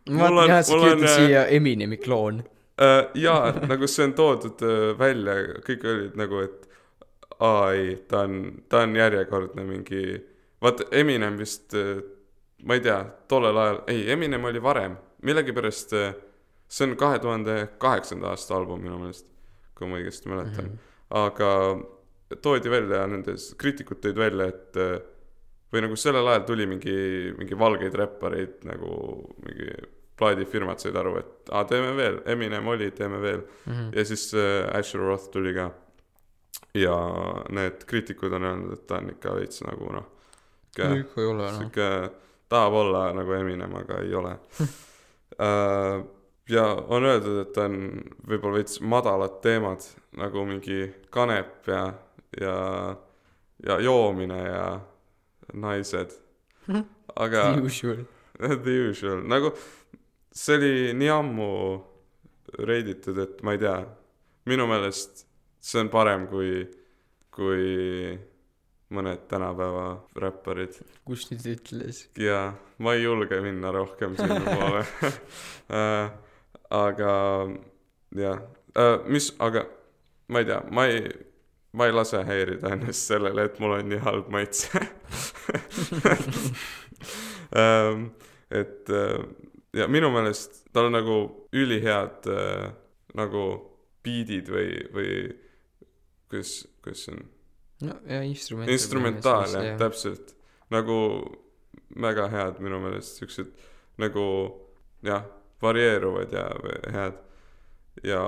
Ma 0.08 0.30
on, 0.30 0.38
kirjutad 0.48 1.04
äh, 1.04 1.16
siia 1.16 1.46
Eminemi 1.52 1.98
kloon. 1.98 2.44
äh, 2.82 3.10
jaa 3.14 3.52
nagu 3.68 3.88
see 3.92 4.06
on 4.08 4.14
toodud 4.16 4.62
äh, 4.64 4.94
välja 5.00 5.36
kõik 5.66 5.84
olid 5.84 6.16
nagu 6.20 6.40
et 6.46 6.68
aa 7.44 7.72
ei 7.76 7.96
ta 8.08 8.22
on 8.28 8.38
ta 8.70 8.86
on 8.86 8.96
järjekordne 8.96 9.66
mingi 9.68 10.04
vaata 10.64 10.88
Eminem 10.92 11.36
vist 11.40 11.76
äh, 11.76 12.00
ma 12.64 12.74
ei 12.74 12.80
tea 12.82 13.04
tollel 13.28 13.58
ajal 13.58 13.82
ei 13.88 14.10
Eminem 14.12 14.44
oli 14.50 14.62
varem 14.64 14.96
millegipärast 15.24 15.94
äh, 15.94 16.14
see 16.68 16.88
on 16.88 16.96
kahe 16.98 17.20
tuhande 17.20 17.68
kaheksanda 17.80 18.30
aasta 18.34 18.56
album 18.56 18.82
minu 18.82 18.98
meelest 19.00 19.28
kui 19.78 19.88
ma 19.88 20.00
õigesti 20.00 20.30
mäletan 20.32 20.66
Mhm. 20.66 20.78
aga 21.10 21.52
toodi 22.42 22.70
välja 22.70 23.06
nendes 23.08 23.54
kriitikud 23.58 24.02
tõid 24.04 24.18
välja 24.20 24.48
et 24.52 24.76
äh, 24.78 24.98
või 25.74 25.82
nagu 25.86 25.96
sellel 26.00 26.28
ajal 26.28 26.44
tuli 26.48 26.66
mingi 26.68 26.96
mingi 27.38 27.56
valgeid 27.60 27.96
räppareid 27.96 28.66
nagu 28.68 28.90
mingi 29.46 29.70
plaadifirmad 30.18 30.80
said 30.82 30.96
aru 30.98 31.18
et 31.20 31.50
aa 31.54 31.64
teeme 31.70 31.92
veel 31.96 32.22
Eminem 32.26 32.68
oli 32.68 32.92
teeme 32.92 33.22
veel 33.22 33.42
Mhm. 33.68 33.92
ja 33.96 34.06
siis 34.06 34.34
äh, 34.34 34.68
Asher 34.80 35.00
Roth 35.02 35.30
tuli 35.32 35.54
ka 35.54 35.70
ja 36.74 36.96
need 37.50 37.84
kriitikud 37.88 38.34
on 38.34 38.44
öelnud 38.44 38.74
et 38.74 38.88
ta 38.88 38.98
on 38.98 39.10
ikka 39.14 39.36
veits 39.36 39.62
nagu 39.66 39.92
noh 39.94 40.06
no 40.90 40.96
ikka 40.96 41.22
ei 41.22 41.28
ole 41.28 41.44
noh. 41.44 41.58
sihuke 41.60 41.88
tahab 42.50 42.74
olla 42.74 43.08
nagu 43.14 43.34
Eminem 43.34 43.76
aga 43.76 44.04
ei 44.04 44.14
ole. 44.16 44.38
Äh, 45.38 46.02
ja 46.50 46.64
on 46.88 47.04
öeldud 47.06 47.42
et 47.44 47.58
on 47.62 47.74
võib-olla 48.26 48.56
veits 48.58 48.80
madalad 48.82 49.36
teemad 49.44 49.84
nagu 50.18 50.46
mingi 50.48 50.88
kanep 51.14 51.68
ja 51.70 51.82
ja 52.40 52.56
ja 53.68 53.80
joomine 53.84 54.40
ja 54.48 54.80
naised. 55.54 56.16
Aga 57.16 57.52
Usual. 57.62 58.06
The 58.40 58.90
usual, 58.90 59.22
nagu 59.34 59.52
see 60.32 60.58
oli 60.58 60.74
nii 60.94 61.10
ammu 61.10 61.52
reiditud, 62.70 63.18
et 63.18 63.42
ma 63.42 63.56
ei 63.56 63.62
tea, 63.62 63.78
minu 64.48 64.68
meelest 64.70 65.26
see 65.60 65.82
on 65.82 65.90
parem 65.90 66.28
kui, 66.30 66.62
kui 67.34 68.14
mõned 68.94 69.26
tänapäeva 69.32 69.88
räpparid. 70.16 70.78
Kus 71.08 71.28
nüüd 71.32 71.48
ütles? 71.56 72.06
ja 72.20 72.54
ma 72.80 72.96
ei 72.96 73.04
julge 73.04 73.42
minna 73.44 73.72
rohkem 73.76 74.16
sinnapoole 74.20 74.84
äh, 75.78 76.12
aga 76.70 77.14
jah. 78.16 78.44
Äh,, 78.78 78.98
mis, 79.08 79.32
aga 79.40 79.66
ma 80.28 80.44
ei 80.44 80.50
tea, 80.50 80.62
ma 80.72 80.88
ei, 80.88 81.04
ma 81.74 81.88
ei 81.88 81.96
lase 81.96 82.24
häirida 82.28 82.74
ennast 82.76 83.12
sellele, 83.12 83.48
et 83.48 83.60
mul 83.64 83.78
on 83.78 83.90
nii 83.92 84.04
halb 84.08 84.32
maitse. 84.34 84.84
Ähm, 87.56 88.10
et 88.50 88.90
äh, 88.90 89.24
ja 89.74 89.88
minu 89.88 90.10
meelest 90.12 90.66
tal 90.76 90.90
on 90.90 90.98
nagu 90.98 91.18
ülihead 91.56 92.28
äh, 92.28 92.74
nagu 93.16 93.44
beat'id 94.04 94.52
või, 94.52 94.72
või 94.92 95.12
kuidas, 96.28 96.66
kuidas 96.84 97.06
see 97.06 97.16
on 97.16 97.24
no 97.82 98.00
ja 98.08 98.22
instrument. 98.24 98.70
instrumentaal 98.70 99.54
jah, 99.54 99.78
täpselt 99.78 100.36
nagu 100.74 100.98
väga 102.02 102.28
head 102.34 102.62
minu 102.64 102.80
meelest 102.84 103.22
siuksed 103.22 103.52
nagu 104.02 104.26
jah 105.06 105.26
varieeruvad 105.62 106.34
ja 106.34 106.48
head 106.94 107.22
ja 108.04 108.24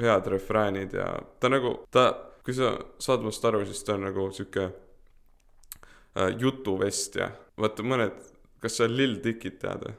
head 0.00 0.26
refräänid 0.26 0.92
ja 0.92 1.12
ta 1.40 1.48
nagu 1.48 1.76
ta 1.90 2.08
kui 2.44 2.54
sa 2.54 2.72
saad 2.98 3.24
must 3.24 3.44
aru 3.44 3.64
siis 3.66 3.84
ta 3.84 3.94
on 3.94 4.06
nagu 4.08 4.30
sihuke 4.32 4.66
äh, 6.16 6.30
jutuvestja 6.38 7.30
vaata 7.60 7.82
mõned 7.82 8.16
kas 8.60 8.80
sa 8.80 8.88
Lil 8.88 9.18
Dickit 9.24 9.60
tead 9.60 9.84
või 9.86 9.96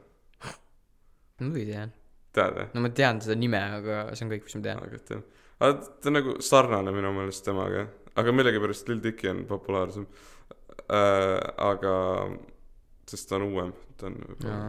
muidugi 1.42 1.72
tean. 1.72 1.94
tead 2.34 2.58
või 2.58 2.68
no 2.74 2.86
ma 2.86 2.92
tean 3.02 3.22
seda 3.22 3.38
nime, 3.40 3.62
aga 3.80 4.04
see 4.14 4.26
on 4.26 4.34
kõik, 4.34 4.46
mis 4.46 4.58
ma 4.58 4.66
tean. 4.68 4.84
aga 4.86 5.22
aga 5.62 5.74
ta 5.82 6.12
on 6.12 6.18
nagu 6.18 6.38
sarnane 6.46 6.94
minu 6.96 7.14
meelest 7.16 7.46
temaga 7.46 7.88
aga 8.16 8.36
millegipärast 8.36 8.90
Lil 8.90 9.04
Dicky 9.04 9.30
on 9.32 9.46
populaarsem 9.50 10.08
äh, 10.08 11.38
aga 11.58 11.96
sest 13.10 13.30
ta 13.30 13.38
on 13.40 13.48
uuem 13.50 13.74
ta 13.98 14.10
on 14.10 14.20
võib-olla 14.26 14.60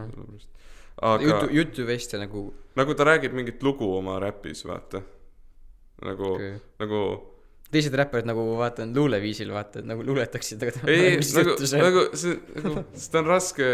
aga 1.03 1.27
jutu, 1.27 1.51
jutuvestja 1.59 2.21
nagu 2.23 2.47
nagu 2.79 2.95
ta 2.95 3.09
räägib 3.09 3.35
mingit 3.37 3.63
lugu 3.63 3.89
oma 3.97 4.19
räpis 4.23 4.65
vaata 4.69 5.03
nagu 6.07 6.33
okay., 6.35 6.57
nagu 6.83 7.03
teised 7.73 7.95
räpparid 7.97 8.29
nagu 8.29 8.43
vaatan 8.59 8.93
luuleviisil 8.97 9.53
vaata, 9.55 9.81
et 9.81 9.89
nagu 9.89 10.05
luuletaksid, 10.05 10.65
aga 10.67 10.83
ei 10.93 11.17
mis 11.21 11.33
nagu 11.37 11.55
on? 11.57 11.85
nagu 11.87 12.03
see 12.21 12.35
nagu 12.59 12.83
seda 13.05 13.23
on 13.23 13.31
raske 13.33 13.69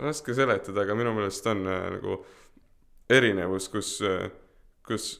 raske 0.00 0.36
seletada 0.36 0.86
aga 0.86 0.96
minu 0.98 1.12
meelest 1.16 1.50
on 1.52 1.66
äh, 1.68 1.82
nagu 1.98 2.22
erinevus 3.12 3.68
kus 3.72 3.98
äh, 4.06 4.30
kus 4.86 5.14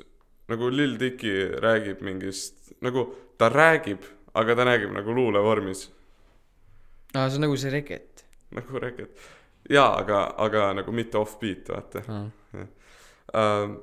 nagu 0.50 0.70
Lil 0.72 0.96
Dicky 1.00 1.34
räägib 1.62 2.00
mingist 2.04 2.72
nagu 2.84 3.10
ta 3.42 3.50
räägib 3.50 4.06
aga 4.34 4.56
ta 4.56 4.64
räägib 4.64 4.92
nagu 4.92 5.14
luulevormis. 5.14 5.90
Aa, 7.14 7.28
see 7.28 7.36
on 7.36 7.46
nagu 7.46 7.56
see 7.56 7.70
reket. 7.70 8.24
Nagu 8.56 8.80
reket. 8.80 9.20
Jaa 9.70 9.98
aga 10.00 10.24
aga 10.38 10.72
nagu 10.80 10.92
mitte 10.92 11.18
off-beat 11.18 11.68
vaata. 11.68 12.02
Ah.. 12.08 12.26
uh, 13.34 13.74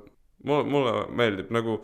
mulle 0.44 0.64
mulle 0.70 0.94
meeldib 1.16 1.50
nagu 1.54 1.80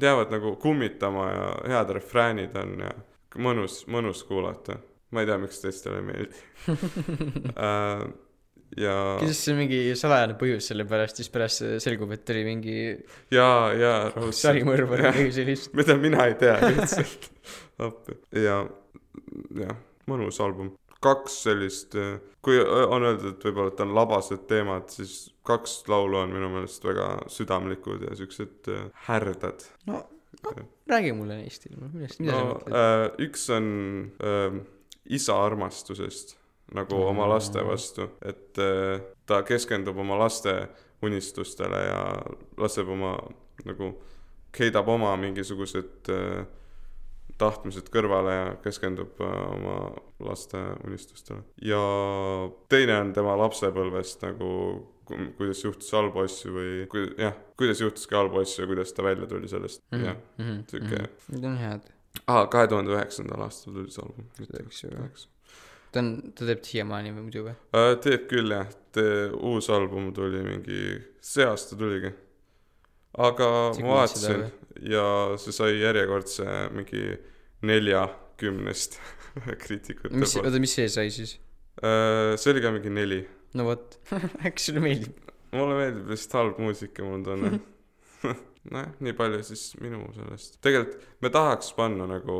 jäävad 0.00 0.32
nagu 0.32 0.56
kummitama 0.56 1.26
ja 1.30 1.50
head 1.74 1.92
refräänid 1.94 2.56
on 2.56 2.78
ja 2.86 2.94
mõnus 3.36 3.84
mõnus 3.86 4.24
kuulata. 4.26 4.78
Ma 5.10 5.20
ei 5.20 5.26
tea 5.26 5.38
miks 5.42 5.60
teistele 5.60 6.00
ei 6.00 6.06
meeldi. 6.06 6.42
Uh, 6.70 8.08
ja 8.78 8.96
kindlasti 9.20 9.46
see 9.46 9.54
on 9.54 9.60
mingi 9.62 9.80
salajane 9.98 10.36
põhjus 10.40 10.70
selle 10.70 10.86
pärast, 10.90 11.20
siis 11.20 11.32
pärast 11.32 11.64
selgub, 11.82 12.12
et 12.14 12.34
oli 12.34 12.44
mingi 12.46 12.76
ja 13.34 13.48
ja 13.74 13.94
Jah. 14.14 14.20
või 14.20 15.30
sellist. 15.34 15.72
mida 15.80 15.96
mina 15.98 16.28
ei 16.30 16.36
tea 16.40 16.58
lihtsalt 16.68 17.30
appi 17.88 18.20
ja 18.38 18.62
jah 19.58 19.78
mõnus 20.10 20.40
album 20.42 20.74
kaks 21.00 21.36
sellist, 21.46 21.94
kui 22.44 22.58
on 22.60 23.04
öeldud, 23.08 23.32
et 23.32 23.44
võib-olla, 23.46 23.72
et 23.72 23.82
on 23.84 23.94
labased 23.96 24.42
teemad, 24.50 24.90
siis 24.92 25.30
kaks 25.48 25.78
laulu 25.88 26.18
on 26.20 26.34
minu 26.34 26.50
meelest 26.52 26.84
väga 26.84 27.06
südamlikud 27.32 28.04
ja 28.04 28.16
siuksed 28.18 28.68
äh, 28.72 28.82
härdad. 29.06 29.64
no 29.88 30.04
räägi 30.90 31.12
mulle 31.16 31.40
neist, 31.40 31.66
millest, 31.72 32.20
mida 32.20 32.36
no 32.36 32.40
sa 32.40 32.50
mõtled? 32.50 32.76
äh, 32.76 33.06
üks 33.26 33.46
on 33.56 33.66
äh, 34.24 34.60
isa 35.16 35.36
armastusest 35.40 36.36
nagu 36.74 36.94
Mm. 36.94 37.08
oma 37.10 37.26
laste 37.28 37.64
vastu, 37.66 38.08
et 38.22 38.58
äh, 38.58 39.00
ta 39.26 39.42
keskendub 39.42 39.96
oma 39.98 40.18
laste 40.18 40.68
unistustele 41.02 41.78
ja 41.86 42.00
laseb 42.58 42.88
oma 42.88 43.16
nagu, 43.64 43.94
heidab 44.58 44.88
oma 44.88 45.16
mingisugused 45.16 46.08
äh, 46.10 46.46
tahtmised 47.40 47.88
kõrvale 47.92 48.32
ja 48.36 48.46
keskendub 48.64 49.20
äh, 49.24 49.34
oma 49.56 49.76
laste 50.20 50.58
unistustele. 50.86 51.42
ja 51.62 51.80
teine 52.68 52.98
on 53.00 53.12
tema 53.16 53.36
lapsepõlvest 53.40 54.22
nagu, 54.26 54.50
kuidas 55.38 55.64
juhtus 55.64 55.90
halbu 55.96 56.20
asju 56.22 56.52
või 56.54 56.74
kui 56.92 57.06
jah, 57.18 57.34
kuidas 57.58 57.80
juhtuski 57.82 58.14
halbu 58.14 58.42
asju 58.44 58.62
ja 58.62 58.68
kuidas 58.70 58.92
ta 58.94 59.02
välja 59.02 59.26
tuli 59.26 59.48
sellest 59.48 59.82
mm, 59.90 59.98
-hmm. 59.98 60.06
jah. 60.06 60.60
sihuke- 60.70 61.08
Need 61.32 61.44
on 61.44 61.56
head, 61.58 61.80
aa, 62.26 62.46
kahe 62.46 62.66
tuhande 62.68 62.92
üheksandal 62.94 63.42
aastal 63.48 63.72
tuli 63.74 63.90
see 63.90 64.04
album. 64.04 64.24
eks 64.66 64.84
ju. 64.84 64.90
Ta 65.92 66.02
on, 66.02 66.10
ta 66.36 66.48
teeb 66.48 66.64
siiamaani 66.66 67.12
või 67.14 67.26
muidu 67.26 67.44
või? 67.48 67.54
teeb 68.04 68.26
küll 68.30 68.54
jah, 68.54 68.68
uus 69.50 69.70
album 69.72 70.10
tuli 70.16 70.42
mingi, 70.46 70.80
see 71.24 71.46
aasta 71.46 71.78
tuligi. 71.78 72.12
aga 73.18 73.48
Sa 73.76 73.84
ma 73.84 74.00
vaatasin 74.00 74.44
ja 74.90 75.04
see 75.40 75.54
sai 75.54 75.78
järjekordse 75.80 76.46
mingi 76.74 77.04
neljakümnest 77.66 78.98
kriitikute 79.64 80.14
mis, 80.14 80.34
poolt. 80.34 80.46
oota, 80.46 80.62
mis 80.62 80.76
see 80.78 80.88
sai 80.90 81.10
siis? 81.14 81.36
see 81.80 82.52
oli 82.52 82.62
ka 82.64 82.72
mingi 82.74 82.92
neli. 82.94 83.20
no 83.58 83.66
vot, 83.70 83.98
äkki 84.46 84.68
sulle 84.70 84.84
meeldib? 84.84 85.30
mulle 85.56 85.76
meeldib 85.78 86.10
lihtsalt 86.12 86.38
halb 86.38 86.62
muusika, 86.62 87.04
mul 87.04 87.18
on 87.18 87.26
tunne. 87.26 87.52
nojah, 88.70 88.90
nii 89.00 89.14
palju 89.16 89.42
siis 89.46 89.70
minu 89.80 90.02
sellest. 90.14 90.58
tegelikult 90.64 91.06
me 91.24 91.30
tahaks 91.32 91.72
panna 91.76 92.06
nagu, 92.10 92.36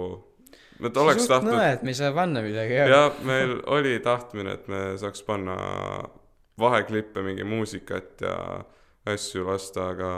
et 0.88 1.00
oleks 1.02 1.28
tahtnud 1.30 1.54
nõe, 1.54 1.68
et 1.76 1.82
me 1.86 1.92
ei 1.92 1.98
saa 1.98 2.12
panna 2.16 2.42
midagi, 2.44 2.76
jah. 2.78 3.16
meil 3.26 3.56
oli 3.72 3.96
tahtmine, 4.04 4.56
et 4.58 4.68
me 4.70 4.82
saaks 5.00 5.24
panna 5.26 5.56
vaheklippe, 6.60 7.24
mingi 7.24 7.46
muusikat 7.48 8.24
ja 8.24 8.36
asju 9.10 9.46
lasta, 9.48 9.90
aga, 9.94 10.12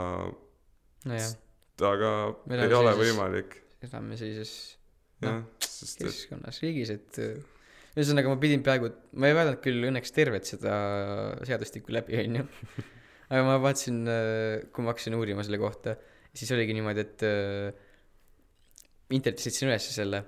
nojah, 1.09 1.33
aga 1.89 2.13
Me 2.49 2.61
ei 2.65 2.77
ole 2.77 2.93
võimalik, 2.99 3.57
elame 3.83 4.19
sellises 4.19 4.53
jah, 5.23 5.41
sest 5.63 6.01
et 6.01 6.09
keskkonnas, 6.09 6.59
riigis, 6.63 6.93
et 6.93 7.21
äh, 7.23 7.37
ühesõnaga 7.95 8.31
ma 8.31 8.39
pidin 8.41 8.65
peaaegu, 8.65 8.91
ma 9.19 9.29
ei 9.29 9.37
vaadanud 9.37 9.61
küll 9.63 9.87
õnneks 9.89 10.15
tervet 10.15 10.49
seda 10.49 10.75
seadustikku 11.47 11.95
läbi, 11.95 12.19
onju. 12.23 12.47
aga 13.29 13.45
ma 13.47 13.57
vaatasin, 13.63 14.03
kui 14.73 14.85
ma 14.85 14.93
hakkasin 14.93 15.17
uurima 15.17 15.45
selle 15.45 15.59
kohta, 15.61 15.97
siis 16.33 16.51
oligi 16.55 16.75
niimoodi, 16.75 17.03
et 17.07 17.25
äh, 17.27 17.89
internetis 19.13 19.49
leidsin 19.49 19.69
üles 19.69 19.89
selle 19.93 20.23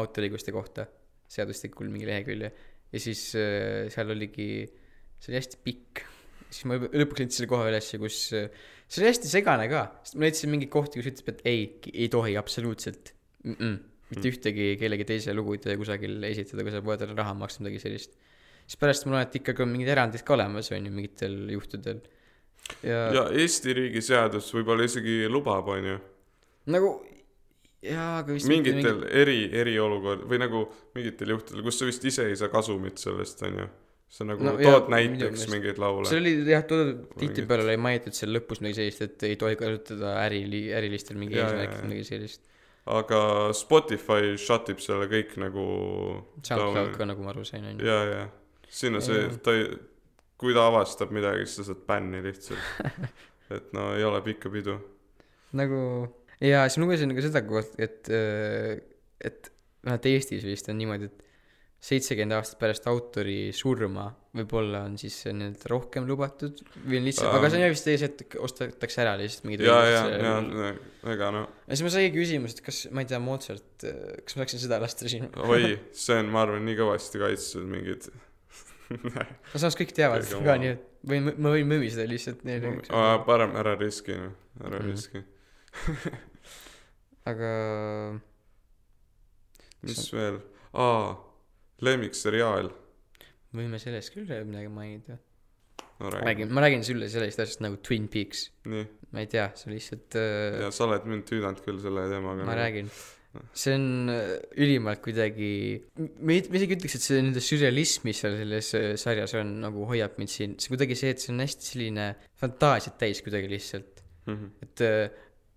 autoriõiguste 0.00 0.54
kohta 0.54 0.86
seadustikul 1.30 1.88
mingi 1.90 2.08
lehekülje 2.08 2.50
ja 2.94 3.02
siis 3.02 3.30
äh, 3.38 3.86
seal 3.92 4.12
oligi, 4.14 4.48
see 5.18 5.32
oli 5.32 5.40
hästi 5.40 5.62
pikk. 5.64 6.04
siis 6.50 6.68
ma 6.70 6.78
lõpuks 6.78 7.24
leidsin 7.24 7.38
selle 7.38 7.50
koha 7.50 7.70
ülesse, 7.70 7.98
kus 8.02 8.18
äh, 8.36 8.52
see 8.86 9.02
oli 9.02 9.10
hästi 9.10 9.32
segane 9.32 9.66
ka, 9.72 9.86
sest 10.04 10.18
ma 10.18 10.28
leidsin 10.28 10.52
mingeid 10.52 10.72
kohti, 10.72 11.00
kus 11.00 11.10
ütleb, 11.10 11.32
et 11.34 11.48
ei, 11.50 11.66
ei 11.94 12.12
tohi 12.12 12.38
absoluutselt 12.40 13.14
mm. 13.44 13.58
-mm 13.58 13.82
mitte 14.14 14.30
ühtegi 14.30 14.74
kellegi 14.80 15.06
teise 15.08 15.34
lugu 15.34 15.56
ei 15.56 15.62
tohi 15.62 15.78
kusagil 15.80 16.26
esitada, 16.28 16.64
kui 16.64 16.72
sa 16.74 16.82
pead 16.84 17.00
talle 17.02 17.16
raha 17.18 17.32
maksma, 17.38 17.64
midagi 17.64 17.80
sellist. 17.82 18.12
siis 18.66 18.80
pärast 18.80 19.06
ma 19.06 19.16
loen, 19.16 19.26
et 19.26 19.38
ikkagi 19.40 19.64
on 19.64 19.72
mingid 19.72 19.90
erandid 19.94 20.24
ka 20.26 20.36
olemas, 20.36 20.70
on 20.72 20.86
ju, 20.88 20.92
mingitel 20.94 21.34
juhtudel. 21.54 22.02
ja, 22.82 23.00
ja 23.16 23.24
Eesti 23.42 23.74
riigi 23.80 24.04
seadus 24.04 24.52
võib-olla 24.54 24.86
isegi 24.88 25.24
lubab, 25.30 25.72
onju, 25.74 25.96
nagu 26.76 26.92
jaa, 27.84 28.10
aga 28.22 28.36
vist 28.36 28.50
mingitel 28.50 29.04
eri, 29.22 29.38
eriolukord 29.62 30.26
või 30.30 30.40
nagu 30.42 30.66
mingitel 30.96 31.34
juhtudel, 31.34 31.64
kus 31.66 31.80
sa 31.80 31.88
vist 31.88 32.04
ise 32.10 32.28
ei 32.30 32.38
saa 32.38 32.52
kasumit 32.52 33.00
sellest, 33.02 33.42
onju. 33.48 33.66
sa 34.14 34.26
nagu 34.28 34.44
No 34.46 34.54
no, 34.54 34.62
jaa, 34.62 34.78
tood 34.78 34.90
näiteks 34.94 35.46
mingeid 35.52 35.76
see 35.76 35.84
laule. 35.84 36.16
oli 36.18 36.34
jah, 36.50 36.66
toodud, 36.70 37.06
tihtipeale 37.20 37.66
oli 37.66 37.78
mainitud 37.88 38.16
seal 38.16 38.34
lõpus 38.36 38.62
midagi 38.64 38.80
sellist, 38.80 39.04
et 39.06 39.28
ei 39.30 39.38
tohi 39.40 39.58
kasutada 39.60 40.16
äri, 40.24 40.44
ärilistel 40.76 41.18
mingi 41.20 41.40
eesmärkidel 41.40 41.90
midagi 41.90 42.08
sellist. 42.10 42.44
aga 42.98 43.20
Spotify 43.56 44.36
shut 44.40 44.70
ib 44.74 44.82
selle 44.84 45.10
kõik 45.10 45.36
nagu 45.42 45.66
SoundCloud 46.44 46.96
ka 46.98 47.10
nagu 47.10 47.26
ma 47.26 47.34
aru 47.34 47.46
sain, 47.48 47.66
on 47.70 47.80
ju. 47.80 47.90
ja, 47.90 48.00
ja 48.12 48.24
sinna 48.74 49.02
see 49.04 49.22
Jaa., 49.22 49.36
ta 49.44 49.54
ei, 49.56 49.68
kui 50.40 50.54
ta 50.56 50.66
avastab 50.68 51.12
midagi, 51.14 51.46
siis 51.46 51.62
sa 51.62 51.70
saad 51.70 51.84
bänni 51.88 52.20
lihtsalt. 52.24 52.98
et 53.54 53.72
no 53.76 53.92
ei 53.94 54.04
ole 54.04 54.20
pikka 54.24 54.50
pidu. 54.52 54.76
nagu 55.54 55.80
ja 56.40 56.64
siis 56.68 56.80
ma 56.80 56.88
lugesin 56.88 57.14
ka 57.14 57.26
seda 57.28 57.44
et, 57.78 58.10
et 59.20 59.52
vähemalt 59.84 60.10
Eestis 60.10 60.44
vist 60.46 60.68
on 60.72 60.78
niimoodi, 60.80 61.10
et 61.10 61.24
seitsekümmend 61.84 62.32
aastat 62.38 62.56
pärast 62.62 62.86
autori 62.88 63.50
surma 63.52 64.06
võib-olla 64.34 64.86
on 64.88 64.94
siis 64.98 65.18
nii-öelda 65.28 65.68
rohkem 65.68 66.06
lubatud 66.08 66.62
või 66.86 66.96
on 67.02 67.08
lihtsalt, 67.10 67.34
aga 67.36 67.50
see 67.50 67.58
on 67.58 67.64
jah 67.66 67.72
vist 67.74 67.90
ees, 67.92 68.04
et 68.06 68.36
ostetakse 68.40 69.02
ära 69.04 69.12
lihtsalt 69.20 69.44
mingid 69.50 69.66
ja, 69.68 69.76
ja, 69.90 70.00
ja 70.08 70.70
ega 71.12 71.28
no 71.34 71.42
ja 71.44 71.76
siis 71.76 71.84
ma 71.84 71.92
sain 71.92 72.08
küsimus, 72.14 72.56
et 72.56 72.62
kas, 72.64 72.80
ma 72.94 73.04
ei 73.04 73.10
tea, 73.10 73.20
Mozart, 73.22 73.84
kas 73.84 74.38
ma 74.38 74.42
saaksin 74.44 74.64
seda 74.64 74.80
lasta 74.82 75.12
siin? 75.12 75.28
oi, 75.44 75.74
see 76.06 76.16
on, 76.22 76.32
ma 76.32 76.46
arvan, 76.46 76.64
nii 76.64 76.78
kõvasti 76.80 77.20
kaitstud 77.20 77.68
mingid. 77.68 78.08
no 79.04 79.60
samas 79.60 79.76
kõik 79.78 79.92
teavad 79.96 80.24
seda 80.24 80.40
ka 80.48 80.56
nii, 80.64 80.72
et 80.78 80.88
võin, 81.12 81.30
ma 81.36 81.52
võin 81.52 81.68
müüa 81.68 82.08
lihtsalt 82.08 82.48
neile. 82.48 82.78
parem 83.28 83.54
ära 83.60 83.76
riski, 83.80 84.16
ära 84.16 84.80
Mhm. 84.80 84.88
riski. 84.88 85.24
aga 87.30 87.50
mis 89.84 90.06
veel, 90.14 90.38
aa, 90.80 91.14
lemmikseriaal. 91.84 92.70
võime 93.54 93.78
sellest 93.82 94.14
küll 94.14 94.28
midagi 94.48 94.70
mainida. 94.72 95.18
no 96.00 96.10
räägi, 96.10 96.24
räägin, 96.26 96.54
ma 96.54 96.64
räägin 96.64 96.84
sulle 96.86 97.08
sellisest 97.12 97.44
asjast 97.44 97.64
nagu 97.64 97.78
Twin 97.84 98.08
Peaks. 98.12 98.48
ma 98.66 99.22
ei 99.22 99.28
tea, 99.30 99.50
see 99.58 99.68
on 99.70 99.76
lihtsalt 99.76 100.16
äh, 100.18 100.62
ja 100.64 100.70
sa 100.74 100.88
oled 100.88 101.04
mind 101.10 101.26
tüüdanud 101.28 101.60
küll 101.64 101.78
selle 101.82 102.08
teemaga. 102.10 102.46
ma 102.48 102.56
räägin, 102.58 102.88
see 103.54 103.74
on 103.76 103.86
äh, 104.14 104.32
ülimalt 104.64 105.02
kuidagi, 105.04 105.50
ma 106.24 106.38
isegi 106.38 106.78
ütleks, 106.78 106.96
et 106.98 107.04
see 107.06 107.20
nii-öelda 107.20 107.44
sürrealism, 107.44 108.08
mis 108.08 108.22
seal 108.24 108.38
selles 108.40 108.72
äh, 108.78 108.88
sarjas 109.00 109.36
on, 109.38 109.52
nagu 109.66 109.86
hoiab 109.90 110.18
mind 110.20 110.32
siin, 110.32 110.56
see 110.62 110.72
kuidagi 110.74 110.98
see, 110.98 111.12
et 111.14 111.22
see 111.22 111.34
on 111.34 111.44
hästi 111.44 111.70
selline 111.74 112.08
fantaasiat 112.42 112.98
täis 113.04 113.22
kuidagi 113.26 113.52
lihtsalt, 113.52 113.90
Mhm. 114.24 114.44
et 114.64 114.80
äh, 114.80 115.10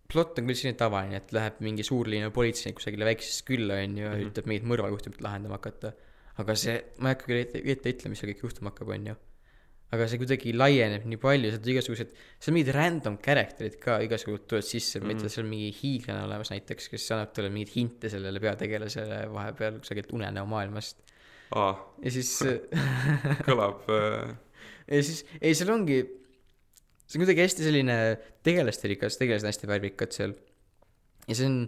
plott 0.07 0.39
on 0.39 0.47
küll 0.47 0.55
selline 0.55 0.77
tavaline, 0.79 1.19
et 1.21 1.31
läheb 1.35 1.59
mingi 1.65 1.83
suurlinna 1.83 2.31
politseinik 2.35 2.77
kusagile 2.79 3.05
väiksesse 3.09 3.43
külla, 3.47 3.81
on 3.83 3.97
ju, 3.97 4.03
ja 4.05 4.11
Mhm. 4.15 4.21
üritab 4.25 4.45
mingit 4.49 4.67
mõrvajuhtumit 4.71 5.21
lahendama 5.21 5.57
hakata. 5.59 5.93
aga 6.39 6.53
see, 6.55 6.75
ma 6.99 7.09
ei 7.09 7.15
hakka 7.15 7.25
küll 7.31 7.39
ette, 7.41 7.61
ette 7.65 7.89
ütlema, 7.89 8.09
mis 8.13 8.19
seal 8.21 8.29
kõik 8.31 8.43
juhtuma 8.45 8.69
hakkab, 8.69 8.89
on 8.93 9.05
ju. 9.07 9.15
aga 9.91 10.07
see 10.07 10.17
kuidagi 10.19 10.51
laieneb 10.53 11.05
nii 11.07 11.17
palju, 11.17 11.49
sealt 11.49 11.67
igasugused, 11.71 12.09
seal 12.39 12.53
mingid 12.53 12.73
random 12.75 13.17
character'id 13.23 13.77
ka 13.79 13.99
igasugused 14.03 14.45
tulevad 14.47 14.65
sisse 14.67 14.99
mm, 14.99 15.03
-hmm. 15.03 15.07
Mhm. 15.07 15.17
mitte 15.23 15.29
seal 15.33 15.45
on 15.45 15.49
mingi 15.49 15.71
hiiglane 15.81 16.23
olemas 16.27 16.51
näiteks, 16.51 16.89
kes 16.91 17.11
annab 17.11 17.31
talle 17.33 17.49
mingeid 17.49 17.73
hinte 17.75 18.09
sellele 18.09 18.39
peategelasele 18.39 19.19
vahepeal 19.33 19.79
kusagilt 19.79 20.11
unenäo 20.13 20.45
maailmast. 20.45 20.97
aa, 21.55 21.73
ja 22.03 22.11
siis, 22.11 22.31
kõlab 23.47 23.87
äh, 23.89 24.35
ja 24.95 25.03
siis, 25.03 25.25
ei 25.41 25.55
seal 25.55 25.69
ongi, 25.73 26.01
see 27.07 27.17
on 27.19 27.23
kuidagi 27.25 27.43
hästi 27.45 27.63
selline 27.67 27.97
tegelasterikas, 28.45 29.17
tegelased 29.19 29.47
on 29.47 29.51
hästi 29.53 29.69
värvikad 29.71 30.15
seal. 30.15 30.33
ja 31.27 31.35
see 31.37 31.47
on 31.49 31.59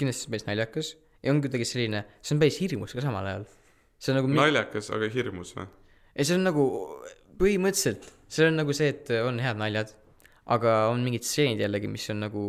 kindlasti 0.00 0.30
päris 0.32 0.46
naljakas 0.48 0.92
ja 1.22 1.32
on 1.32 1.40
kuidagi 1.44 1.66
selline, 1.68 2.04
see 2.22 2.34
on 2.36 2.42
päris 2.42 2.60
hirmus 2.62 2.94
ka 2.96 3.04
samal 3.04 3.26
ajal. 3.26 3.46
see 4.00 4.12
on 4.12 4.20
nagu 4.20 4.32
naljakas, 4.36 4.90
aga 4.96 5.08
hirmus 5.12 5.54
või? 5.56 5.66
ei, 6.16 6.24
see 6.28 6.36
on 6.36 6.44
nagu 6.48 6.66
põhimõtteliselt, 7.40 8.06
see 8.28 8.46
on 8.50 8.58
nagu 8.60 8.74
see, 8.76 8.92
et 8.92 9.10
on 9.24 9.40
head 9.40 9.58
naljad, 9.60 9.92
aga 10.52 10.76
on 10.92 11.02
mingid 11.06 11.24
stseenid 11.24 11.62
jällegi, 11.64 11.88
mis 11.88 12.04
on 12.12 12.20
nagu 12.26 12.42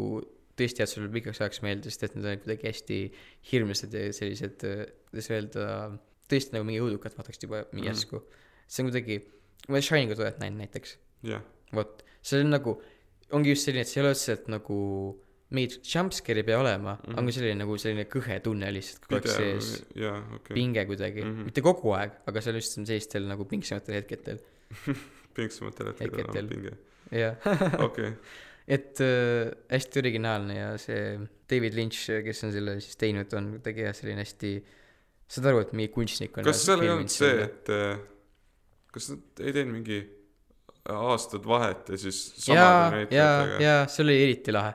tõesti 0.59 0.81
jäävad 0.83 0.91
sulle 0.91 1.09
pikaks 1.13 1.39
ajaks 1.41 1.61
meelde, 1.63 1.89
sest 1.89 2.03
et 2.09 2.15
need 2.17 2.27
on 2.27 2.41
kuidagi 2.43 2.67
hästi 2.67 2.97
hirmsad 3.51 3.95
ja 3.95 4.09
sellised, 4.13 4.65
kuidas 5.09 5.29
öelda, 5.31 5.67
tõesti 6.31 6.55
nagu 6.57 6.67
mingi 6.67 6.81
õudukad 6.83 7.15
vaataks 7.17 7.39
juba 7.43 7.63
Mhm. 7.71 7.85
järsku. 7.87 8.21
see 8.67 8.83
on 8.83 8.91
kuidagi, 8.91 9.17
ma 9.67 9.75
olen 9.77 9.81
Shiningut 9.87 10.19
oled 10.19 10.37
näinud 10.39 10.59
näiteks, 10.65 10.97
jah, 11.27 11.41
vot, 11.73 12.03
see 12.21 12.41
on 12.43 12.49
nagu, 12.53 12.75
ongi 13.31 13.53
just 13.55 13.65
selline, 13.67 13.81
et 13.85 13.91
see 13.91 13.99
ei 14.01 14.05
ole 14.05 14.11
otseselt 14.15 14.47
nagu 14.51 14.77
mingit 15.51 15.81
jumpscare'i 15.83 16.39
ei 16.43 16.47
pea 16.47 16.59
olema 16.61 16.93
mm, 16.95 16.99
Mhm. 17.01 17.11
-hmm. 17.11 17.19
on 17.19 17.25
ka 17.27 17.31
selline 17.35 17.57
nagu 17.59 17.77
selline 17.77 18.05
kõhe 18.11 18.37
tunne 18.43 18.69
lihtsalt 18.71 19.07
kogu 19.07 19.17
aeg 19.19 19.27
sees, 19.35 19.71
jaa, 19.99 20.19
okei. 20.37 20.53
pinge 20.55 20.85
kuidagi 20.87 21.21
mm, 21.23 21.27
Mhm. 21.27 21.39
-hmm. 21.39 21.45
mitte 21.51 21.61
kogu 21.65 21.91
aeg, 21.97 22.11
aga 22.27 22.41
seal 22.41 22.55
just 22.55 22.77
on 22.77 22.85
sellistel 22.87 23.27
nagu 23.27 23.45
pingsematel 23.45 23.95
hetkedel, 23.99 24.39
pingsamatel 25.35 25.91
Hetkedel. 25.99 26.39
on 26.43 26.49
pinge. 26.49 26.71
jah. 27.11 27.35
okei, 27.87 28.13
et 28.67 29.01
äh, 29.03 29.51
hästi 29.71 29.99
originaalne 29.99 30.55
ja 30.55 30.69
see 30.79 31.19
David 31.51 31.73
Lynch, 31.75 32.05
kes 32.23 32.43
on 32.47 32.53
selle 32.55 32.77
siis 32.79 32.95
teinud, 32.95 33.33
on 33.35 33.51
kuidagi 33.57 33.83
jah, 33.87 33.93
selline 33.97 34.23
hästi 34.23 34.53
saad 35.31 35.45
aru, 35.51 35.59
et 35.65 35.73
mingi 35.75 35.91
kunstnik 35.91 36.37
on 36.37 36.43
kas 36.47 36.63
seal 36.65 36.81
ei 36.83 36.89
olnud 36.93 37.11
see, 37.11 37.43
et 37.43 37.69
äh, 37.75 37.99
kas 38.91 39.09
nad 39.11 39.43
ei 39.47 39.51
teinud 39.55 39.73
mingi 39.81 39.99
aastad 40.89 41.45
vahet 41.47 41.89
ja 41.93 41.97
siis 42.01 42.21
jaa, 42.47 42.55
jaa, 42.55 42.85
näitlejatega 42.95 43.59
jaa, 43.61 43.81
see 43.91 44.03
oli 44.05 44.15
eriti 44.23 44.55
lahe. 44.55 44.73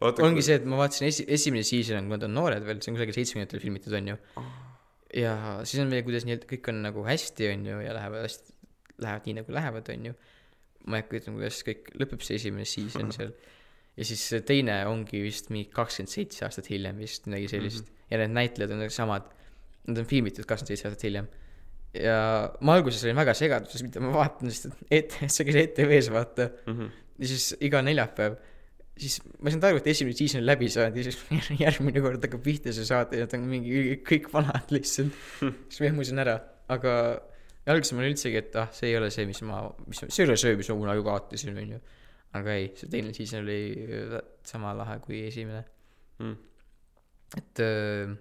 Vaata, 0.00 0.24
ongi 0.26 0.40
kui- 0.40 0.46
see, 0.48 0.56
et 0.58 0.64
ma 0.68 0.78
vaatasin 0.80 1.08
esi-, 1.08 1.26
esimene 1.36 1.64
season 1.66 2.00
on, 2.00 2.08
kui 2.08 2.18
nad 2.18 2.26
on 2.26 2.34
noored 2.36 2.64
veel, 2.66 2.80
see 2.82 2.92
on 2.92 2.96
kusagil 2.98 3.16
seitsmekümnendatel 3.16 3.62
filmitud, 3.62 3.96
on 3.96 4.08
ju. 4.12 4.16
ja 5.16 5.34
siis 5.64 5.82
on 5.84 5.92
veel, 5.92 6.02
kuidas 6.06 6.26
nii-öelda 6.26 6.48
kõik 6.50 6.70
on 6.72 6.80
nagu 6.84 7.04
hästi, 7.06 7.50
on 7.52 7.68
ju, 7.70 7.82
ja 7.84 7.94
lähevad 7.96 8.26
hästi, 8.26 8.56
lähevad 9.04 9.28
nii 9.28 9.36
nagu 9.40 9.56
lähevad, 9.58 9.92
on 9.94 10.08
ju. 10.10 10.16
ma 10.86 10.98
ei 10.98 11.04
hakka 11.04 11.20
ütlema, 11.20 11.40
kuidas 11.40 11.62
kõik 11.66 11.88
lõpeb, 12.02 12.26
see 12.26 12.40
esimene 12.40 12.66
season 12.68 13.14
seal. 13.14 13.32
ja 13.96 14.08
siis 14.10 14.26
see 14.32 14.42
teine 14.46 14.80
ongi 14.90 15.22
vist 15.24 15.48
mingi 15.52 15.70
kakskümmend 15.74 16.12
seitse 16.12 16.44
aastat 16.46 16.68
hiljem 16.72 17.00
vist, 17.02 17.26
midagi 17.30 17.48
sellist 17.54 17.84
mm. 17.84 17.92
-hmm. 17.92 18.12
ja 18.12 18.22
need 18.22 18.36
näitlejad 18.36 18.74
on 18.76 18.84
samad, 18.92 19.32
nad 19.86 20.02
on 20.02 20.08
filmitud 20.08 20.48
kakskümmend 20.48 20.74
seitse 20.74 20.88
aastat 20.90 21.08
hiljem. 21.08 21.30
Ja 22.00 22.18
ma 22.60 22.76
alguses 22.78 23.04
olin 23.06 23.16
väga 23.18 23.34
segaduses, 23.36 23.82
mida 23.86 24.02
ma 24.04 24.12
vaatan, 24.14 24.50
sest 24.52 24.68
et 24.90 25.16
et 25.22 25.32
see 25.32 25.46
käis 25.48 25.58
ETV-s, 25.64 26.10
vaata 26.14 26.50
Mhm. 26.66 26.92
ja 27.18 27.30
siis 27.32 27.48
iga 27.64 27.80
neljapäev, 27.84 28.36
siis 28.96 29.18
ma 29.38 29.48
ei 29.48 29.54
saanud 29.54 29.68
aru, 29.70 29.80
et 29.82 29.86
esimene 29.92 30.16
season 30.16 30.40
on 30.42 30.46
läbi 30.48 30.68
saanud 30.72 30.96
ja 30.96 31.06
siis 31.06 31.18
järgmine 31.64 32.02
kord 32.04 32.24
hakkab 32.24 32.42
pihta 32.44 32.72
see 32.76 32.84
saade 32.88 33.18
ja 33.20 33.26
nad 33.26 33.34
on 33.38 33.46
mingi 33.50 33.98
kõik 34.06 34.28
vanad 34.32 34.72
lihtsalt. 34.74 35.12
siis 35.70 35.80
ma 35.82 35.90
ehmusin 35.90 36.22
ära, 36.24 36.36
aga 36.72 36.92
alguses 37.66 37.92
mul 37.96 38.06
üldsegi, 38.10 38.38
et 38.40 38.56
ah, 38.60 38.68
see 38.72 38.92
ei 38.92 38.98
ole 38.98 39.10
see, 39.10 39.26
mis 39.26 39.40
ma, 39.42 39.64
mis, 39.86 40.04
see 40.06 40.22
ei 40.22 40.28
ole 40.28 40.36
see, 40.40 40.54
mis 40.58 40.68
ma 40.70 40.76
kunagi 40.82 41.06
vaatasin, 41.08 41.56
onju. 41.64 41.80
aga 42.38 42.52
ei, 42.60 42.68
see 42.78 42.90
teine 42.92 43.14
season 43.16 43.42
oli 43.42 43.58
äh, 43.86 44.20
sama 44.46 44.74
lahe 44.76 45.00
kui 45.04 45.24
esimene. 45.26 45.64
Mm. 46.22 46.36
et 47.36 47.60
äh, 47.64 48.12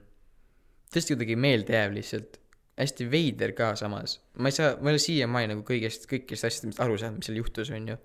tõesti 0.91 1.13
kuidagi 1.13 1.35
meeldejääv 1.39 1.93
lihtsalt, 1.95 2.39
hästi 2.79 3.07
veider 3.11 3.53
ka 3.55 3.73
samas. 3.79 4.19
ma 4.37 4.51
ei 4.51 4.55
saa, 4.55 4.73
ma 4.81 4.91
ei 4.91 4.97
ole 4.97 5.03
siiamaani 5.03 5.53
nagu 5.53 5.63
kõigest, 5.67 6.09
kõikidest 6.11 6.49
asjadest 6.49 6.81
aru 6.83 6.97
saanud, 6.99 7.21
mis 7.21 7.29
seal 7.29 7.39
juhtus, 7.39 7.71
onju. 7.75 7.95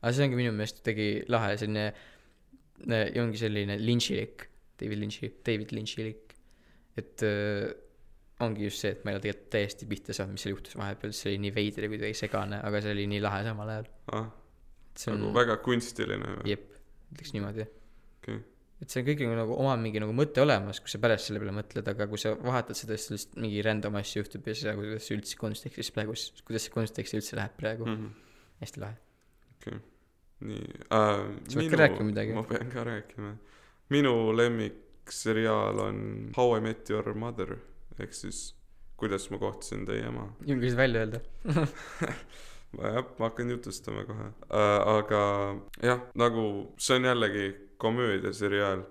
aga 0.00 0.12
see 0.12 0.26
ongi 0.26 0.40
minu 0.40 0.52
meelest 0.56 0.82
kuidagi 0.82 1.08
lahe, 1.32 1.54
selline, 1.60 1.86
ja 2.90 3.24
ongi 3.24 3.40
selline 3.40 3.78
lynchilik, 3.80 4.48
David 4.80 5.00
Lynch'i, 5.00 5.30
David 5.46 5.72
Lynchilik. 5.72 6.36
et 7.00 7.24
äh, 7.26 7.72
ongi 8.44 8.66
just 8.66 8.82
see, 8.82 8.92
et 8.94 9.04
ma 9.04 9.12
ei 9.12 9.18
ole 9.18 9.24
tegelikult 9.24 9.52
täiesti 9.54 9.88
pihta 9.88 10.16
saanud, 10.16 10.36
mis 10.36 10.44
seal 10.44 10.54
juhtus 10.54 10.76
vahepeal, 10.78 11.14
see 11.16 11.30
oli 11.32 11.42
nii 11.46 11.54
veider 11.54 11.86
ja 11.86 11.92
kuidagi 11.92 12.18
segane, 12.18 12.58
aga 12.66 12.82
see 12.84 12.94
oli 12.96 13.06
nii 13.10 13.22
lahe 13.24 13.44
samal 13.46 13.72
ajal. 13.76 13.92
ah, 14.18 14.26
see 14.98 15.14
nagu 15.14 15.30
on, 15.30 15.36
väga 15.38 15.56
kunstiline 15.64 16.34
või 16.40 16.52
jep, 16.52 16.66
ütleks 17.14 17.34
niimoodi. 17.36 17.68
Okei. 18.18 18.42
Et 18.82 18.90
see 18.90 19.00
on 19.00 19.06
kõigil 19.06 19.32
nagu 19.38 19.56
oma 19.56 19.74
mingi 19.80 20.02
nagu 20.02 20.14
mõte 20.16 20.42
olemas, 20.42 20.80
kui 20.82 20.92
sa 20.92 21.00
pärast 21.02 21.28
selle 21.28 21.40
peale 21.42 21.54
mõtled, 21.56 21.88
aga 21.94 22.06
kui 22.10 22.20
sa 22.20 22.34
vahetad 22.36 22.78
seda, 22.78 22.98
siis 22.98 23.14
lihtsalt 23.14 23.40
mingi 23.44 23.62
random 23.64 23.98
asju 24.00 24.22
juhtub 24.22 24.48
ja 24.50 24.56
sa, 24.58 24.74
kuidas 24.78 25.08
see 25.08 25.18
üldse 25.18 25.40
kontekstis 25.40 25.92
praegu, 25.94 26.16
kuidas 26.46 26.66
see 26.66 26.74
kontekst 26.74 27.18
üldse 27.18 27.38
läheb 27.38 27.58
praegu 27.60 27.86
mm, 27.86 27.98
mm? 27.98 28.06
-hmm. 28.06 28.56
hästi 28.64 28.82
lahe. 28.82 28.96
-hmm. 29.64 29.84
nii 30.40 30.64
äh,. 30.92 31.22
Sa 31.48 31.58
pead 31.58 31.70
ka 31.70 31.76
rääkima 31.76 32.08
midagi. 32.10 32.34
ma 32.34 32.42
pean 32.42 32.70
ka 32.70 32.84
rääkima. 32.84 33.36
minu 33.88 34.36
lemmikseriaal 34.36 35.78
on 35.78 36.30
How 36.36 36.58
I 36.58 36.60
Met 36.60 36.90
Your 36.90 37.14
Mother 37.14 37.56
ehk 37.98 38.12
siis 38.12 38.56
kuidas 38.96 39.30
ma 39.30 39.38
kohtasin 39.38 39.86
teie 39.86 40.06
ema. 40.06 40.32
julgesid 40.46 40.76
välja 40.76 41.00
öelda? 41.00 41.20
jah, 42.94 43.04
ma 43.18 43.28
hakkan 43.28 43.50
jutustama 43.50 44.04
kohe 44.04 44.24
äh,. 44.24 44.88
aga 44.98 45.22
jah, 45.82 46.00
nagu 46.14 46.74
see 46.78 46.96
on 46.96 47.04
jällegi 47.04 47.46
komöödiaseriaal. 47.76 48.84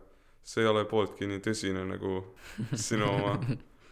see 0.43 0.59
ei 0.63 0.67
ole 0.67 0.83
pooltki 0.85 1.27
nii 1.27 1.39
tõsine 1.39 1.85
nagu 1.87 2.17
sinu 2.75 3.07
oma. 3.07 3.37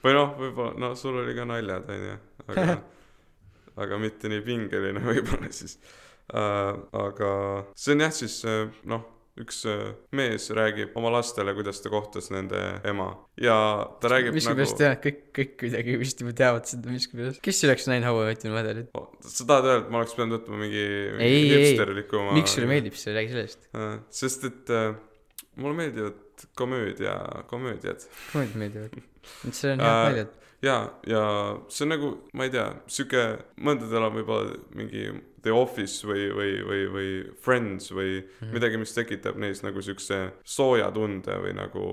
või 0.04 0.16
noh, 0.18 0.34
võib-olla, 0.40 0.74
no 0.84 0.96
sul 1.00 1.22
oli 1.22 1.36
ka 1.38 1.46
naljad, 1.48 1.88
onju, 1.96 2.18
aga, 2.48 2.78
aga 3.86 4.00
mitte 4.02 4.32
nii 4.32 4.42
pingeline 4.44 5.04
võib-olla 5.06 5.52
siis 5.56 5.78
äh,. 6.34 6.76
aga 7.06 7.32
see 7.76 7.96
on 7.96 8.06
jah, 8.08 8.14
siis 8.16 8.42
äh, 8.46 8.68
noh, 8.92 9.08
üks 9.40 9.62
äh, 9.70 9.94
mees 10.18 10.50
räägib 10.52 10.96
oma 11.00 11.12
lastele, 11.14 11.54
kuidas 11.56 11.80
ta 11.84 11.90
kohtas 11.94 12.28
nende 12.34 12.60
ema 12.88 13.06
ja 13.40 13.56
ta 14.04 14.12
räägib 14.12 14.36
miskipärast 14.36 14.82
nagu 14.82 14.92
et 14.98 15.06
kõik, 15.06 15.22
kõik 15.38 15.54
kuidagi 15.64 15.96
vist 16.02 16.20
juba 16.24 16.34
teavad 16.42 16.68
seda 16.68 16.92
miskipärast. 16.92 17.40
kes 17.46 17.64
oleks 17.68 17.88
näinud 17.88 18.10
How 18.10 18.20
I 18.24 18.26
Met 18.32 18.44
Your 18.46 18.58
Mother'it? 18.58 18.92
Sa 19.24 19.48
tahad 19.48 19.70
öelda, 19.70 19.86
et 19.86 19.94
ma 19.94 20.02
oleks 20.02 20.18
pidanud 20.18 20.36
võtma 20.40 20.60
mingi, 20.66 20.84
mingi 21.16 21.30
Ei, 21.30 21.38
ei, 21.38 21.48
ei. 21.48 21.64
hipsterlikuma 21.70 22.36
miks 22.36 22.58
sulle 22.58 22.68
meeldib 22.74 23.00
see, 23.00 23.16
räägi 23.16 23.34
sellest. 23.38 23.70
Äh, 23.78 23.96
sest 24.22 24.46
et 24.52 24.74
äh, 24.76 24.92
mulle 25.56 25.78
meeldivad 25.80 26.46
komöödia, 26.60 27.16
komöödiad 27.48 28.04
muidugi 28.36 28.62
meeldivad. 28.66 29.02
see 29.56 29.72
on 29.74 29.80
head 29.80 29.88
Äh, 29.88 30.06
naljad. 30.12 30.38
ja, 30.66 30.78
ja 31.08 31.24
see 31.72 31.86
on 31.88 31.96
nagu, 31.96 32.12
ma 32.38 32.46
ei 32.50 32.54
tea, 32.54 32.68
sihuke, 32.92 33.26
mõndadel 33.64 34.08
on 34.10 34.16
võib-olla 34.20 34.60
mingi 34.78 35.08
The 35.44 35.54
Office 35.56 36.08
või, 36.08 36.30
või, 36.36 36.54
või, 36.68 36.86
või 36.94 37.10
Friends 37.42 37.92
või 37.92 38.20
mm. 38.20 38.30
-hmm. 38.40 38.54
midagi, 38.54 38.78
mis 38.82 38.94
tekitab 38.94 39.40
neis 39.42 39.64
nagu 39.64 39.82
siukse 39.82 40.22
sooja 40.44 40.92
tunde 40.92 41.38
või 41.44 41.56
nagu, 41.58 41.86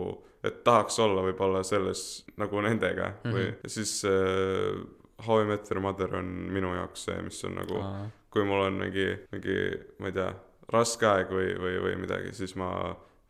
et 0.44 0.62
tahaks 0.64 0.98
olla 1.02 1.24
võib-olla 1.26 1.64
selles 1.66 2.24
nagu 2.36 2.60
nendega 2.60 3.12
mm 3.12 3.30
-hmm. 3.30 3.34
või 3.34 3.72
siis 3.76 4.04
äh, 4.04 4.78
How 5.26 5.42
I 5.42 5.48
Met 5.48 5.70
Your 5.70 5.80
Mother 5.82 6.14
on 6.16 6.26
minu 6.54 6.74
jaoks 6.74 7.08
see, 7.08 7.22
mis 7.22 7.44
on 7.44 7.56
nagu 7.58 7.82
kui 8.30 8.44
mul 8.44 8.66
on 8.66 8.80
mingi, 8.82 9.06
mingi, 9.32 9.58
ma 9.98 10.10
ei 10.10 10.16
tea, 10.16 10.32
raske 10.72 11.06
aeg 11.08 11.30
või, 11.32 11.52
või, 11.60 11.76
või 11.84 11.94
midagi, 12.04 12.32
siis 12.36 12.54
ma 12.60 12.70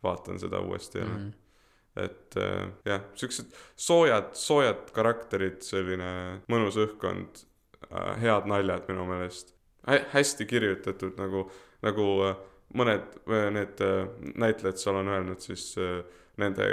vaatan 0.03 0.39
seda 0.41 0.61
uuesti 0.63 0.99
jälle 0.99 1.13
mm. 1.13 1.29
-hmm. 1.29 2.03
et 2.03 2.37
äh, 2.37 2.65
jah, 2.85 3.05
siuksed 3.15 3.53
soojad, 3.75 4.33
soojad 4.33 4.91
karakterid, 4.95 5.61
selline 5.65 6.11
mõnus 6.51 6.79
õhkkond 6.79 7.43
äh,, 7.91 8.19
head 8.21 8.47
naljad 8.47 8.87
minu 8.91 9.07
meelest. 9.09 9.55
Hästi 10.13 10.45
kirjutatud 10.45 11.17
nagu, 11.19 11.45
nagu 11.85 12.07
äh, 12.27 12.39
mõned 12.77 13.19
need 13.55 13.83
äh, 13.85 13.99
näitlejad 14.39 14.81
seal 14.81 14.99
on 15.01 15.11
öelnud 15.11 15.41
siis 15.43 15.71
äh, 15.81 16.01
nende, 16.39 16.65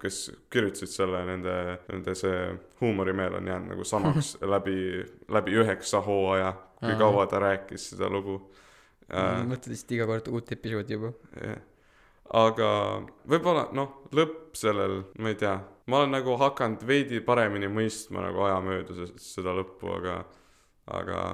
kes 0.00 0.22
kirjutasid 0.52 0.92
selle, 0.92 1.24
nende, 1.28 1.54
nende 1.90 2.14
see 2.16 2.36
huumorimeel 2.80 3.36
on 3.40 3.50
jäänud 3.52 3.74
nagu 3.74 3.84
samaks 3.84 4.36
läbi, 4.54 5.04
läbi 5.28 5.58
üheksa 5.60 6.00
hooaja, 6.04 6.54
kui 6.80 6.94
Aa. 6.94 7.00
kaua 7.00 7.26
ta 7.30 7.42
rääkis 7.42 7.90
seda 7.94 8.08
lugu 8.12 8.40
mõtled 9.10 9.72
lihtsalt 9.72 9.96
iga 9.96 10.06
kord 10.06 10.28
uut 10.30 10.52
episoodi 10.54 10.94
juba. 10.94 11.10
jah, 11.42 11.58
aga 12.40 12.68
võib-olla 13.28 13.66
noh, 13.74 14.04
lõpp 14.14 14.54
sellel, 14.58 15.00
ma 15.18 15.32
ei 15.32 15.38
tea, 15.40 15.56
ma 15.90 16.02
olen 16.02 16.14
nagu 16.14 16.36
hakanud 16.38 16.84
veidi 16.86 17.18
paremini 17.26 17.68
mõistma 17.72 18.22
nagu 18.28 18.46
aja 18.46 18.60
möödudes 18.64 19.16
seda 19.24 19.54
lõppu, 19.56 19.90
aga, 19.98 20.20
aga 21.00 21.24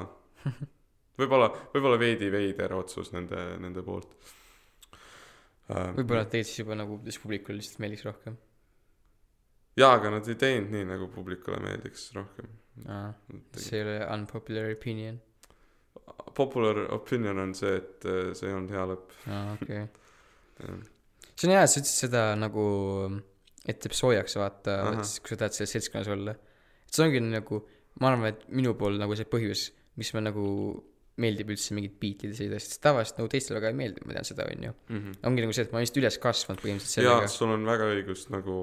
võib-olla, 1.20 1.50
võib-olla 1.74 1.98
veidi 2.00 2.30
veider 2.32 2.74
otsus 2.76 3.12
nende, 3.14 3.42
nende 3.62 3.84
poolt 3.86 4.12
äh,. 5.70 5.92
võib-olla 5.96 6.24
nad 6.24 6.32
tegid 6.32 6.48
siis 6.48 6.62
juba 6.62 6.78
nagu, 6.78 6.98
siis 7.06 7.20
publikule 7.22 7.58
lihtsalt 7.60 7.82
meeldiks 7.84 8.06
rohkem. 8.08 8.38
jaa, 9.80 9.92
aga 9.98 10.16
nad 10.16 10.28
ei 10.30 10.40
teinud 10.40 10.74
nii, 10.74 10.88
nagu 10.92 11.08
publikule 11.12 11.60
meeldiks 11.64 12.10
rohkem. 12.16 12.50
see 13.56 13.80
ei 13.80 13.86
ole 13.86 14.00
unpopular 14.14 14.72
opinion. 14.72 15.22
Popular 16.36 16.82
opinion 16.94 17.38
on 17.40 17.54
see, 17.56 17.78
et 17.80 18.04
äh, 18.06 18.34
see 18.36 18.50
ei 18.50 18.54
olnud 18.54 18.74
hea 18.74 18.84
lõpp. 18.90 19.14
aa, 19.32 19.46
okei. 19.56 19.86
see 21.36 21.48
on 21.48 21.54
hea, 21.54 21.62
et 21.62 21.72
sa 21.72 21.80
ütlesid 21.80 22.02
seda 22.06 22.26
nagu, 22.38 22.66
et 23.64 23.80
teeb 23.82 23.96
soojaks 23.96 24.36
vaata 24.38 24.76
kui 24.92 25.32
sa 25.32 25.40
tahad 25.40 25.56
selles 25.56 25.72
seltskonnas 25.78 26.12
olla. 26.12 26.36
et 26.84 26.92
see 26.92 27.08
ongi 27.08 27.24
nagu, 27.24 27.62
ma 28.00 28.12
arvan, 28.12 28.28
et 28.34 28.44
minu 28.52 28.76
pool 28.78 29.00
nagu 29.00 29.16
see 29.18 29.28
põhjus, 29.32 29.70
miks 29.96 30.12
ma 30.14 30.22
nagu 30.28 30.44
meeldib 31.16 31.48
üldse 31.54 31.74
mingit 31.74 31.94
biitide 32.00 32.34
sõida, 32.36 32.58
sest 32.60 32.82
tavaliselt 32.84 33.18
nagu 33.18 33.28
teistele 33.32 33.56
väga 33.60 33.70
ei 33.72 33.76
meeldi, 33.78 34.02
ma 34.04 34.12
tean 34.12 34.24
seda, 34.28 34.44
onju. 34.52 34.72
Mm 34.88 34.96
-hmm. 34.98 35.14
ongi 35.30 35.42
nagu 35.46 35.52
see, 35.56 35.62
et 35.64 35.72
ma 35.72 35.78
olen 35.78 35.86
lihtsalt 35.86 36.02
üles 36.02 36.18
kasvanud 36.20 36.60
põhimõtteliselt 36.60 37.04
jaa, 37.04 37.14
sellega. 37.14 37.28
sul 37.28 37.50
on 37.54 37.64
väga 37.66 37.84
õigus, 37.94 38.26
nagu 38.30 38.56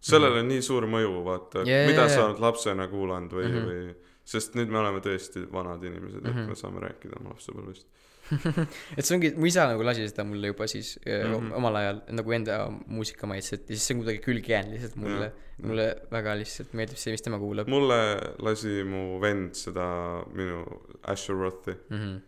sellel 0.00 0.32
on 0.40 0.48
nii 0.48 0.62
suur 0.62 0.86
mõju, 0.88 1.24
vaata 1.24 1.64
Jaa, 1.68 1.86
mida 1.86 2.00
jaa, 2.06 2.08
sa 2.08 2.20
jaa. 2.20 2.28
oled 2.30 2.40
lapsena 2.40 2.88
kuulanud 2.88 3.32
või 3.32 3.44
mm, 3.44 3.54
Mhm. 3.54 3.68
-hmm. 3.68 3.88
või 3.92 3.94
sest 4.24 4.54
nüüd 4.54 4.68
me 4.68 4.78
oleme 4.78 5.00
tõesti 5.00 5.44
vanad 5.52 5.82
inimesed, 5.84 6.18
et 6.18 6.24
mm 6.24 6.30
Mhm. 6.30 6.38
-hmm. 6.38 6.48
me 6.48 6.54
saame 6.54 6.80
rääkida 6.80 7.20
oma 7.20 7.28
lapsepõlvest. 7.30 7.86
et 8.96 9.04
see 9.04 9.14
ongi, 9.16 9.30
mu 9.36 9.48
isa 9.48 9.66
nagu 9.70 9.84
lasi 9.86 10.06
seda 10.08 10.24
mulle 10.28 10.50
juba 10.52 10.66
siis 10.70 10.94
mm 11.04 11.28
Mhm. 11.38 11.52
omal 11.58 11.76
ajal 11.80 12.00
nagu 12.18 12.34
enda 12.36 12.56
muusikamaitset 12.86 13.68
ja 13.70 13.76
siis 13.76 13.86
see 13.86 13.96
on 13.96 14.02
kuidagi 14.02 14.22
külge 14.24 14.52
jäänud 14.52 14.74
lihtsalt 14.76 14.96
mulle 15.02 15.28
Jah.. 15.28 15.68
mulle 15.68 15.86
väga 16.12 16.34
lihtsalt 16.40 16.74
meeldib 16.78 17.00
see, 17.00 17.14
mis 17.14 17.24
tema 17.24 17.38
kuulab 17.42 17.70
mulle 17.72 17.98
lasi 18.44 18.82
mu 18.88 19.20
vend 19.22 19.54
seda 19.58 19.86
minu 20.32 20.64
Asher 21.02 21.36
Rothi 21.36 21.74
mm. 21.90 21.98
-hmm. 21.98 22.18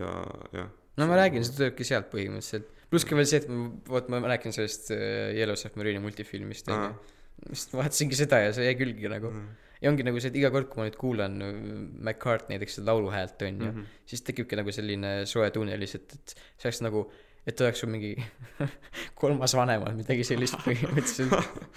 ja, 0.00 0.14
jah. 0.60 0.70
no 0.96 1.06
ma 1.10 1.20
räägin, 1.22 1.44
see 1.44 1.56
tulebki 1.58 1.84
sealt 1.84 2.10
põhimõtteliselt. 2.12 2.72
pluss 2.90 3.04
ka 3.04 3.18
veel 3.18 3.28
see, 3.28 3.42
et 3.42 3.48
ma, 3.50 3.68
vot 3.92 4.08
ma 4.12 4.22
räägin 4.32 4.52
sellest 4.56 4.90
äh, 4.94 5.36
Yellow 5.36 5.56
Submarine'i 5.60 6.02
multifilmist 6.02 6.68
onju. 6.68 6.94
just 7.50 7.74
vaatasingi 7.76 8.18
seda 8.18 8.40
ja 8.46 8.52
see 8.56 8.64
jäi 8.66 8.76
külge 8.78 9.08
nagu. 9.12 9.30
Mhm. 9.30 9.65
Ja 9.82 9.90
ongi 9.90 10.06
nagu 10.06 10.20
see, 10.22 10.32
et 10.32 10.38
iga 10.40 10.50
kord, 10.54 10.70
kui 10.70 10.80
ma 10.80 10.88
nüüd 10.88 10.98
kuulan 11.00 11.36
äh, 11.44 11.60
McCartney 12.08 12.56
näiteks 12.56 12.78
seda 12.80 12.94
lauluhäält 12.94 13.42
onju 13.42 13.64
mm, 13.64 13.66
Mhm. 13.66 13.82
-hmm. 13.82 14.06
siis 14.06 14.22
tekibki 14.22 14.56
nagu 14.56 14.72
selline 14.72 15.12
soe 15.26 15.50
tunne 15.50 15.76
lihtsalt, 15.80 16.14
et 16.14 16.34
see 16.56 16.68
oleks 16.68 16.82
nagu, 16.86 17.04
et 17.46 17.60
oleks 17.60 17.84
sul 17.84 17.92
mingi 17.92 18.14
kolmas 19.20 19.54
vanem 19.54 19.84
või 19.84 20.00
midagi 20.02 20.24
sellist 20.24 20.58
põhimõtteliselt. 20.64 21.36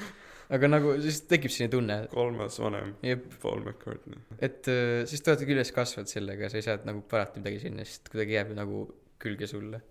aga 0.56 0.72
nagu 0.72 0.96
siis 1.02 1.22
tekib 1.30 1.52
selline 1.54 1.72
tunne, 1.76 2.00
kolmas 2.14 2.58
vanem, 2.60 2.96
Paul 3.42 3.62
McCartney. 3.62 4.18
et 4.40 4.68
äh, 4.68 5.06
siis 5.06 5.22
te 5.22 5.32
olete 5.32 5.46
küll 5.46 5.60
üles 5.60 5.72
kasvanud 5.76 6.10
sellega, 6.10 6.50
sa 6.50 6.58
ei 6.58 6.66
saa 6.66 6.82
nagu 6.86 7.02
parata 7.02 7.40
midagi 7.40 7.60
sinna, 7.68 7.86
sest 7.86 8.10
kuidagi 8.10 8.38
jääb 8.38 8.54
ju 8.54 8.60
nagu 8.64 8.84
külge 9.20 9.48
sulle 9.48 9.82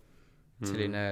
selline 0.66 1.02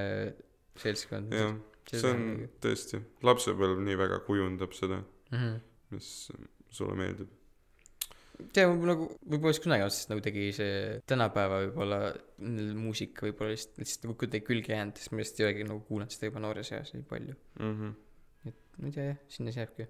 seltskond. 0.80 1.30
Mm. 1.30 1.38
jah, 1.38 1.57
see 1.92 2.11
on 2.11 2.26
tõesti, 2.64 3.01
lapsepõlv 3.26 3.80
nii 3.86 3.99
väga 4.01 4.20
kujundab 4.26 4.74
seda, 4.76 5.03
mm. 5.30 5.38
-hmm. 5.38 5.59
mis 5.94 6.11
sulle 6.77 6.97
meeldib. 6.99 7.33
tea, 8.53 8.66
nagu 8.68 9.07
võib-olla 9.24 9.55
siis 9.57 9.64
kunagi 9.64 9.87
aastast 9.87 10.11
nagu 10.12 10.20
tegi 10.24 10.51
see 10.57 10.72
tänapäeva 11.09 11.62
võib-olla 11.64 12.01
muusika 12.77 13.24
võib-olla 13.27 13.55
lihtsalt, 13.55 13.79
lihtsalt 13.81 14.05
nagu 14.09 14.18
kuidagi 14.20 14.45
külge 14.45 14.74
jäänud, 14.74 15.01
sest 15.01 15.12
ma 15.14 15.22
lihtsalt 15.22 15.41
ei 15.41 15.49
olegi 15.49 15.68
nagu 15.70 15.81
kuulanud 15.89 16.12
seda 16.12 16.29
juba 16.31 16.43
noores 16.45 16.72
eas 16.77 16.93
nii 16.95 17.07
palju. 17.09 17.37
Mhm. 17.62 17.95
ma 18.77 18.91
ei 18.91 18.93
tea 18.93 19.07
jah, 19.11 19.20
sinna 19.33 19.55
see 19.55 19.64
jääbki. 19.64 19.89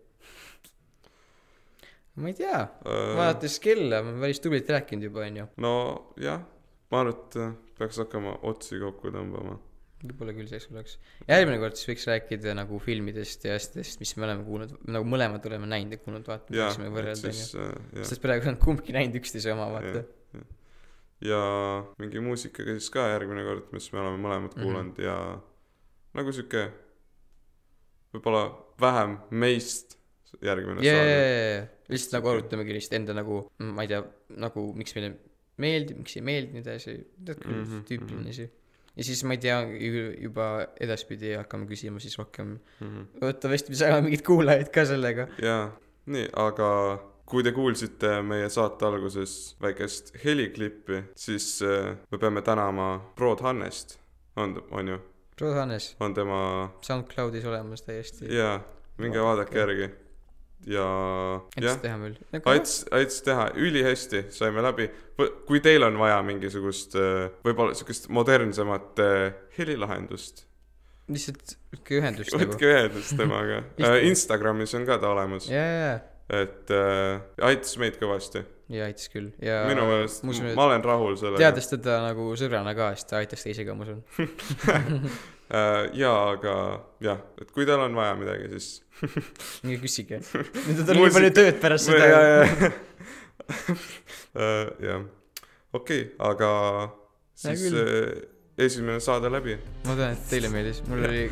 ma 2.22 2.30
ei 2.30 2.36
tea, 2.38 2.60
Äh, 2.86 3.14
vaadates 3.18 3.58
kella, 3.60 4.02
ma 4.02 4.12
olen 4.12 4.22
päris 4.24 4.40
tublilt 4.40 4.70
rääkinud 4.72 5.08
juba, 5.08 5.24
onju. 5.26 5.48
nojah, 5.66 6.44
ma 6.90 7.00
arvan, 7.02 7.16
et 7.16 7.36
äh, 7.42 7.56
peaks 7.78 7.98
hakkama 8.00 8.38
otsi 8.48 8.78
kokku 8.80 9.10
tõmbama. 9.12 9.58
Võib-olla 10.12 10.34
küll 10.36 10.50
selleks 10.50 10.70
oleks. 10.72 10.96
järgmine 11.28 11.58
kord 11.62 11.78
siis 11.78 11.90
võiks 11.90 12.06
rääkida 12.10 12.54
nagu 12.58 12.78
filmidest 12.82 13.46
ja 13.48 13.56
asjadest, 13.58 14.00
mis 14.02 14.14
me 14.16 14.28
oleme 14.28 14.46
kuulnud, 14.46 14.76
nagu 14.96 15.08
mõlemad 15.08 15.48
oleme 15.50 15.68
näinud 15.70 15.96
ja 15.96 16.02
kuulnud, 16.02 16.26
vaata, 16.28 16.52
võiksime 16.54 16.92
võrrelda, 16.94 17.32
onju. 17.32 17.66
äh, 17.66 18.06
sest 18.10 18.22
praegu 18.24 18.50
on 18.52 18.60
kumbki 18.62 18.96
näinud 18.96 19.18
üksteise 19.20 19.52
oma, 19.54 19.68
vaata. 19.74 20.04
ja 21.24 21.42
mingi 22.02 22.22
muusikaga 22.24 22.76
siis 22.78 22.90
ka 22.94 23.08
järgmine 23.14 23.44
kord, 23.46 23.70
mis 23.76 23.90
me 23.92 24.02
oleme 24.04 24.22
mõlemad 24.22 24.56
Mhm. 24.56 24.62
kuulanud 24.62 24.98
ja 25.02 25.16
nagu 26.16 26.32
sihuke 26.32 26.68
võib-olla 28.14 28.44
vähem 28.80 29.18
meist 29.30 29.96
järgmine 30.44 30.84
jaa, 30.84 30.98
saade. 30.98 31.14
jaa, 31.14 31.30
jaa, 31.56 31.64
lihtsalt 31.92 32.18
nagu 32.18 32.32
arutamegi 32.32 32.76
lihtsalt 32.76 33.00
enda 33.00 33.16
nagu, 33.16 33.40
ma 33.58 33.86
ei 33.86 33.90
tea, 33.92 34.02
nagu 34.42 34.66
miks 34.76 34.96
meile 34.96 35.14
meeldib, 35.62 36.00
miks 36.02 36.16
ei 36.18 36.24
meeldi, 36.26 36.56
nii 36.56 36.64
edasi, 36.64 36.94
mm, 36.96 37.36
-hmm, 37.64 37.84
tüüpiline 37.88 38.22
mhm. 38.22 38.34
asi. 38.34 38.48
Ja 38.96 39.04
siis 39.04 39.24
ma 39.24 39.34
ei 39.36 39.38
tea, 39.42 39.58
juba 40.22 40.66
edaspidi 40.80 41.34
hakkame 41.36 41.66
küsima 41.68 42.00
siis 42.00 42.16
rohkem, 42.18 42.58
Mhm. 42.80 43.02
loodetavasti 43.20 43.70
me 43.74 43.76
saame 43.82 44.00
mingeid 44.06 44.22
kuulajaid 44.26 44.70
ka 44.74 44.84
sellega. 44.88 45.28
jaa, 45.42 45.70
nii, 46.06 46.28
aga 46.36 46.70
kui 47.26 47.42
te 47.42 47.50
kuulsite 47.52 48.22
meie 48.22 48.48
saate 48.48 48.86
alguses 48.86 49.56
väikest 49.60 50.12
heliklippi, 50.24 51.02
siis 51.16 51.62
äh, 51.62 51.96
me 52.10 52.18
peame 52.18 52.42
tänama 52.42 53.12
Prod 53.16 53.40
Hannest, 53.42 53.98
on, 54.36 54.62
on 54.70 54.88
ju, 54.88 54.98
Rod 55.40 55.54
Hannes, 55.54 55.96
on 56.00 56.14
tema, 56.14 56.70
SoundCloudis 56.80 57.44
olemas 57.44 57.82
täiesti. 57.82 58.30
jaa, 58.34 58.60
minge 58.98 59.20
vaadake 59.20 59.58
järgi. 59.58 59.90
Ja 60.66 60.86
aitas 61.56 61.78
teha 61.82 61.98
meil. 62.00 62.16
aitas, 62.44 62.74
aitas 62.94 63.20
teha 63.26 63.46
ülihästi, 63.54 64.24
saime 64.34 64.64
läbi. 64.64 64.88
kui 65.46 65.60
teil 65.64 65.86
on 65.86 65.98
vaja 65.98 66.18
mingisugust 66.26 66.96
äh, 66.98 67.30
võib-olla 67.46 67.76
sihukest 67.76 68.10
modernsemat 68.12 69.00
äh, 69.04 69.38
helilahendust, 69.58 70.44
lihtsalt 71.12 71.56
võtke 71.74 72.00
ühendust 72.00 72.34
võtke 72.34 72.72
ühendust 72.72 73.14
temaga 73.18 73.62
Lihtne. 73.78 74.02
Instagramis 74.10 74.74
on 74.78 74.88
ka 74.88 74.98
ta 75.02 75.14
olemas, 75.14 75.48
jaa, 75.52 75.70
jaa, 75.78 75.96
et 76.42 76.74
äh, 76.74 77.22
aitas 77.52 77.78
meid 77.82 78.00
kõvasti. 78.02 78.42
jaa, 78.74 78.90
aitas 78.90 79.12
küll 79.12 79.30
ja 79.42 79.62
minu 79.70 79.86
meelest 79.86 80.26
ma 80.26 80.66
olen 80.66 80.84
rahul 80.84 81.16
sellega. 81.20 81.46
teades 81.46 81.70
teda 81.76 82.02
nagu 82.08 82.32
sõbrana 82.38 82.74
ka, 82.78 82.90
siis 82.98 83.08
ta 83.08 83.22
aitas 83.22 83.46
teisega, 83.46 83.78
ma 83.78 83.86
usun. 83.86 84.02
Äh, 85.46 85.84
jaa, 85.94 86.32
aga 86.34 86.52
jah, 87.04 87.20
et 87.38 87.52
kui 87.54 87.66
teil 87.68 87.78
on 87.78 87.94
vaja 87.94 88.16
midagi, 88.18 88.48
siis. 88.56 88.82
minge 89.62 89.78
küsige. 89.84 90.18
nüüd 90.24 90.80
on 90.82 90.88
tal 90.88 90.98
nii 90.98 91.12
palju 91.14 91.32
tööd 91.36 91.60
pärast 91.62 91.90
seda. 91.90 92.08
ja, 92.10 92.22
jah, 94.88 95.04
okei, 95.78 96.00
aga 96.32 96.50
siis 97.38 97.68
äh, 97.70 98.26
esimene 98.66 98.98
saade 99.04 99.30
läbi. 99.30 99.54
ma 99.86 99.94
tean, 99.94 100.16
et 100.18 100.26
teile 100.32 100.50
meeldis, 100.50 100.82
mul 100.90 101.06
oli 101.06 101.28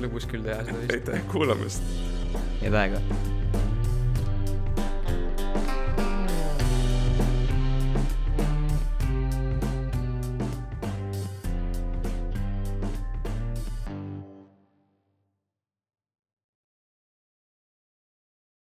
lõbus 0.00 0.24
küll 0.30 0.46
teha 0.46 0.64
seda 0.64 0.80
vist. 0.80 0.96
aitäh 0.96 1.28
kuulamast. 1.34 1.92
head 2.64 2.80
aega. 2.80 3.04